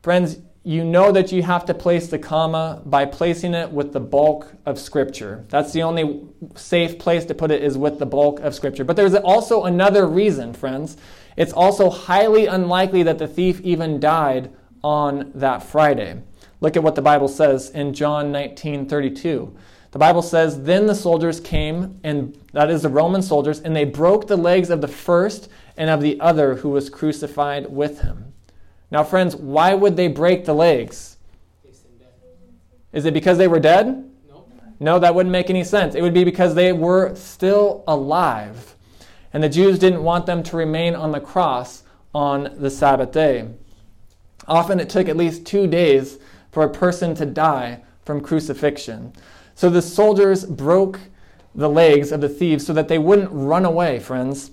Friends, 0.02 0.38
you 0.64 0.84
know 0.84 1.10
that 1.10 1.32
you 1.32 1.42
have 1.42 1.64
to 1.66 1.74
place 1.74 2.06
the 2.06 2.18
comma 2.18 2.82
by 2.86 3.04
placing 3.04 3.52
it 3.54 3.70
with 3.70 3.92
the 3.92 4.00
bulk 4.00 4.52
of 4.64 4.78
Scripture. 4.78 5.44
That's 5.48 5.72
the 5.72 5.82
only 5.82 6.22
safe 6.54 6.98
place 6.98 7.24
to 7.26 7.34
put 7.34 7.50
it 7.50 7.62
is 7.62 7.76
with 7.76 7.98
the 7.98 8.06
bulk 8.06 8.40
of 8.40 8.54
Scripture. 8.54 8.84
But 8.84 8.96
there's 8.96 9.14
also 9.14 9.64
another 9.64 10.06
reason, 10.06 10.54
friends. 10.54 10.96
It's 11.36 11.52
also 11.52 11.90
highly 11.90 12.46
unlikely 12.46 13.02
that 13.04 13.18
the 13.18 13.26
thief 13.26 13.60
even 13.62 13.98
died 13.98 14.52
on 14.84 15.32
that 15.34 15.62
Friday. 15.62 16.22
Look 16.62 16.76
at 16.76 16.82
what 16.84 16.94
the 16.94 17.02
Bible 17.02 17.26
says 17.26 17.70
in 17.70 17.92
John 17.92 18.30
19 18.30 18.88
32. 18.88 19.52
The 19.90 19.98
Bible 19.98 20.22
says, 20.22 20.62
Then 20.62 20.86
the 20.86 20.94
soldiers 20.94 21.40
came, 21.40 21.98
and 22.04 22.38
that 22.52 22.70
is 22.70 22.82
the 22.82 22.88
Roman 22.88 23.20
soldiers, 23.20 23.58
and 23.60 23.74
they 23.74 23.84
broke 23.84 24.28
the 24.28 24.36
legs 24.36 24.70
of 24.70 24.80
the 24.80 24.88
first 24.88 25.48
and 25.76 25.90
of 25.90 26.00
the 26.00 26.20
other 26.20 26.54
who 26.54 26.70
was 26.70 26.88
crucified 26.88 27.68
with 27.68 28.02
him. 28.02 28.32
Now, 28.92 29.02
friends, 29.02 29.34
why 29.34 29.74
would 29.74 29.96
they 29.96 30.06
break 30.06 30.44
the 30.44 30.54
legs? 30.54 31.16
Is 32.92 33.06
it 33.06 33.12
because 33.12 33.38
they 33.38 33.48
were 33.48 33.58
dead? 33.58 34.08
No, 34.78 35.00
that 35.00 35.16
wouldn't 35.16 35.32
make 35.32 35.50
any 35.50 35.64
sense. 35.64 35.96
It 35.96 36.02
would 36.02 36.14
be 36.14 36.24
because 36.24 36.54
they 36.54 36.72
were 36.72 37.16
still 37.16 37.82
alive. 37.88 38.76
And 39.32 39.42
the 39.42 39.48
Jews 39.48 39.80
didn't 39.80 40.04
want 40.04 40.26
them 40.26 40.44
to 40.44 40.56
remain 40.56 40.94
on 40.94 41.10
the 41.10 41.20
cross 41.20 41.82
on 42.14 42.54
the 42.56 42.70
Sabbath 42.70 43.10
day. 43.10 43.48
Often 44.46 44.78
it 44.78 44.88
took 44.88 45.08
at 45.08 45.16
least 45.16 45.44
two 45.44 45.66
days 45.66 46.18
for 46.52 46.62
a 46.62 46.70
person 46.70 47.14
to 47.16 47.26
die 47.26 47.82
from 48.04 48.20
crucifixion. 48.20 49.12
So 49.54 49.68
the 49.68 49.82
soldiers 49.82 50.44
broke 50.44 51.00
the 51.54 51.68
legs 51.68 52.12
of 52.12 52.20
the 52.20 52.28
thieves 52.28 52.66
so 52.66 52.72
that 52.72 52.88
they 52.88 52.98
wouldn't 52.98 53.30
run 53.32 53.64
away, 53.64 53.98
friends. 53.98 54.52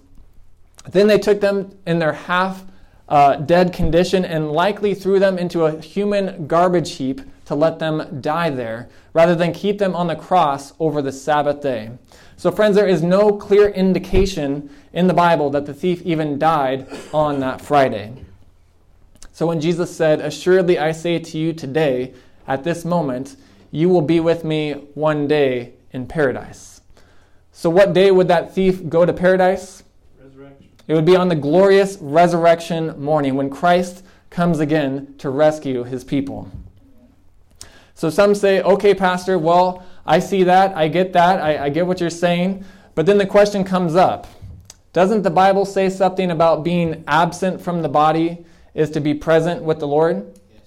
Then 0.90 1.08
they 1.08 1.20
took 1.20 1.42
them 1.42 1.78
in 1.86 2.00
their 2.00 2.14
half 2.14 2.66
uh, 3.08 3.36
dead 3.38 3.74
condition 3.74 4.24
and 4.24 4.52
likely 4.52 4.94
threw 4.94 5.20
them 5.20 5.38
into 5.38 5.66
a 5.66 5.80
human 5.82 6.48
garbage 6.48 6.96
heap 6.96 7.22
to 7.46 7.56
let 7.56 7.80
them 7.80 8.22
die 8.22 8.52
there, 8.52 8.88
rather 9.14 9.34
than 9.34 9.52
keep 9.52 9.80
them 9.80 9.96
on 9.96 10.06
the 10.06 10.16
cross 10.16 10.74
over 10.80 11.02
the 11.02 11.12
Sabbath 11.12 11.62
day. 11.62 11.90
So, 12.38 12.52
friends, 12.52 12.76
there 12.76 12.88
is 12.88 13.02
no 13.02 13.36
clear 13.38 13.70
indication 13.70 14.70
in 14.94 15.08
the 15.08 15.16
Bible 15.16 15.50
that 15.50 15.66
the 15.66 15.74
thief 15.74 16.04
even 16.04 16.38
died 16.38 16.88
on 17.12 17.40
that 17.40 17.60
Friday. 17.60 18.14
So, 19.40 19.48
when 19.48 19.62
Jesus 19.62 19.96
said, 19.96 20.20
Assuredly 20.20 20.78
I 20.78 20.92
say 20.92 21.18
to 21.18 21.38
you 21.38 21.54
today, 21.54 22.14
at 22.46 22.66
this 22.66 22.84
moment, 22.84 23.38
you 23.72 23.88
will 23.88 24.02
be 24.02 24.20
with 24.20 24.44
me 24.44 24.74
one 24.96 25.30
day 25.30 25.76
in 25.94 26.08
paradise. 26.08 26.82
So, 27.54 27.70
what 27.70 27.94
day 27.94 28.12
would 28.12 28.28
that 28.28 28.54
thief 28.54 28.90
go 28.90 29.06
to 29.06 29.14
paradise? 29.14 29.84
Resurrection. 30.22 30.68
It 30.90 30.94
would 30.94 31.06
be 31.06 31.16
on 31.16 31.30
the 31.30 31.38
glorious 31.38 31.98
resurrection 32.02 33.02
morning 33.02 33.36
when 33.36 33.50
Christ 33.50 34.04
comes 34.30 34.60
again 34.60 35.16
to 35.20 35.30
rescue 35.30 35.86
his 35.86 36.04
people. 36.04 36.52
So 37.94 38.10
some 38.10 38.36
say, 38.36 38.62
okay, 38.62 38.94
Pastor, 38.94 39.40
well, 39.40 39.86
I 40.06 40.20
see 40.20 40.44
that, 40.44 40.76
I 40.76 40.90
get 40.90 41.14
that, 41.14 41.40
I, 41.40 41.68
I 41.68 41.70
get 41.70 41.88
what 41.88 42.02
you're 42.02 42.10
saying. 42.10 42.66
But 42.94 43.06
then 43.06 43.18
the 43.18 43.26
question 43.26 43.64
comes 43.64 43.96
up 43.96 44.28
Doesn't 44.92 45.22
the 45.22 45.32
Bible 45.32 45.64
say 45.64 45.90
something 45.90 46.30
about 46.30 46.66
being 46.66 47.06
absent 47.08 47.62
from 47.62 47.84
the 47.84 47.90
body 47.90 48.46
is 48.74 48.90
to 48.92 49.00
be 49.00 49.14
present 49.14 49.64
with 49.64 49.80
the 49.80 49.88
Lord? 49.88 50.40
Yes. 50.54 50.62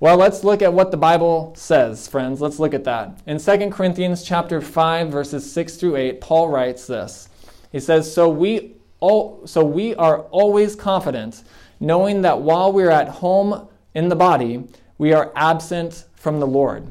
Well, 0.00 0.16
let's 0.16 0.44
look 0.44 0.62
at 0.62 0.72
what 0.72 0.90
the 0.90 0.96
Bible 0.96 1.54
says, 1.56 2.08
friends. 2.08 2.40
Let's 2.40 2.58
look 2.58 2.74
at 2.74 2.84
that. 2.84 3.20
In 3.26 3.38
2 3.38 3.70
Corinthians 3.70 4.22
chapter 4.22 4.60
5 4.60 5.08
verses 5.08 5.50
6 5.52 5.76
through 5.76 5.96
8, 5.96 6.20
Paul 6.20 6.48
writes 6.48 6.86
this. 6.86 7.28
He 7.72 7.80
says, 7.80 8.12
"So 8.12 8.28
we 8.28 8.76
all, 9.00 9.46
so 9.46 9.64
we 9.64 9.94
are 9.96 10.20
always 10.30 10.74
confident, 10.74 11.44
knowing 11.80 12.22
that 12.22 12.40
while 12.40 12.72
we're 12.72 12.90
at 12.90 13.08
home 13.08 13.68
in 13.94 14.08
the 14.08 14.16
body, 14.16 14.64
we 14.98 15.12
are 15.12 15.32
absent 15.36 16.04
from 16.14 16.40
the 16.40 16.46
Lord. 16.46 16.86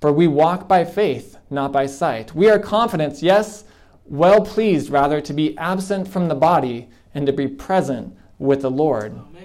For 0.00 0.12
we 0.12 0.28
walk 0.28 0.68
by 0.68 0.84
faith, 0.84 1.36
not 1.50 1.72
by 1.72 1.86
sight. 1.86 2.34
We 2.34 2.48
are 2.48 2.58
confident, 2.58 3.22
yes, 3.22 3.64
well 4.06 4.40
pleased 4.42 4.90
rather 4.90 5.20
to 5.20 5.32
be 5.32 5.56
absent 5.58 6.08
from 6.08 6.28
the 6.28 6.34
body 6.34 6.88
and 7.14 7.26
to 7.26 7.32
be 7.32 7.48
present 7.48 8.16
with 8.38 8.62
the 8.62 8.70
Lord. 8.70 9.12
Amen. 9.12 9.37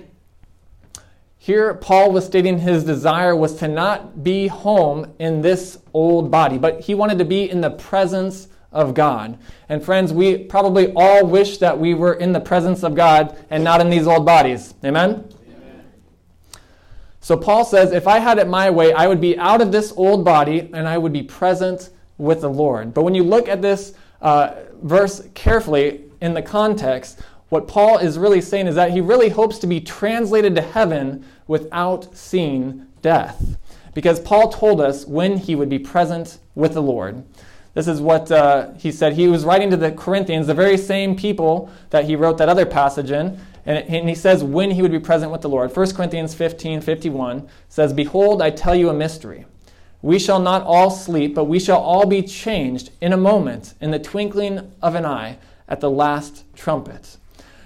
Here, 1.43 1.73
Paul 1.73 2.13
was 2.13 2.25
stating 2.25 2.59
his 2.59 2.85
desire 2.85 3.35
was 3.35 3.55
to 3.55 3.67
not 3.67 4.23
be 4.23 4.47
home 4.47 5.13
in 5.19 5.41
this 5.41 5.77
old 5.93 6.31
body, 6.31 6.57
but 6.57 6.79
he 6.79 6.95
wanted 6.95 7.17
to 7.17 7.25
be 7.25 7.49
in 7.49 7.59
the 7.59 7.71
presence 7.71 8.47
of 8.71 8.93
God. 8.93 9.37
And 9.67 9.83
friends, 9.83 10.13
we 10.13 10.37
probably 10.37 10.93
all 10.95 11.25
wish 11.25 11.57
that 11.57 11.77
we 11.77 11.95
were 11.95 12.13
in 12.13 12.31
the 12.31 12.39
presence 12.39 12.81
of 12.81 12.95
God 12.95 13.37
and 13.49 13.61
not 13.61 13.81
in 13.81 13.89
these 13.89 14.07
old 14.07 14.25
bodies. 14.25 14.73
Amen? 14.85 15.29
So 17.19 17.35
Paul 17.35 17.65
says, 17.65 17.91
if 17.91 18.07
I 18.07 18.19
had 18.19 18.37
it 18.37 18.47
my 18.47 18.69
way, 18.69 18.93
I 18.93 19.07
would 19.07 19.19
be 19.19 19.37
out 19.37 19.59
of 19.59 19.73
this 19.73 19.91
old 19.97 20.23
body 20.23 20.69
and 20.71 20.87
I 20.87 20.97
would 20.97 21.11
be 21.11 21.23
present 21.23 21.89
with 22.17 22.39
the 22.39 22.49
Lord. 22.49 22.93
But 22.93 23.03
when 23.03 23.15
you 23.15 23.23
look 23.23 23.49
at 23.49 23.61
this 23.61 23.95
uh, 24.21 24.53
verse 24.81 25.21
carefully 25.33 26.05
in 26.21 26.35
the 26.35 26.41
context, 26.41 27.19
what 27.49 27.67
Paul 27.67 27.99
is 27.99 28.17
really 28.17 28.41
saying 28.41 28.65
is 28.65 28.73
that 28.73 28.89
he 28.89 28.99
really 28.99 29.29
hopes 29.29 29.59
to 29.59 29.67
be 29.67 29.79
translated 29.79 30.55
to 30.55 30.61
heaven 30.63 31.23
without 31.47 32.15
seeing 32.15 32.87
death. 33.01 33.57
Because 33.93 34.19
Paul 34.19 34.49
told 34.51 34.81
us 34.81 35.05
when 35.05 35.37
he 35.37 35.55
would 35.55 35.69
be 35.69 35.79
present 35.79 36.39
with 36.55 36.73
the 36.73 36.81
Lord. 36.81 37.23
This 37.73 37.87
is 37.87 38.01
what 38.01 38.31
uh, 38.31 38.73
he 38.73 38.91
said. 38.91 39.13
He 39.13 39.27
was 39.27 39.45
writing 39.45 39.69
to 39.71 39.77
the 39.77 39.91
Corinthians, 39.91 40.47
the 40.47 40.53
very 40.53 40.77
same 40.77 41.15
people 41.15 41.71
that 41.89 42.05
he 42.05 42.15
wrote 42.15 42.37
that 42.37 42.49
other 42.49 42.65
passage 42.65 43.11
in. 43.11 43.39
And, 43.65 43.87
and 43.87 44.09
he 44.09 44.15
says 44.15 44.43
when 44.43 44.71
he 44.71 44.81
would 44.81 44.91
be 44.91 44.99
present 44.99 45.31
with 45.31 45.41
the 45.41 45.49
Lord. 45.49 45.75
1 45.75 45.95
Corinthians 45.95 46.33
15 46.33 46.81
51 46.81 47.47
says, 47.69 47.93
Behold, 47.93 48.41
I 48.41 48.49
tell 48.49 48.75
you 48.75 48.89
a 48.89 48.93
mystery. 48.93 49.45
We 50.01 50.19
shall 50.19 50.39
not 50.39 50.63
all 50.63 50.91
sleep, 50.91 51.33
but 51.33 51.45
we 51.45 51.59
shall 51.59 51.79
all 51.79 52.05
be 52.05 52.21
changed 52.21 52.91
in 52.99 53.13
a 53.13 53.17
moment, 53.17 53.73
in 53.79 53.91
the 53.91 53.99
twinkling 53.99 54.71
of 54.81 54.95
an 54.95 55.05
eye, 55.05 55.37
at 55.67 55.79
the 55.79 55.89
last 55.89 56.43
trumpet. 56.55 57.17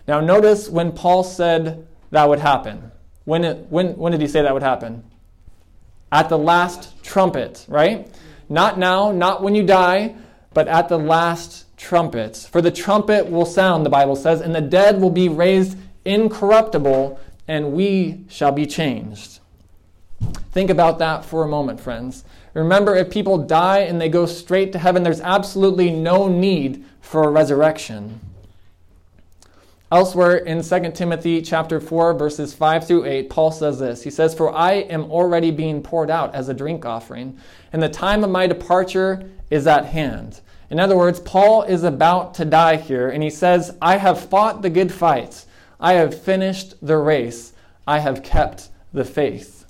Now, 0.08 0.22
notice 0.22 0.70
when 0.70 0.92
Paul 0.92 1.24
said 1.24 1.88
that 2.12 2.30
would 2.30 2.40
happen. 2.40 2.92
When, 3.28 3.44
it, 3.44 3.66
when, 3.70 3.98
when 3.98 4.14
did 4.14 4.22
he 4.22 4.28
say 4.28 4.44
that 4.44 4.54
would 4.54 4.64
happen? 4.64 5.04
At 6.14 6.30
the 6.30 6.38
last 6.38 7.04
trumpet, 7.04 7.66
right? 7.68 8.10
Not 8.48 8.80
now, 8.80 9.12
not 9.12 9.44
when 9.44 9.54
you 9.54 9.64
die, 9.64 10.16
but 10.54 10.70
at 10.70 10.88
the 10.88 10.98
last 10.98 11.66
trumpet. 11.76 12.48
For 12.50 12.62
the 12.62 12.72
trumpet 12.72 13.30
will 13.30 13.46
sound, 13.46 13.86
the 13.86 13.90
Bible 13.90 14.16
says, 14.16 14.40
and 14.40 14.56
the 14.56 14.62
dead 14.62 15.02
will 15.02 15.10
be 15.10 15.28
raised 15.28 15.78
incorruptible, 16.06 17.20
and 17.50 17.74
we 17.74 18.24
shall 18.30 18.54
be 18.54 18.66
changed. 18.66 19.42
Think 20.54 20.70
about 20.70 20.98
that 21.00 21.26
for 21.26 21.44
a 21.44 21.50
moment, 21.50 21.82
friends. 21.82 22.24
Remember, 22.54 22.96
if 22.96 23.10
people 23.10 23.40
die 23.40 23.80
and 23.80 24.00
they 24.00 24.08
go 24.08 24.26
straight 24.26 24.72
to 24.72 24.80
heaven, 24.80 25.04
there's 25.04 25.20
absolutely 25.20 25.92
no 25.92 26.30
need 26.30 26.86
for 27.02 27.26
a 27.26 27.30
resurrection. 27.30 28.22
Elsewhere 29.90 30.36
in 30.36 30.62
2 30.62 30.92
Timothy 30.92 31.42
chapter 31.42 31.80
4 31.80 32.14
verses 32.14 32.54
5 32.54 32.86
through 32.86 33.06
8, 33.06 33.30
Paul 33.30 33.52
says 33.52 33.80
this. 33.80 34.04
He 34.04 34.10
says, 34.10 34.34
"For 34.34 34.54
I 34.54 34.74
am 34.74 35.10
already 35.10 35.50
being 35.50 35.82
poured 35.82 36.12
out 36.12 36.36
as 36.36 36.50
a 36.50 36.54
drink 36.54 36.86
offering, 36.86 37.38
and 37.72 37.82
the 37.82 37.88
time 37.88 38.22
of 38.26 38.30
my 38.30 38.48
departure 38.48 39.24
is 39.50 39.66
at 39.66 39.86
hand." 39.86 40.42
In 40.70 40.82
other 40.82 40.98
words, 40.98 41.22
Paul 41.22 41.64
is 41.64 41.86
about 41.86 42.34
to 42.34 42.44
die 42.44 42.76
here, 42.76 43.08
and 43.08 43.24
he 43.24 43.30
says, 43.30 43.76
"I 43.82 43.96
have 43.96 44.20
fought 44.20 44.62
the 44.62 44.70
good 44.70 44.92
fight. 44.92 45.46
I 45.80 45.94
have 45.94 46.14
finished 46.14 46.76
the 46.82 46.98
race. 46.98 47.54
I 47.88 48.00
have 48.00 48.24
kept 48.24 48.68
the 48.94 49.06
faith. 49.06 49.66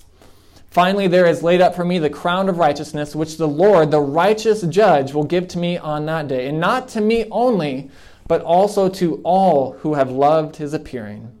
Finally, 0.68 1.06
there 1.06 1.26
is 1.26 1.44
laid 1.44 1.60
up 1.60 1.76
for 1.76 1.84
me 1.84 2.00
the 2.00 2.10
crown 2.10 2.48
of 2.48 2.58
righteousness, 2.58 3.14
which 3.14 3.36
the 3.36 3.46
Lord, 3.46 3.92
the 3.92 4.00
righteous 4.00 4.62
judge, 4.62 5.14
will 5.14 5.22
give 5.22 5.46
to 5.48 5.58
me 5.58 5.78
on 5.78 6.06
that 6.06 6.26
day. 6.26 6.48
And 6.48 6.58
not 6.58 6.88
to 6.88 7.00
me 7.00 7.26
only, 7.30 7.90
but 8.28 8.42
also 8.42 8.88
to 8.88 9.20
all 9.24 9.72
who 9.80 9.94
have 9.94 10.10
loved 10.10 10.56
his 10.56 10.74
appearing. 10.74 11.32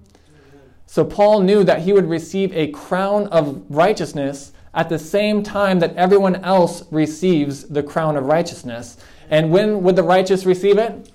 So 0.86 1.04
Paul 1.04 1.40
knew 1.40 1.62
that 1.64 1.82
he 1.82 1.92
would 1.92 2.08
receive 2.08 2.52
a 2.54 2.68
crown 2.68 3.26
of 3.28 3.62
righteousness 3.68 4.52
at 4.72 4.88
the 4.88 4.98
same 4.98 5.42
time 5.42 5.80
that 5.80 5.94
everyone 5.96 6.36
else 6.36 6.84
receives 6.90 7.64
the 7.68 7.82
crown 7.82 8.16
of 8.16 8.24
righteousness. 8.24 8.96
And 9.28 9.50
when 9.50 9.82
would 9.82 9.96
the 9.96 10.02
righteous 10.02 10.46
receive 10.46 10.78
it? 10.78 11.12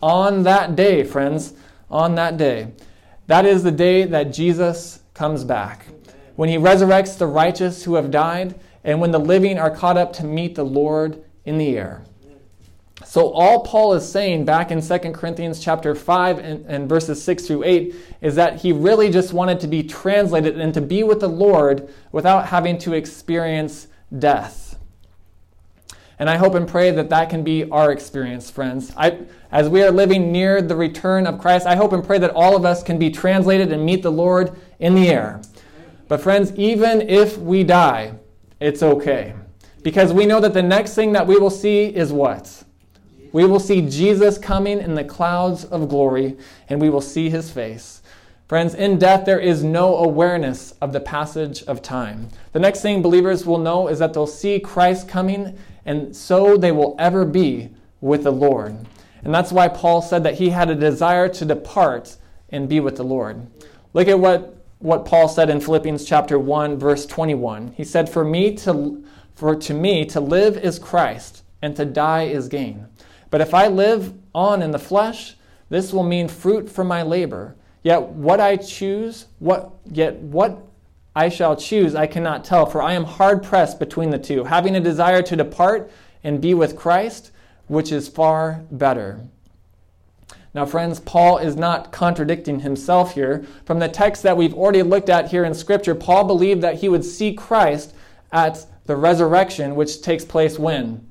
On 0.00 0.44
that 0.44 0.76
day, 0.76 1.02
friends 1.02 1.54
on 1.90 2.14
that 2.14 2.36
day. 2.36 2.72
That 3.26 3.44
is 3.46 3.62
the 3.62 3.72
day 3.72 4.04
that 4.04 4.32
Jesus 4.32 5.00
comes 5.12 5.44
back. 5.44 5.86
When 6.36 6.48
he 6.48 6.56
resurrects 6.56 7.18
the 7.18 7.26
righteous 7.26 7.84
who 7.84 7.94
have 7.96 8.10
died, 8.10 8.58
and 8.84 9.00
when 9.00 9.10
the 9.10 9.20
living 9.20 9.58
are 9.58 9.70
caught 9.70 9.98
up 9.98 10.12
to 10.14 10.24
meet 10.24 10.54
the 10.54 10.64
Lord 10.64 11.22
in 11.44 11.58
the 11.58 11.76
air. 11.76 12.02
So 13.04 13.32
all 13.32 13.64
Paul 13.64 13.94
is 13.94 14.10
saying 14.10 14.44
back 14.44 14.70
in 14.70 14.82
2 14.82 14.98
Corinthians 15.12 15.58
chapter 15.58 15.94
5 15.94 16.38
and, 16.38 16.66
and, 16.66 16.88
verses 16.88 17.22
6 17.22 17.46
through 17.46 17.64
8 17.64 17.94
is 18.20 18.34
that 18.34 18.60
he 18.60 18.72
really 18.72 19.10
just 19.10 19.32
wanted 19.32 19.58
to 19.60 19.66
be 19.66 19.82
translated 19.82 20.60
and 20.60 20.74
to 20.74 20.80
be 20.80 21.02
with 21.02 21.20
the 21.20 21.28
Lord 21.28 21.92
without 22.12 22.46
having 22.48 22.76
to 22.78 22.92
experience 22.92 23.88
death. 24.18 24.78
And 26.18 26.28
I 26.28 26.36
hope 26.36 26.54
and 26.54 26.68
pray 26.68 26.90
that 26.90 27.08
that 27.08 27.30
can 27.30 27.42
be 27.42 27.68
our 27.70 27.90
experience, 27.90 28.50
friends. 28.50 28.92
I, 28.94 29.20
as 29.50 29.70
we 29.70 29.82
are 29.82 29.90
living 29.90 30.30
near 30.30 30.60
the 30.60 30.76
return 30.76 31.26
of 31.26 31.38
Christ, 31.38 31.66
I 31.66 31.76
hope 31.76 31.94
and 31.94 32.04
pray 32.04 32.18
that 32.18 32.32
all 32.32 32.54
of 32.54 32.66
us 32.66 32.82
can 32.82 32.98
be 32.98 33.10
translated 33.10 33.72
and 33.72 33.84
meet 33.86 34.02
the 34.02 34.12
Lord 34.12 34.54
in 34.78 34.94
the 34.94 35.08
air. 35.08 35.40
But, 36.08 36.20
friends, 36.20 36.52
even 36.56 37.00
if 37.08 37.38
we 37.38 37.64
die, 37.64 38.12
it's 38.60 38.82
okay. 38.82 39.34
Because 39.82 40.12
we 40.12 40.26
know 40.26 40.40
that 40.40 40.52
the 40.52 40.62
next 40.62 40.94
thing 40.94 41.12
that 41.12 41.26
we 41.26 41.38
will 41.38 41.48
see 41.48 41.86
is 41.86 42.12
what? 42.12 42.64
We 43.32 43.44
will 43.44 43.60
see 43.60 43.82
Jesus 43.82 44.38
coming 44.38 44.80
in 44.80 44.94
the 44.94 45.04
clouds 45.04 45.64
of 45.64 45.88
glory, 45.88 46.36
and 46.68 46.80
we 46.80 46.90
will 46.90 47.00
see 47.00 47.30
his 47.30 47.50
face. 47.50 48.02
Friends, 48.48 48.74
in 48.74 48.98
death, 48.98 49.24
there 49.26 49.38
is 49.38 49.62
no 49.62 49.96
awareness 49.96 50.74
of 50.80 50.92
the 50.92 50.98
passage 50.98 51.62
of 51.64 51.82
time. 51.82 52.28
The 52.52 52.58
next 52.58 52.82
thing 52.82 53.00
believers 53.00 53.46
will 53.46 53.58
know 53.58 53.86
is 53.86 54.00
that 54.00 54.12
they'll 54.12 54.26
see 54.26 54.58
Christ 54.58 55.08
coming 55.08 55.56
and 55.84 56.14
so 56.14 56.56
they 56.56 56.72
will 56.72 56.96
ever 56.98 57.24
be 57.24 57.70
with 58.00 58.24
the 58.24 58.32
Lord. 58.32 58.76
And 59.22 59.34
that's 59.34 59.52
why 59.52 59.68
Paul 59.68 60.02
said 60.02 60.24
that 60.24 60.34
he 60.34 60.50
had 60.50 60.70
a 60.70 60.74
desire 60.74 61.28
to 61.28 61.44
depart 61.44 62.16
and 62.48 62.68
be 62.68 62.80
with 62.80 62.96
the 62.96 63.04
Lord. 63.04 63.46
Look 63.92 64.08
at 64.08 64.18
what, 64.18 64.56
what 64.78 65.04
Paul 65.04 65.28
said 65.28 65.50
in 65.50 65.60
Philippians 65.60 66.04
chapter 66.04 66.38
1 66.38 66.78
verse 66.78 67.06
21. 67.06 67.74
He 67.76 67.84
said 67.84 68.08
for 68.08 68.24
me 68.24 68.56
to 68.56 69.04
for 69.34 69.54
to 69.54 69.72
me 69.72 70.04
to 70.06 70.20
live 70.20 70.58
is 70.58 70.78
Christ 70.78 71.44
and 71.62 71.74
to 71.76 71.84
die 71.84 72.24
is 72.24 72.48
gain. 72.48 72.86
But 73.30 73.40
if 73.40 73.54
I 73.54 73.68
live 73.68 74.12
on 74.34 74.62
in 74.62 74.70
the 74.70 74.78
flesh, 74.78 75.36
this 75.68 75.92
will 75.92 76.02
mean 76.02 76.28
fruit 76.28 76.68
from 76.68 76.88
my 76.88 77.02
labor. 77.02 77.54
Yet 77.82 78.02
what 78.02 78.40
I 78.40 78.56
choose, 78.56 79.26
what 79.38 79.70
yet 79.90 80.16
what 80.16 80.66
I 81.14 81.28
shall 81.28 81.56
choose, 81.56 81.94
I 81.94 82.06
cannot 82.06 82.44
tell, 82.44 82.66
for 82.66 82.82
I 82.82 82.92
am 82.92 83.04
hard 83.04 83.42
pressed 83.42 83.78
between 83.78 84.10
the 84.10 84.18
two, 84.18 84.44
having 84.44 84.76
a 84.76 84.80
desire 84.80 85.22
to 85.22 85.36
depart 85.36 85.90
and 86.22 86.40
be 86.40 86.54
with 86.54 86.76
Christ, 86.76 87.30
which 87.68 87.90
is 87.90 88.08
far 88.08 88.64
better. 88.70 89.20
Now, 90.52 90.66
friends, 90.66 90.98
Paul 90.98 91.38
is 91.38 91.54
not 91.54 91.92
contradicting 91.92 92.60
himself 92.60 93.14
here. 93.14 93.44
From 93.64 93.78
the 93.78 93.88
text 93.88 94.24
that 94.24 94.36
we've 94.36 94.54
already 94.54 94.82
looked 94.82 95.08
at 95.08 95.30
here 95.30 95.44
in 95.44 95.54
Scripture, 95.54 95.94
Paul 95.94 96.24
believed 96.24 96.60
that 96.62 96.80
he 96.80 96.88
would 96.88 97.04
see 97.04 97.32
Christ 97.32 97.94
at 98.32 98.66
the 98.86 98.96
resurrection, 98.96 99.76
which 99.76 100.02
takes 100.02 100.24
place 100.24 100.58
when? 100.58 101.08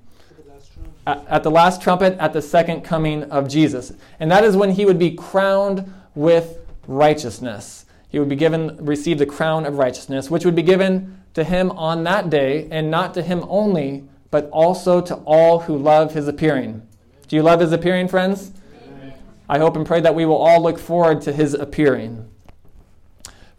At 1.28 1.44
the 1.44 1.52
last 1.52 1.82
trumpet, 1.82 2.18
at 2.20 2.34
the 2.34 2.42
second 2.42 2.82
coming 2.82 3.24
of 3.26 3.48
Jesus. 3.48 3.94
And 4.20 4.30
that 4.32 4.44
is 4.44 4.56
when 4.56 4.72
he 4.72 4.86
would 4.86 5.00
be 5.00 5.12
crowned 5.12 5.92
with 6.16 6.58
righteousness 6.88 7.86
he 8.10 8.18
would 8.18 8.28
be 8.28 8.36
given 8.36 8.76
receive 8.84 9.20
the 9.20 9.26
crown 9.26 9.66
of 9.66 9.78
righteousness, 9.78 10.32
which 10.32 10.44
would 10.44 10.56
be 10.56 10.64
given 10.64 11.22
to 11.36 11.44
him 11.44 11.72
on 11.72 12.04
that 12.04 12.30
day, 12.30 12.68
and 12.72 12.90
not 12.90 13.14
to 13.14 13.22
him 13.22 13.46
only, 13.48 14.04
but 14.32 14.50
also 14.50 15.00
to 15.00 15.16
all 15.26 15.62
who 15.62 15.78
love 15.78 16.14
his 16.14 16.28
appearing. 16.28 16.86
Do 17.28 17.36
you 17.36 17.44
love 17.44 17.60
his 17.60 17.72
appearing, 17.72 18.08
friends? 18.08 18.52
Amen. 18.84 19.14
I 19.48 19.60
hope 19.60 19.76
and 19.76 19.86
pray 19.86 20.02
that 20.02 20.16
we 20.16 20.26
will 20.26 20.38
all 20.38 20.62
look 20.62 20.80
forward 20.80 21.22
to 21.22 21.32
his 21.32 21.54
appearing. 21.54 22.28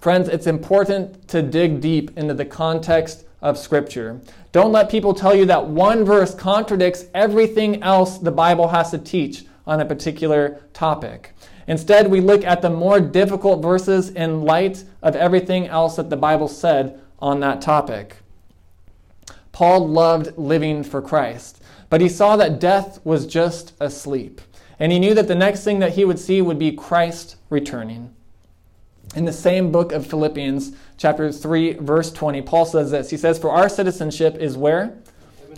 Friends, 0.01 0.29
it's 0.29 0.49
important 0.49 1.29
to 1.29 1.43
dig 1.43 1.81
deep 1.81 2.17
into 2.19 2.35
the 2.35 2.45
context 2.45 3.25
of 3.41 3.57
Scripture. 3.57 4.21
Don't 4.53 4.73
let 4.73 4.91
people 4.91 5.15
tell 5.15 5.35
you 5.35 5.47
that 5.47 5.67
one 5.67 6.05
verse 6.05 6.35
contradicts 6.35 7.05
everything 7.15 7.83
else 7.83 8.19
the 8.19 8.33
Bible 8.33 8.69
has 8.69 8.91
to 8.91 8.99
teach 8.99 9.45
on 9.67 9.81
a 9.81 9.87
particular 9.87 10.61
topic. 10.73 11.33
Instead, 11.69 12.11
we 12.11 12.21
look 12.21 12.45
at 12.45 12.61
the 12.61 12.71
more 12.71 12.99
difficult 12.99 13.63
verses 13.63 14.11
in 14.11 14.43
light 14.43 14.83
of 15.03 15.15
everything 15.15 15.69
else 15.69 15.97
that 15.97 16.11
the 16.11 16.17
Bible 16.17 16.49
said 16.49 17.01
on 17.21 17.39
that 17.41 17.61
topic. 17.61 18.17
Paul 19.53 19.87
loved 19.89 20.37
living 20.37 20.83
for 20.83 21.01
Christ, 21.01 21.63
but 21.89 22.01
he 22.01 22.09
saw 22.09 22.35
that 22.37 22.59
death 22.59 22.99
was 23.05 23.27
just 23.27 23.75
asleep. 23.79 24.41
And 24.81 24.91
he 24.91 24.99
knew 24.99 25.15
that 25.15 25.29
the 25.29 25.35
next 25.35 25.63
thing 25.63 25.79
that 25.81 25.93
he 25.93 26.05
would 26.05 26.19
see 26.19 26.43
would 26.43 26.59
be 26.59 26.73
Christ 26.73 27.37
returning. 27.51 28.15
In 29.15 29.25
the 29.25 29.33
same 29.33 29.73
book 29.73 29.93
of 29.93 30.07
Philippians, 30.07 30.73
chapter 30.97 31.33
3, 31.33 31.75
verse 31.75 32.13
20, 32.13 32.43
Paul 32.43 32.65
says 32.65 32.93
this. 32.93 33.11
He 33.11 33.17
says, 33.17 33.39
For 33.39 33.51
our 33.51 33.69
citizenship 33.69 34.37
is 34.37 34.57
where? 34.57 34.97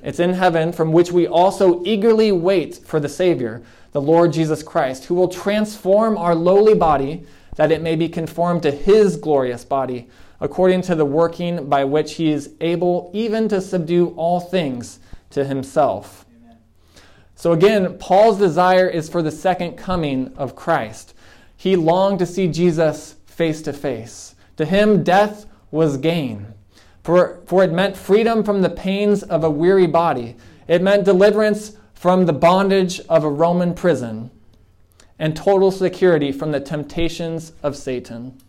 It's 0.03 0.21
in 0.21 0.33
heaven, 0.33 0.73
from 0.73 0.93
which 0.93 1.13
we 1.13 1.27
also 1.27 1.85
eagerly 1.85 2.33
wait 2.33 2.77
for 2.77 2.99
the 2.99 3.09
Savior 3.09 3.63
the 3.93 4.01
Lord 4.01 4.33
Jesus 4.33 4.63
Christ, 4.63 5.05
who 5.05 5.15
will 5.15 5.29
transform 5.29 6.17
our 6.17 6.35
lowly 6.35 6.75
body 6.75 7.25
that 7.57 7.71
it 7.71 7.83
may 7.83 7.95
be 7.95 8.09
conformed 8.09 8.63
to 8.63 8.71
his 8.71 9.17
glorious 9.19 9.65
body, 9.65 10.09
according 10.41 10.81
to 10.83 10.95
the 10.95 11.05
working 11.05 11.69
by 11.69 11.85
which 11.85 12.15
he 12.15 12.31
is 12.31 12.55
able 12.63 13.11
even 13.13 13.49
to 13.49 13.61
subdue 13.61 14.15
all 14.17 14.41
things 14.41 14.99
to 15.31 15.45
himself. 15.45 16.25
Amen. 16.35 16.57
So 17.35 17.53
again, 17.53 17.99
Paul's 17.99 18.39
desire 18.39 18.89
is 18.89 19.11
for 19.11 19.21
the 19.21 19.31
second 19.31 19.77
coming 19.77 20.33
of 20.37 20.57
Christ. 20.57 21.13
He 21.55 21.77
longed 21.77 22.19
to 22.21 22.27
see 22.27 22.49
Jesus 22.49 23.17
face 23.43 23.61
to 23.61 23.73
face. 23.73 24.37
To 24.57 24.65
him, 24.65 25.03
death 25.03 25.47
was 25.73 25.97
gain. 25.97 26.55
For, 27.03 27.41
for 27.47 27.65
it 27.65 27.73
meant 27.73 27.97
freedom 27.97 28.45
from 28.45 28.63
the 28.63 28.71
pains 28.71 29.25
of 29.25 29.43
a 29.43 29.51
weary 29.51 29.89
body. 29.89 30.37
It 30.69 30.81
meant 30.81 31.05
deliverance 31.05 31.77
from 31.93 32.27
the 32.27 32.33
bondage 32.33 33.01
of 33.09 33.25
a 33.25 33.29
Roman 33.29 33.75
prison 33.75 34.31
and 35.19 35.35
total 35.35 35.73
security 35.73 36.31
from 36.31 36.53
the 36.53 36.61
temptations 36.61 37.53
of 37.65 37.75
Satan. 37.77 38.41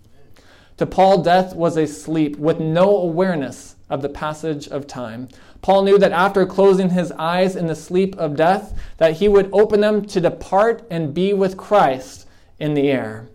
To 0.78 0.86
Paul, 0.86 1.24
death 1.24 1.56
was 1.56 1.76
a 1.76 1.88
sleep 1.88 2.38
with 2.38 2.60
no 2.60 2.96
awareness 2.96 3.76
of 3.90 4.04
the 4.04 4.10
passage 4.10 4.68
of 4.68 4.86
time. 4.86 5.28
Paul 5.64 5.86
knew 5.86 5.98
that 5.98 6.12
after 6.12 6.46
closing 6.46 6.92
his 6.92 7.12
eyes 7.14 7.56
in 7.56 7.66
the 7.66 7.76
sleep 7.76 8.16
of 8.20 8.36
death, 8.36 8.80
that 8.98 9.14
he 9.14 9.28
would 9.28 9.50
open 9.54 9.82
them 9.82 10.06
to 10.06 10.22
depart 10.22 10.86
and 10.92 11.16
be 11.16 11.34
with 11.34 11.58
Christ 11.58 12.28
in 12.60 12.76
the 12.76 12.92
air. 12.92 13.28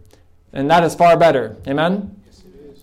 And 0.58 0.68
that 0.72 0.82
is 0.82 0.92
far 0.96 1.16
better. 1.16 1.56
Amen? 1.68 2.20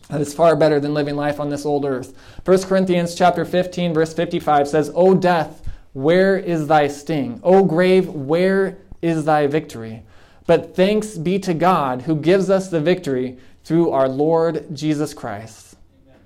That 0.08 0.22
is 0.22 0.34
far 0.34 0.56
better 0.56 0.80
than 0.80 0.94
living 0.94 1.18
life 1.18 1.42
on 1.42 1.50
this 1.50 1.66
old 1.66 1.84
earth. 1.84 2.14
1 2.46 2.64
Corinthians 2.64 3.16
chapter 3.16 3.44
15 3.44 3.94
verse 3.94 4.14
55 4.14 4.70
says, 4.70 4.94
"O 4.96 5.14
death, 5.14 5.62
where 5.92 6.38
is 6.38 6.68
thy 6.68 6.88
sting? 6.88 7.42
O 7.44 7.66
grave, 7.66 8.08
where 8.08 8.78
is 9.02 9.26
thy 9.26 9.48
victory? 9.48 10.04
But 10.48 10.74
thanks 10.74 11.18
be 11.18 11.38
to 11.40 11.54
God 11.54 12.04
who 12.04 12.16
gives 12.16 12.50
us 12.50 12.70
the 12.70 12.80
victory 12.80 13.36
through 13.66 13.90
our 13.92 14.08
Lord 14.08 14.74
Jesus 14.74 15.14
Christ. 15.14 15.76
Amen. 16.06 16.22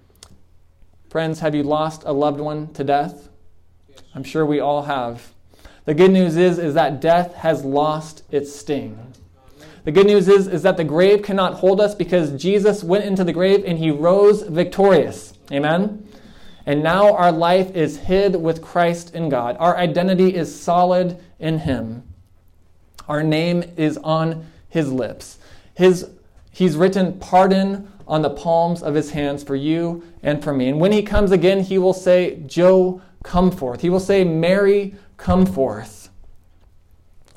Friends, 1.10 1.39
have 1.39 1.56
you 1.56 1.64
lost 1.64 2.04
a 2.06 2.12
loved 2.12 2.39
one 2.39 2.72
to 2.74 2.84
death? 2.84 3.28
Yes. 3.88 4.02
I'm 4.14 4.24
sure 4.24 4.45
we 4.45 4.60
all 4.60 4.84
have. 4.84 5.34
The 5.86 5.95
good 5.95 6.12
news 6.12 6.38
is, 6.38 6.60
is 6.60 6.76
that 6.76 7.02
death 7.02 7.34
has 7.34 7.66
lost 7.66 8.22
its 8.30 8.56
sting. 8.56 9.09
The 9.84 9.92
good 9.92 10.08
news 10.08 10.28
is, 10.28 10.48
is 10.48 10.64
that 10.64 10.78
the 10.78 10.84
grave 10.84 11.24
cannot 11.24 11.56
hold 11.56 11.80
us 11.80 11.96
because 11.96 12.32
Jesus 12.32 12.84
went 12.84 13.06
into 13.06 13.24
the 13.24 13.34
grave 13.34 13.64
and 13.66 13.78
he 13.78 13.92
rose 13.92 14.42
victorious. 14.44 15.34
Amen? 15.52 16.06
And 16.70 16.84
now 16.84 17.16
our 17.16 17.32
life 17.32 17.76
is 17.76 17.98
hid 17.98 18.36
with 18.36 18.62
Christ 18.62 19.16
in 19.16 19.28
God. 19.28 19.58
Our 19.60 19.76
identity 19.76 20.36
is 20.36 20.54
solid 20.54 21.20
in 21.40 21.58
Him. 21.58 22.04
Our 23.08 23.24
name 23.24 23.64
is 23.76 23.98
on 23.98 24.46
His 24.70 24.92
lips. 24.92 25.40
His, 25.74 26.12
he's 26.52 26.76
written 26.76 27.18
pardon 27.18 27.92
on 28.08 28.22
the 28.22 28.30
palms 28.30 28.84
of 28.84 28.94
His 28.94 29.10
hands 29.10 29.44
for 29.44 29.56
you 29.56 30.04
and 30.22 30.44
for 30.44 30.54
me. 30.54 30.70
And 30.70 30.80
when 30.80 30.92
He 30.92 31.02
comes 31.02 31.32
again, 31.32 31.64
He 31.64 31.80
will 31.80 31.96
say, 31.96 32.40
Joe, 32.46 33.02
come 33.24 33.50
forth. 33.50 33.82
He 33.82 33.90
will 33.90 34.00
say, 34.00 34.24
Mary, 34.24 34.94
come 35.18 35.48
forth. 35.48 35.99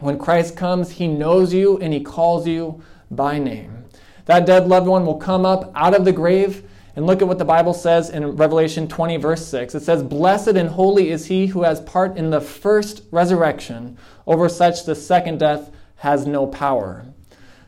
When 0.03 0.19
Christ 0.19 0.57
comes, 0.57 0.91
He 0.91 1.07
knows 1.07 1.55
you 1.55 1.79
and 1.79 1.93
He 1.93 2.01
calls 2.01 2.47
you 2.47 2.83
by 3.11 3.39
name. 3.39 3.85
That 4.25 4.47
dead 4.47 4.67
loved 4.67 4.87
one 4.87 5.07
will 5.07 5.17
come 5.17 5.47
up 5.47 5.71
out 5.75 5.95
of 5.95 6.05
the 6.05 6.13
grave 6.13 6.69
and 6.97 7.07
look 7.07 7.23
at 7.23 7.29
what 7.29 7.39
the 7.39 7.45
Bible 7.45 7.73
says 7.73 8.11
in 8.11 8.37
Revelation 8.37 8.89
20, 8.89 9.17
verse 9.17 9.47
6. 9.47 9.75
It 9.75 9.83
says, 9.83 10.03
Blessed 10.03 10.49
and 10.49 10.69
holy 10.69 11.11
is 11.11 11.27
he 11.27 11.47
who 11.47 11.63
has 11.63 11.81
part 11.81 12.17
in 12.17 12.31
the 12.31 12.41
first 12.41 13.05
resurrection. 13.11 13.97
Over 14.27 14.49
such, 14.49 14.85
the 14.85 14.95
second 14.95 15.39
death 15.39 15.71
has 15.97 16.27
no 16.27 16.47
power. 16.47 17.07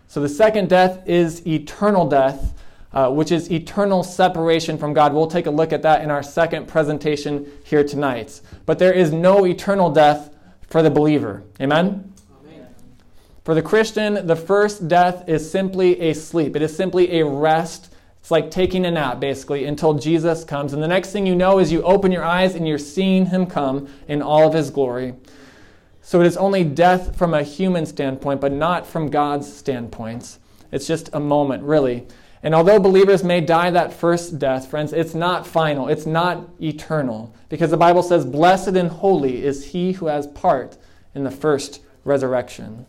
So 0.08 0.20
the 0.20 0.28
second 0.28 0.68
death 0.68 1.06
is 1.06 1.46
eternal 1.46 2.08
death, 2.08 2.52
uh, 2.92 3.10
which 3.10 3.32
is 3.32 3.50
eternal 3.50 4.02
separation 4.02 4.76
from 4.76 4.92
God. 4.92 5.14
We'll 5.14 5.26
take 5.26 5.46
a 5.46 5.50
look 5.50 5.72
at 5.72 5.82
that 5.82 6.02
in 6.02 6.10
our 6.10 6.22
second 6.22 6.68
presentation 6.68 7.50
here 7.64 7.84
tonight. 7.84 8.40
But 8.66 8.78
there 8.78 8.92
is 8.92 9.12
no 9.12 9.46
eternal 9.46 9.90
death 9.90 10.34
for 10.68 10.82
the 10.82 10.90
believer. 10.90 11.44
Amen? 11.60 11.86
Amen? 11.86 12.13
For 13.44 13.54
the 13.54 13.62
Christian, 13.62 14.26
the 14.26 14.36
first 14.36 14.88
death 14.88 15.28
is 15.28 15.48
simply 15.48 16.00
a 16.00 16.14
sleep, 16.14 16.56
it 16.56 16.62
is 16.62 16.74
simply 16.74 17.20
a 17.20 17.26
rest 17.26 17.94
it's 18.24 18.30
like 18.30 18.50
taking 18.50 18.86
a 18.86 18.90
nap, 18.90 19.20
basically, 19.20 19.66
until 19.66 19.92
Jesus 19.92 20.44
comes. 20.44 20.72
And 20.72 20.82
the 20.82 20.88
next 20.88 21.12
thing 21.12 21.26
you 21.26 21.34
know 21.34 21.58
is 21.58 21.70
you 21.70 21.82
open 21.82 22.10
your 22.10 22.24
eyes 22.24 22.54
and 22.54 22.66
you're 22.66 22.78
seeing 22.78 23.26
him 23.26 23.44
come 23.44 23.86
in 24.08 24.22
all 24.22 24.48
of 24.48 24.54
his 24.54 24.70
glory. 24.70 25.12
So 26.00 26.22
it 26.22 26.26
is 26.26 26.38
only 26.38 26.64
death 26.64 27.18
from 27.18 27.34
a 27.34 27.42
human 27.42 27.84
standpoint, 27.84 28.40
but 28.40 28.50
not 28.50 28.86
from 28.86 29.10
God's 29.10 29.54
standpoint. 29.54 30.38
It's 30.72 30.86
just 30.86 31.10
a 31.12 31.20
moment, 31.20 31.64
really. 31.64 32.06
And 32.42 32.54
although 32.54 32.80
believers 32.80 33.22
may 33.22 33.42
die 33.42 33.70
that 33.72 33.92
first 33.92 34.38
death, 34.38 34.70
friends, 34.70 34.94
it's 34.94 35.14
not 35.14 35.46
final, 35.46 35.88
it's 35.88 36.06
not 36.06 36.48
eternal. 36.62 37.34
Because 37.50 37.70
the 37.70 37.76
Bible 37.76 38.02
says, 38.02 38.24
Blessed 38.24 38.68
and 38.68 38.88
holy 38.88 39.44
is 39.44 39.66
he 39.66 39.92
who 39.92 40.06
has 40.06 40.28
part 40.28 40.78
in 41.14 41.24
the 41.24 41.30
first 41.30 41.82
resurrection. 42.04 42.86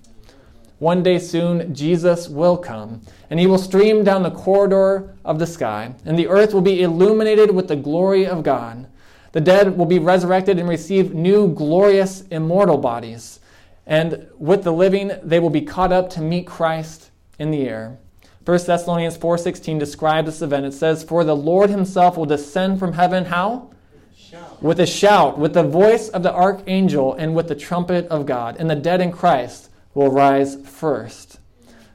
One 0.80 1.04
day 1.04 1.20
soon, 1.20 1.74
Jesus 1.74 2.28
will 2.28 2.58
come, 2.58 3.02
and 3.30 3.40
he 3.40 3.48
will 3.48 3.58
stream 3.58 4.04
down 4.04 4.24
the 4.24 4.32
corridor 4.32 5.16
of 5.24 5.40
the 5.40 5.48
sky, 5.48 5.96
and 6.04 6.20
the 6.20 6.28
earth 6.28 6.54
will 6.54 6.62
be 6.62 6.84
illuminated 6.84 7.52
with 7.52 7.70
the 7.70 7.78
glory 7.78 8.26
of 8.26 8.44
God. 8.44 8.88
The 9.32 9.40
dead 9.42 9.78
will 9.78 9.86
be 9.86 10.00
resurrected 10.00 10.60
and 10.60 10.68
receive 10.68 11.14
new, 11.14 11.48
glorious, 11.48 12.24
immortal 12.30 12.78
bodies. 12.78 13.40
And 13.88 14.28
with 14.38 14.64
the 14.64 14.74
living, 14.74 15.12
they 15.24 15.40
will 15.40 15.50
be 15.50 15.62
caught 15.62 15.94
up 15.94 16.10
to 16.12 16.22
meet 16.22 16.46
Christ 16.46 17.10
in 17.40 17.52
the 17.52 17.68
air. 17.68 17.98
1 18.44 18.68
Thessalonians 18.68 19.18
4:16 19.18 19.80
describes 19.80 20.28
this 20.28 20.42
event. 20.42 20.66
It 20.66 20.74
says, 20.74 21.04
"For 21.04 21.24
the 21.24 21.36
Lord 21.36 21.70
himself 21.70 22.18
will 22.18 22.26
descend 22.26 22.80
from 22.80 22.94
heaven 22.94 23.26
how? 23.26 23.70
Shout. 24.16 24.62
With 24.62 24.80
a 24.80 24.86
shout, 24.86 25.40
with 25.40 25.54
the 25.54 25.64
voice 25.64 26.10
of 26.10 26.22
the 26.22 26.34
archangel, 26.34 27.14
and 27.14 27.34
with 27.34 27.48
the 27.48 27.56
trumpet 27.56 28.08
of 28.10 28.26
God, 28.26 28.58
and 28.60 28.70
the 28.70 28.76
dead 28.76 29.02
in 29.02 29.12
Christ 29.12 29.70
will 29.96 30.12
rise 30.12 30.56
first. 30.68 31.40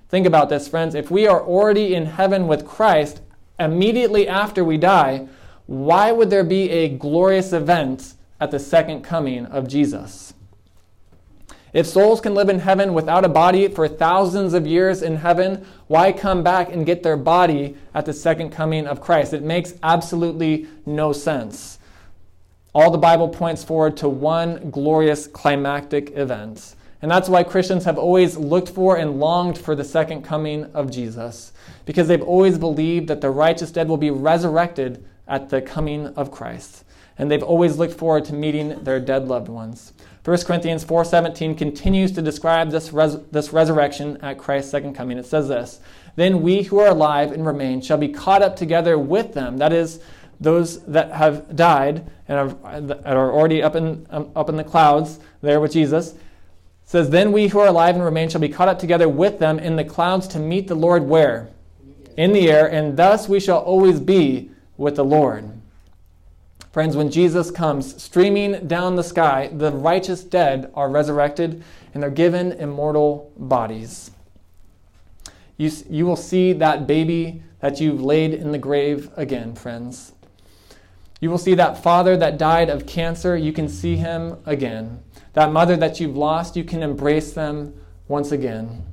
Think 0.08 0.26
about 0.26 0.48
this, 0.48 0.66
friends. 0.66 0.96
If 0.96 1.08
we 1.08 1.28
are 1.28 1.40
already 1.40 1.94
in 1.94 2.06
heaven 2.06 2.48
with 2.48 2.66
Christ 2.66 3.20
immediately 3.60 4.26
after 4.26 4.64
we 4.64 4.76
die, 4.76 5.28
why 5.66 6.10
would 6.10 6.30
there 6.30 6.42
be 6.42 6.68
a 6.70 6.88
glorious 6.88 7.52
event 7.52 8.14
at 8.40 8.50
the 8.50 8.58
second 8.58 9.02
coming 9.02 9.46
of 9.46 9.68
Jesus? 9.68 10.34
If 11.72 11.86
souls 11.86 12.20
can 12.20 12.34
live 12.34 12.48
in 12.48 12.58
heaven 12.58 12.94
without 12.94 13.24
a 13.24 13.28
body 13.28 13.68
for 13.68 13.86
thousands 13.86 14.54
of 14.54 14.66
years 14.66 15.02
in 15.02 15.16
heaven, 15.16 15.64
why 15.86 16.10
come 16.10 16.42
back 16.42 16.72
and 16.72 16.84
get 16.84 17.04
their 17.04 17.16
body 17.16 17.76
at 17.94 18.06
the 18.06 18.12
second 18.12 18.50
coming 18.50 18.88
of 18.88 19.00
Christ? 19.00 19.32
It 19.32 19.44
makes 19.44 19.74
absolutely 19.84 20.66
no 20.84 21.12
sense. 21.12 21.78
All 22.74 22.90
the 22.90 22.98
Bible 22.98 23.28
points 23.28 23.62
forward 23.62 23.96
to 23.98 24.08
one 24.08 24.70
glorious 24.70 25.28
climactic 25.28 26.16
event. 26.16 26.74
And 27.02 27.10
that's 27.10 27.28
why 27.28 27.44
Christians 27.44 27.84
have 27.84 27.98
always 27.98 28.36
looked 28.36 28.68
for 28.68 28.96
and 28.96 29.18
longed 29.18 29.56
for 29.56 29.74
the 29.74 29.84
second 29.84 30.22
coming 30.22 30.64
of 30.74 30.90
Jesus, 30.90 31.52
because 31.86 32.08
they've 32.08 32.22
always 32.22 32.58
believed 32.58 33.08
that 33.08 33.22
the 33.22 33.30
righteous 33.30 33.70
dead 33.70 33.88
will 33.88 33.96
be 33.96 34.10
resurrected 34.10 35.04
at 35.26 35.48
the 35.48 35.62
coming 35.62 36.08
of 36.08 36.30
Christ. 36.30 36.84
And 37.16 37.30
they've 37.30 37.42
always 37.42 37.78
looked 37.78 37.94
forward 37.94 38.24
to 38.26 38.34
meeting 38.34 38.84
their 38.84 39.00
dead 39.00 39.28
loved 39.28 39.48
ones. 39.48 39.92
1 40.24 40.44
Corinthians 40.44 40.84
4:17 40.84 41.54
continues 41.54 42.12
to 42.12 42.22
describe 42.22 42.70
this, 42.70 42.92
res- 42.92 43.18
this 43.30 43.52
resurrection 43.52 44.18
at 44.20 44.36
Christ's 44.36 44.70
second 44.70 44.94
coming. 44.94 45.16
It 45.16 45.24
says 45.24 45.48
this, 45.48 45.80
"Then 46.16 46.42
we 46.42 46.64
who 46.64 46.78
are 46.78 46.88
alive 46.88 47.32
and 47.32 47.46
remain 47.46 47.80
shall 47.80 47.96
be 47.96 48.08
caught 48.08 48.42
up 48.42 48.56
together 48.56 48.98
with 48.98 49.32
them." 49.32 49.56
That 49.56 49.72
is 49.72 50.00
those 50.38 50.80
that 50.80 51.12
have 51.12 51.56
died 51.56 52.04
and 52.28 52.38
are, 52.38 52.96
are 53.06 53.32
already 53.32 53.62
up 53.62 53.76
in, 53.76 54.06
um, 54.10 54.28
up 54.36 54.50
in 54.50 54.56
the 54.56 54.64
clouds 54.64 55.20
there 55.40 55.60
with 55.60 55.72
Jesus 55.72 56.14
says, 56.90 57.10
Then 57.10 57.30
we 57.30 57.46
who 57.46 57.60
are 57.60 57.68
alive 57.68 57.94
and 57.94 58.04
remain 58.04 58.28
shall 58.28 58.40
be 58.40 58.48
caught 58.48 58.66
up 58.66 58.80
together 58.80 59.08
with 59.08 59.38
them 59.38 59.60
in 59.60 59.76
the 59.76 59.84
clouds 59.84 60.26
to 60.26 60.40
meet 60.40 60.66
the 60.66 60.74
Lord 60.74 61.04
where? 61.04 61.48
In 62.16 62.32
the 62.32 62.50
air, 62.50 62.66
and 62.66 62.96
thus 62.96 63.28
we 63.28 63.38
shall 63.38 63.60
always 63.60 64.00
be 64.00 64.50
with 64.76 64.96
the 64.96 65.04
Lord. 65.04 65.48
Friends, 66.72 66.96
when 66.96 67.08
Jesus 67.08 67.52
comes 67.52 68.02
streaming 68.02 68.66
down 68.66 68.96
the 68.96 69.04
sky, 69.04 69.50
the 69.52 69.70
righteous 69.70 70.24
dead 70.24 70.72
are 70.74 70.90
resurrected 70.90 71.62
and 71.94 72.02
they're 72.02 72.10
given 72.10 72.50
immortal 72.50 73.30
bodies. 73.36 74.10
You, 75.58 75.70
you 75.88 76.06
will 76.06 76.16
see 76.16 76.52
that 76.54 76.88
baby 76.88 77.40
that 77.60 77.80
you've 77.80 78.02
laid 78.02 78.34
in 78.34 78.50
the 78.50 78.58
grave 78.58 79.10
again, 79.16 79.54
friends. 79.54 80.12
You 81.20 81.30
will 81.30 81.38
see 81.38 81.54
that 81.54 81.84
father 81.84 82.16
that 82.16 82.36
died 82.36 82.68
of 82.68 82.84
cancer, 82.84 83.36
you 83.36 83.52
can 83.52 83.68
see 83.68 83.94
him 83.94 84.38
again. 84.44 85.04
That 85.34 85.52
mother 85.52 85.76
that 85.76 86.00
you've 86.00 86.16
lost, 86.16 86.56
you 86.56 86.64
can 86.64 86.82
embrace 86.82 87.32
them 87.32 87.74
once 88.08 88.32
again. 88.32 88.84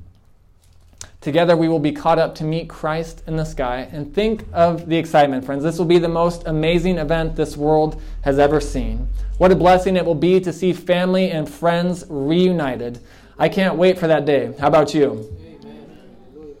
Together 1.20 1.56
we 1.56 1.68
will 1.68 1.80
be 1.80 1.90
caught 1.90 2.18
up 2.18 2.36
to 2.36 2.44
meet 2.44 2.68
Christ 2.68 3.24
in 3.26 3.36
the 3.36 3.44
sky. 3.44 3.88
And 3.90 4.14
think 4.14 4.44
of 4.52 4.88
the 4.88 4.96
excitement, 4.96 5.44
friends. 5.44 5.64
This 5.64 5.76
will 5.78 5.84
be 5.84 5.98
the 5.98 6.08
most 6.08 6.44
amazing 6.46 6.98
event 6.98 7.34
this 7.34 7.56
world 7.56 8.00
has 8.22 8.38
ever 8.38 8.60
seen. 8.60 9.08
What 9.38 9.50
a 9.50 9.56
blessing 9.56 9.96
it 9.96 10.04
will 10.04 10.14
be 10.14 10.40
to 10.40 10.52
see 10.52 10.72
family 10.72 11.30
and 11.30 11.48
friends 11.48 12.04
reunited. 12.08 13.00
I 13.36 13.48
can't 13.48 13.76
wait 13.76 13.98
for 13.98 14.06
that 14.06 14.26
day. 14.26 14.54
How 14.60 14.68
about 14.68 14.94
you? 14.94 15.28
Amen. 15.40 16.54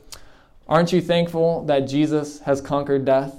Aren't 0.68 0.92
you 0.92 1.00
thankful 1.00 1.64
that 1.66 1.80
Jesus 1.88 2.40
has 2.40 2.60
conquered 2.60 3.04
death? 3.04 3.34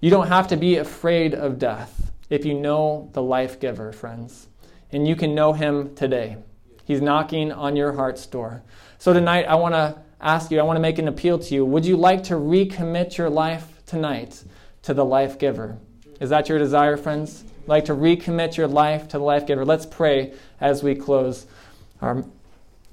You 0.00 0.10
don't 0.10 0.28
have 0.28 0.48
to 0.48 0.56
be 0.56 0.76
afraid 0.76 1.32
of 1.32 1.58
death 1.58 2.10
if 2.28 2.44
you 2.44 2.54
know 2.54 3.08
the 3.12 3.22
life 3.22 3.60
giver, 3.60 3.92
friends. 3.92 4.48
And 4.92 5.06
you 5.06 5.16
can 5.16 5.34
know 5.34 5.52
him 5.52 5.94
today. 5.94 6.36
He's 6.84 7.00
knocking 7.00 7.50
on 7.50 7.74
your 7.74 7.92
heart's 7.92 8.24
door. 8.26 8.62
So 8.98 9.12
tonight, 9.12 9.44
I 9.44 9.56
want 9.56 9.74
to 9.74 9.98
ask 10.20 10.50
you, 10.50 10.60
I 10.60 10.62
want 10.62 10.76
to 10.76 10.80
make 10.80 10.98
an 10.98 11.08
appeal 11.08 11.38
to 11.38 11.54
you. 11.54 11.64
Would 11.64 11.84
you 11.84 11.96
like 11.96 12.22
to 12.24 12.34
recommit 12.34 13.16
your 13.16 13.28
life 13.28 13.82
tonight 13.86 14.44
to 14.82 14.94
the 14.94 15.04
life 15.04 15.38
giver? 15.38 15.78
Is 16.20 16.30
that 16.30 16.48
your 16.48 16.58
desire, 16.58 16.96
friends? 16.96 17.44
Like 17.66 17.84
to 17.86 17.92
recommit 17.92 18.56
your 18.56 18.68
life 18.68 19.08
to 19.08 19.18
the 19.18 19.24
life 19.24 19.46
giver? 19.46 19.64
Let's 19.64 19.84
pray 19.84 20.34
as 20.60 20.82
we 20.82 20.94
close 20.94 21.46
our, 22.00 22.24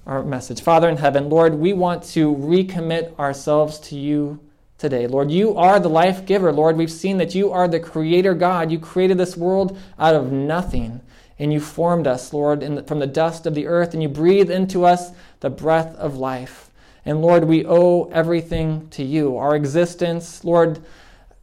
our 0.05 0.23
message. 0.23 0.61
Father 0.61 0.89
in 0.89 0.97
heaven, 0.97 1.29
Lord, 1.29 1.53
we 1.53 1.73
want 1.73 2.03
to 2.05 2.35
recommit 2.35 3.17
ourselves 3.19 3.79
to 3.81 3.95
you 3.95 4.39
today. 4.77 5.07
Lord, 5.07 5.31
you 5.31 5.55
are 5.55 5.79
the 5.79 5.89
life 5.89 6.25
giver. 6.25 6.51
Lord, 6.51 6.75
we've 6.75 6.91
seen 6.91 7.17
that 7.17 7.35
you 7.35 7.51
are 7.51 7.67
the 7.67 7.79
creator 7.79 8.33
God. 8.33 8.71
You 8.71 8.79
created 8.79 9.17
this 9.17 9.37
world 9.37 9.77
out 9.97 10.15
of 10.15 10.31
nothing 10.31 10.99
and 11.39 11.51
you 11.51 11.59
formed 11.59 12.07
us, 12.07 12.33
Lord, 12.33 12.61
the, 12.61 12.83
from 12.83 12.99
the 12.99 13.07
dust 13.07 13.45
of 13.45 13.55
the 13.55 13.67
earth, 13.67 13.93
and 13.93 14.01
you 14.03 14.09
breathed 14.09 14.49
into 14.49 14.85
us 14.85 15.11
the 15.39 15.49
breath 15.49 15.95
of 15.95 16.17
life. 16.17 16.69
And 17.05 17.21
Lord, 17.21 17.45
we 17.45 17.65
owe 17.65 18.05
everything 18.05 18.87
to 18.91 19.03
you. 19.03 19.35
Our 19.37 19.55
existence, 19.55 20.43
Lord, 20.43 20.79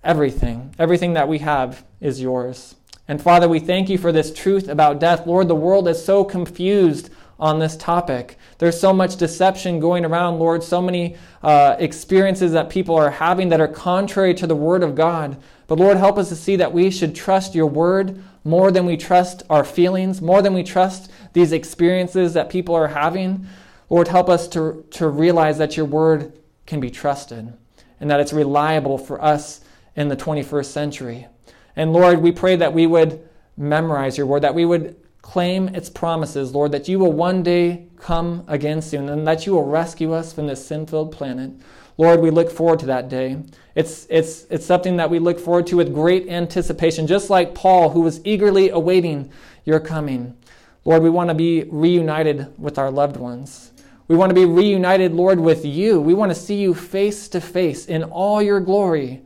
everything, 0.03 0.75
everything 0.79 1.13
that 1.15 1.29
we 1.29 1.39
have 1.39 1.85
is 2.01 2.21
yours. 2.21 2.77
And 3.07 3.21
Father, 3.21 3.49
we 3.49 3.59
thank 3.59 3.89
you 3.89 3.99
for 3.99 4.13
this 4.13 4.33
truth 4.33 4.69
about 4.69 5.01
death. 5.01 5.27
Lord, 5.27 5.49
the 5.49 5.55
world 5.55 5.89
is 5.89 6.03
so 6.03 6.25
confused 6.25 7.11
on 7.41 7.59
this 7.59 7.77
topic. 7.77 8.37
There's 8.59 8.79
so 8.79 8.93
much 8.93 9.17
deception 9.17 9.81
going 9.81 10.05
around, 10.05 10.39
Lord, 10.39 10.63
so 10.63 10.83
many 10.83 11.17
uh, 11.43 11.77
experiences 11.79 12.53
that 12.53 12.69
people 12.69 12.95
are 12.95 13.11
having 13.11 13.49
that 13.49 13.61
are 13.61 13.69
contrary 13.69 14.35
to 14.35 14.47
the 14.47 14.55
Word 14.55 14.83
of 14.83 14.95
God. 14.95 15.39
But 15.67 15.79
Lord, 15.79 15.97
help 15.97 16.19
us 16.19 16.29
to 16.29 16.37
see 16.37 16.57
that 16.57 16.73
we 16.73 16.91
should 16.91 17.15
trust 17.15 17.55
your 17.55 17.67
Word 17.67 18.23
more 18.45 18.71
than 18.71 18.85
we 18.85 18.97
trust 18.97 19.43
our 19.49 19.65
feelings, 19.65 20.21
more 20.21 20.43
than 20.43 20.53
we 20.53 20.63
trust 20.63 21.11
these 21.33 21.53
experiences 21.53 22.35
that 22.35 22.51
people 22.51 22.75
are 22.75 22.89
having. 22.89 23.47
Lord, 23.89 24.09
help 24.09 24.29
us 24.29 24.47
to, 24.49 24.85
to 24.93 25.09
realize 25.09 25.59
that 25.59 25.77
your 25.77 25.87
Word 25.87 26.39
can 26.67 26.79
be 26.79 26.91
trusted 26.91 27.55
and 27.99 28.11
that 28.11 28.21
it's 28.21 28.33
reliable 28.33 28.99
for 28.99 29.23
us 29.23 29.63
in 29.97 30.09
the 30.09 30.17
21st 30.17 30.67
century. 30.67 31.27
And 31.75 31.93
Lord, 31.93 32.21
we 32.21 32.33
pray 32.33 32.57
that 32.57 32.75
we 32.75 32.87
would 32.87 33.27
memorize 33.57 34.19
your 34.19 34.27
Word, 34.27 34.43
that 34.43 34.55
we 34.55 34.67
would 34.67 34.97
claim 35.31 35.69
its 35.77 35.89
promises, 35.89 36.53
Lord, 36.53 36.73
that 36.73 36.89
you 36.89 36.99
will 36.99 37.13
one 37.13 37.45
day 37.45 37.87
come 38.01 38.43
again 38.49 38.83
soon 38.83 39.09
and 39.09 39.25
that 39.29 39.47
you 39.47 39.53
will 39.53 39.65
rescue 39.65 40.13
us 40.13 40.33
from 40.33 40.49
this 40.49 40.67
sin 40.67 40.87
filled 40.87 41.13
planet. 41.13 41.53
Lord, 41.99 42.19
we 42.19 42.31
look 42.31 42.51
forward 42.51 42.81
to 42.81 42.87
that 42.87 43.09
day. 43.09 43.41
It's, 43.77 44.09
it's, 44.11 44.47
it's 44.51 44.67
something 44.67 44.97
that 44.97 45.09
we 45.09 45.21
look 45.21 45.39
forward 45.39 45.69
to 45.69 45.77
with 45.77 45.95
great 45.95 46.29
anticipation, 46.29 47.07
just 47.07 47.31
like 47.31 47.55
Paul, 47.55 47.91
who 47.91 48.01
was 48.01 48.21
eagerly 48.27 48.71
awaiting 48.71 49.31
your 49.65 49.79
coming. 49.79 50.37
Lord, 50.85 51.05
we 51.05 51.11
want 51.11 51.29
to 51.29 51.35
be 51.35 51.63
reunited 51.63 52.53
with 52.59 52.77
our 52.77 52.91
loved 52.91 53.17
ones. 53.17 53.71
We 54.09 54.17
want 54.17 54.31
to 54.31 54.35
be 54.35 54.47
reunited, 54.47 55.13
Lord, 55.13 55.39
with 55.39 55.65
you. 55.65 56.01
We 56.01 56.13
want 56.13 56.33
to 56.33 56.35
see 56.35 56.57
you 56.57 56.75
face 56.75 57.29
to 57.29 57.41
face 57.41 57.87
in 57.87 58.03
all 58.03 58.43
your 58.43 58.59
glory. 58.59 59.23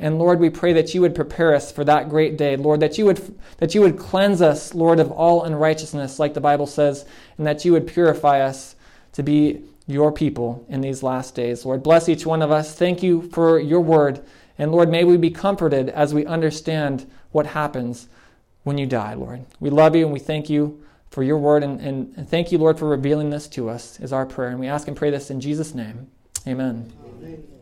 And 0.00 0.18
Lord, 0.18 0.38
we 0.38 0.50
pray 0.50 0.72
that 0.74 0.94
you 0.94 1.00
would 1.00 1.14
prepare 1.14 1.54
us 1.54 1.72
for 1.72 1.84
that 1.84 2.08
great 2.08 2.36
day. 2.36 2.56
Lord, 2.56 2.80
that 2.80 2.98
you 2.98 3.06
would 3.06 3.38
that 3.58 3.74
you 3.74 3.80
would 3.80 3.98
cleanse 3.98 4.40
us, 4.40 4.74
Lord, 4.74 5.00
of 5.00 5.10
all 5.10 5.44
unrighteousness, 5.44 6.18
like 6.18 6.34
the 6.34 6.40
Bible 6.40 6.66
says, 6.66 7.04
and 7.36 7.46
that 7.46 7.64
you 7.64 7.72
would 7.72 7.86
purify 7.86 8.40
us 8.40 8.76
to 9.12 9.22
be 9.22 9.62
your 9.88 10.12
people 10.12 10.64
in 10.68 10.80
these 10.82 11.02
last 11.02 11.34
days. 11.34 11.64
Lord, 11.64 11.82
bless 11.82 12.08
each 12.08 12.26
one 12.26 12.42
of 12.42 12.52
us. 12.52 12.74
Thank 12.74 13.02
you 13.02 13.28
for 13.30 13.58
your 13.58 13.80
word. 13.80 14.20
And 14.58 14.70
Lord, 14.70 14.88
may 14.88 15.04
we 15.04 15.16
be 15.16 15.30
comforted 15.30 15.88
as 15.88 16.14
we 16.14 16.26
understand 16.26 17.10
what 17.32 17.46
happens 17.46 18.08
when 18.64 18.78
you 18.78 18.86
die, 18.86 19.14
Lord. 19.14 19.44
We 19.60 19.70
love 19.70 19.96
you 19.96 20.04
and 20.04 20.12
we 20.12 20.18
thank 20.18 20.50
you 20.50 20.84
for 21.10 21.22
your 21.22 21.38
word. 21.38 21.62
And, 21.64 21.80
and, 21.80 22.12
and 22.16 22.28
thank 22.28 22.52
you, 22.52 22.58
Lord, 22.58 22.78
for 22.78 22.88
revealing 22.88 23.30
this 23.30 23.48
to 23.48 23.70
us, 23.70 23.98
is 23.98 24.12
our 24.12 24.26
prayer. 24.26 24.50
And 24.50 24.60
we 24.60 24.68
ask 24.68 24.86
and 24.88 24.96
pray 24.96 25.10
this 25.10 25.30
in 25.30 25.40
Jesus' 25.40 25.74
name. 25.74 26.08
Amen. 26.46 26.92
Amen. 27.04 27.57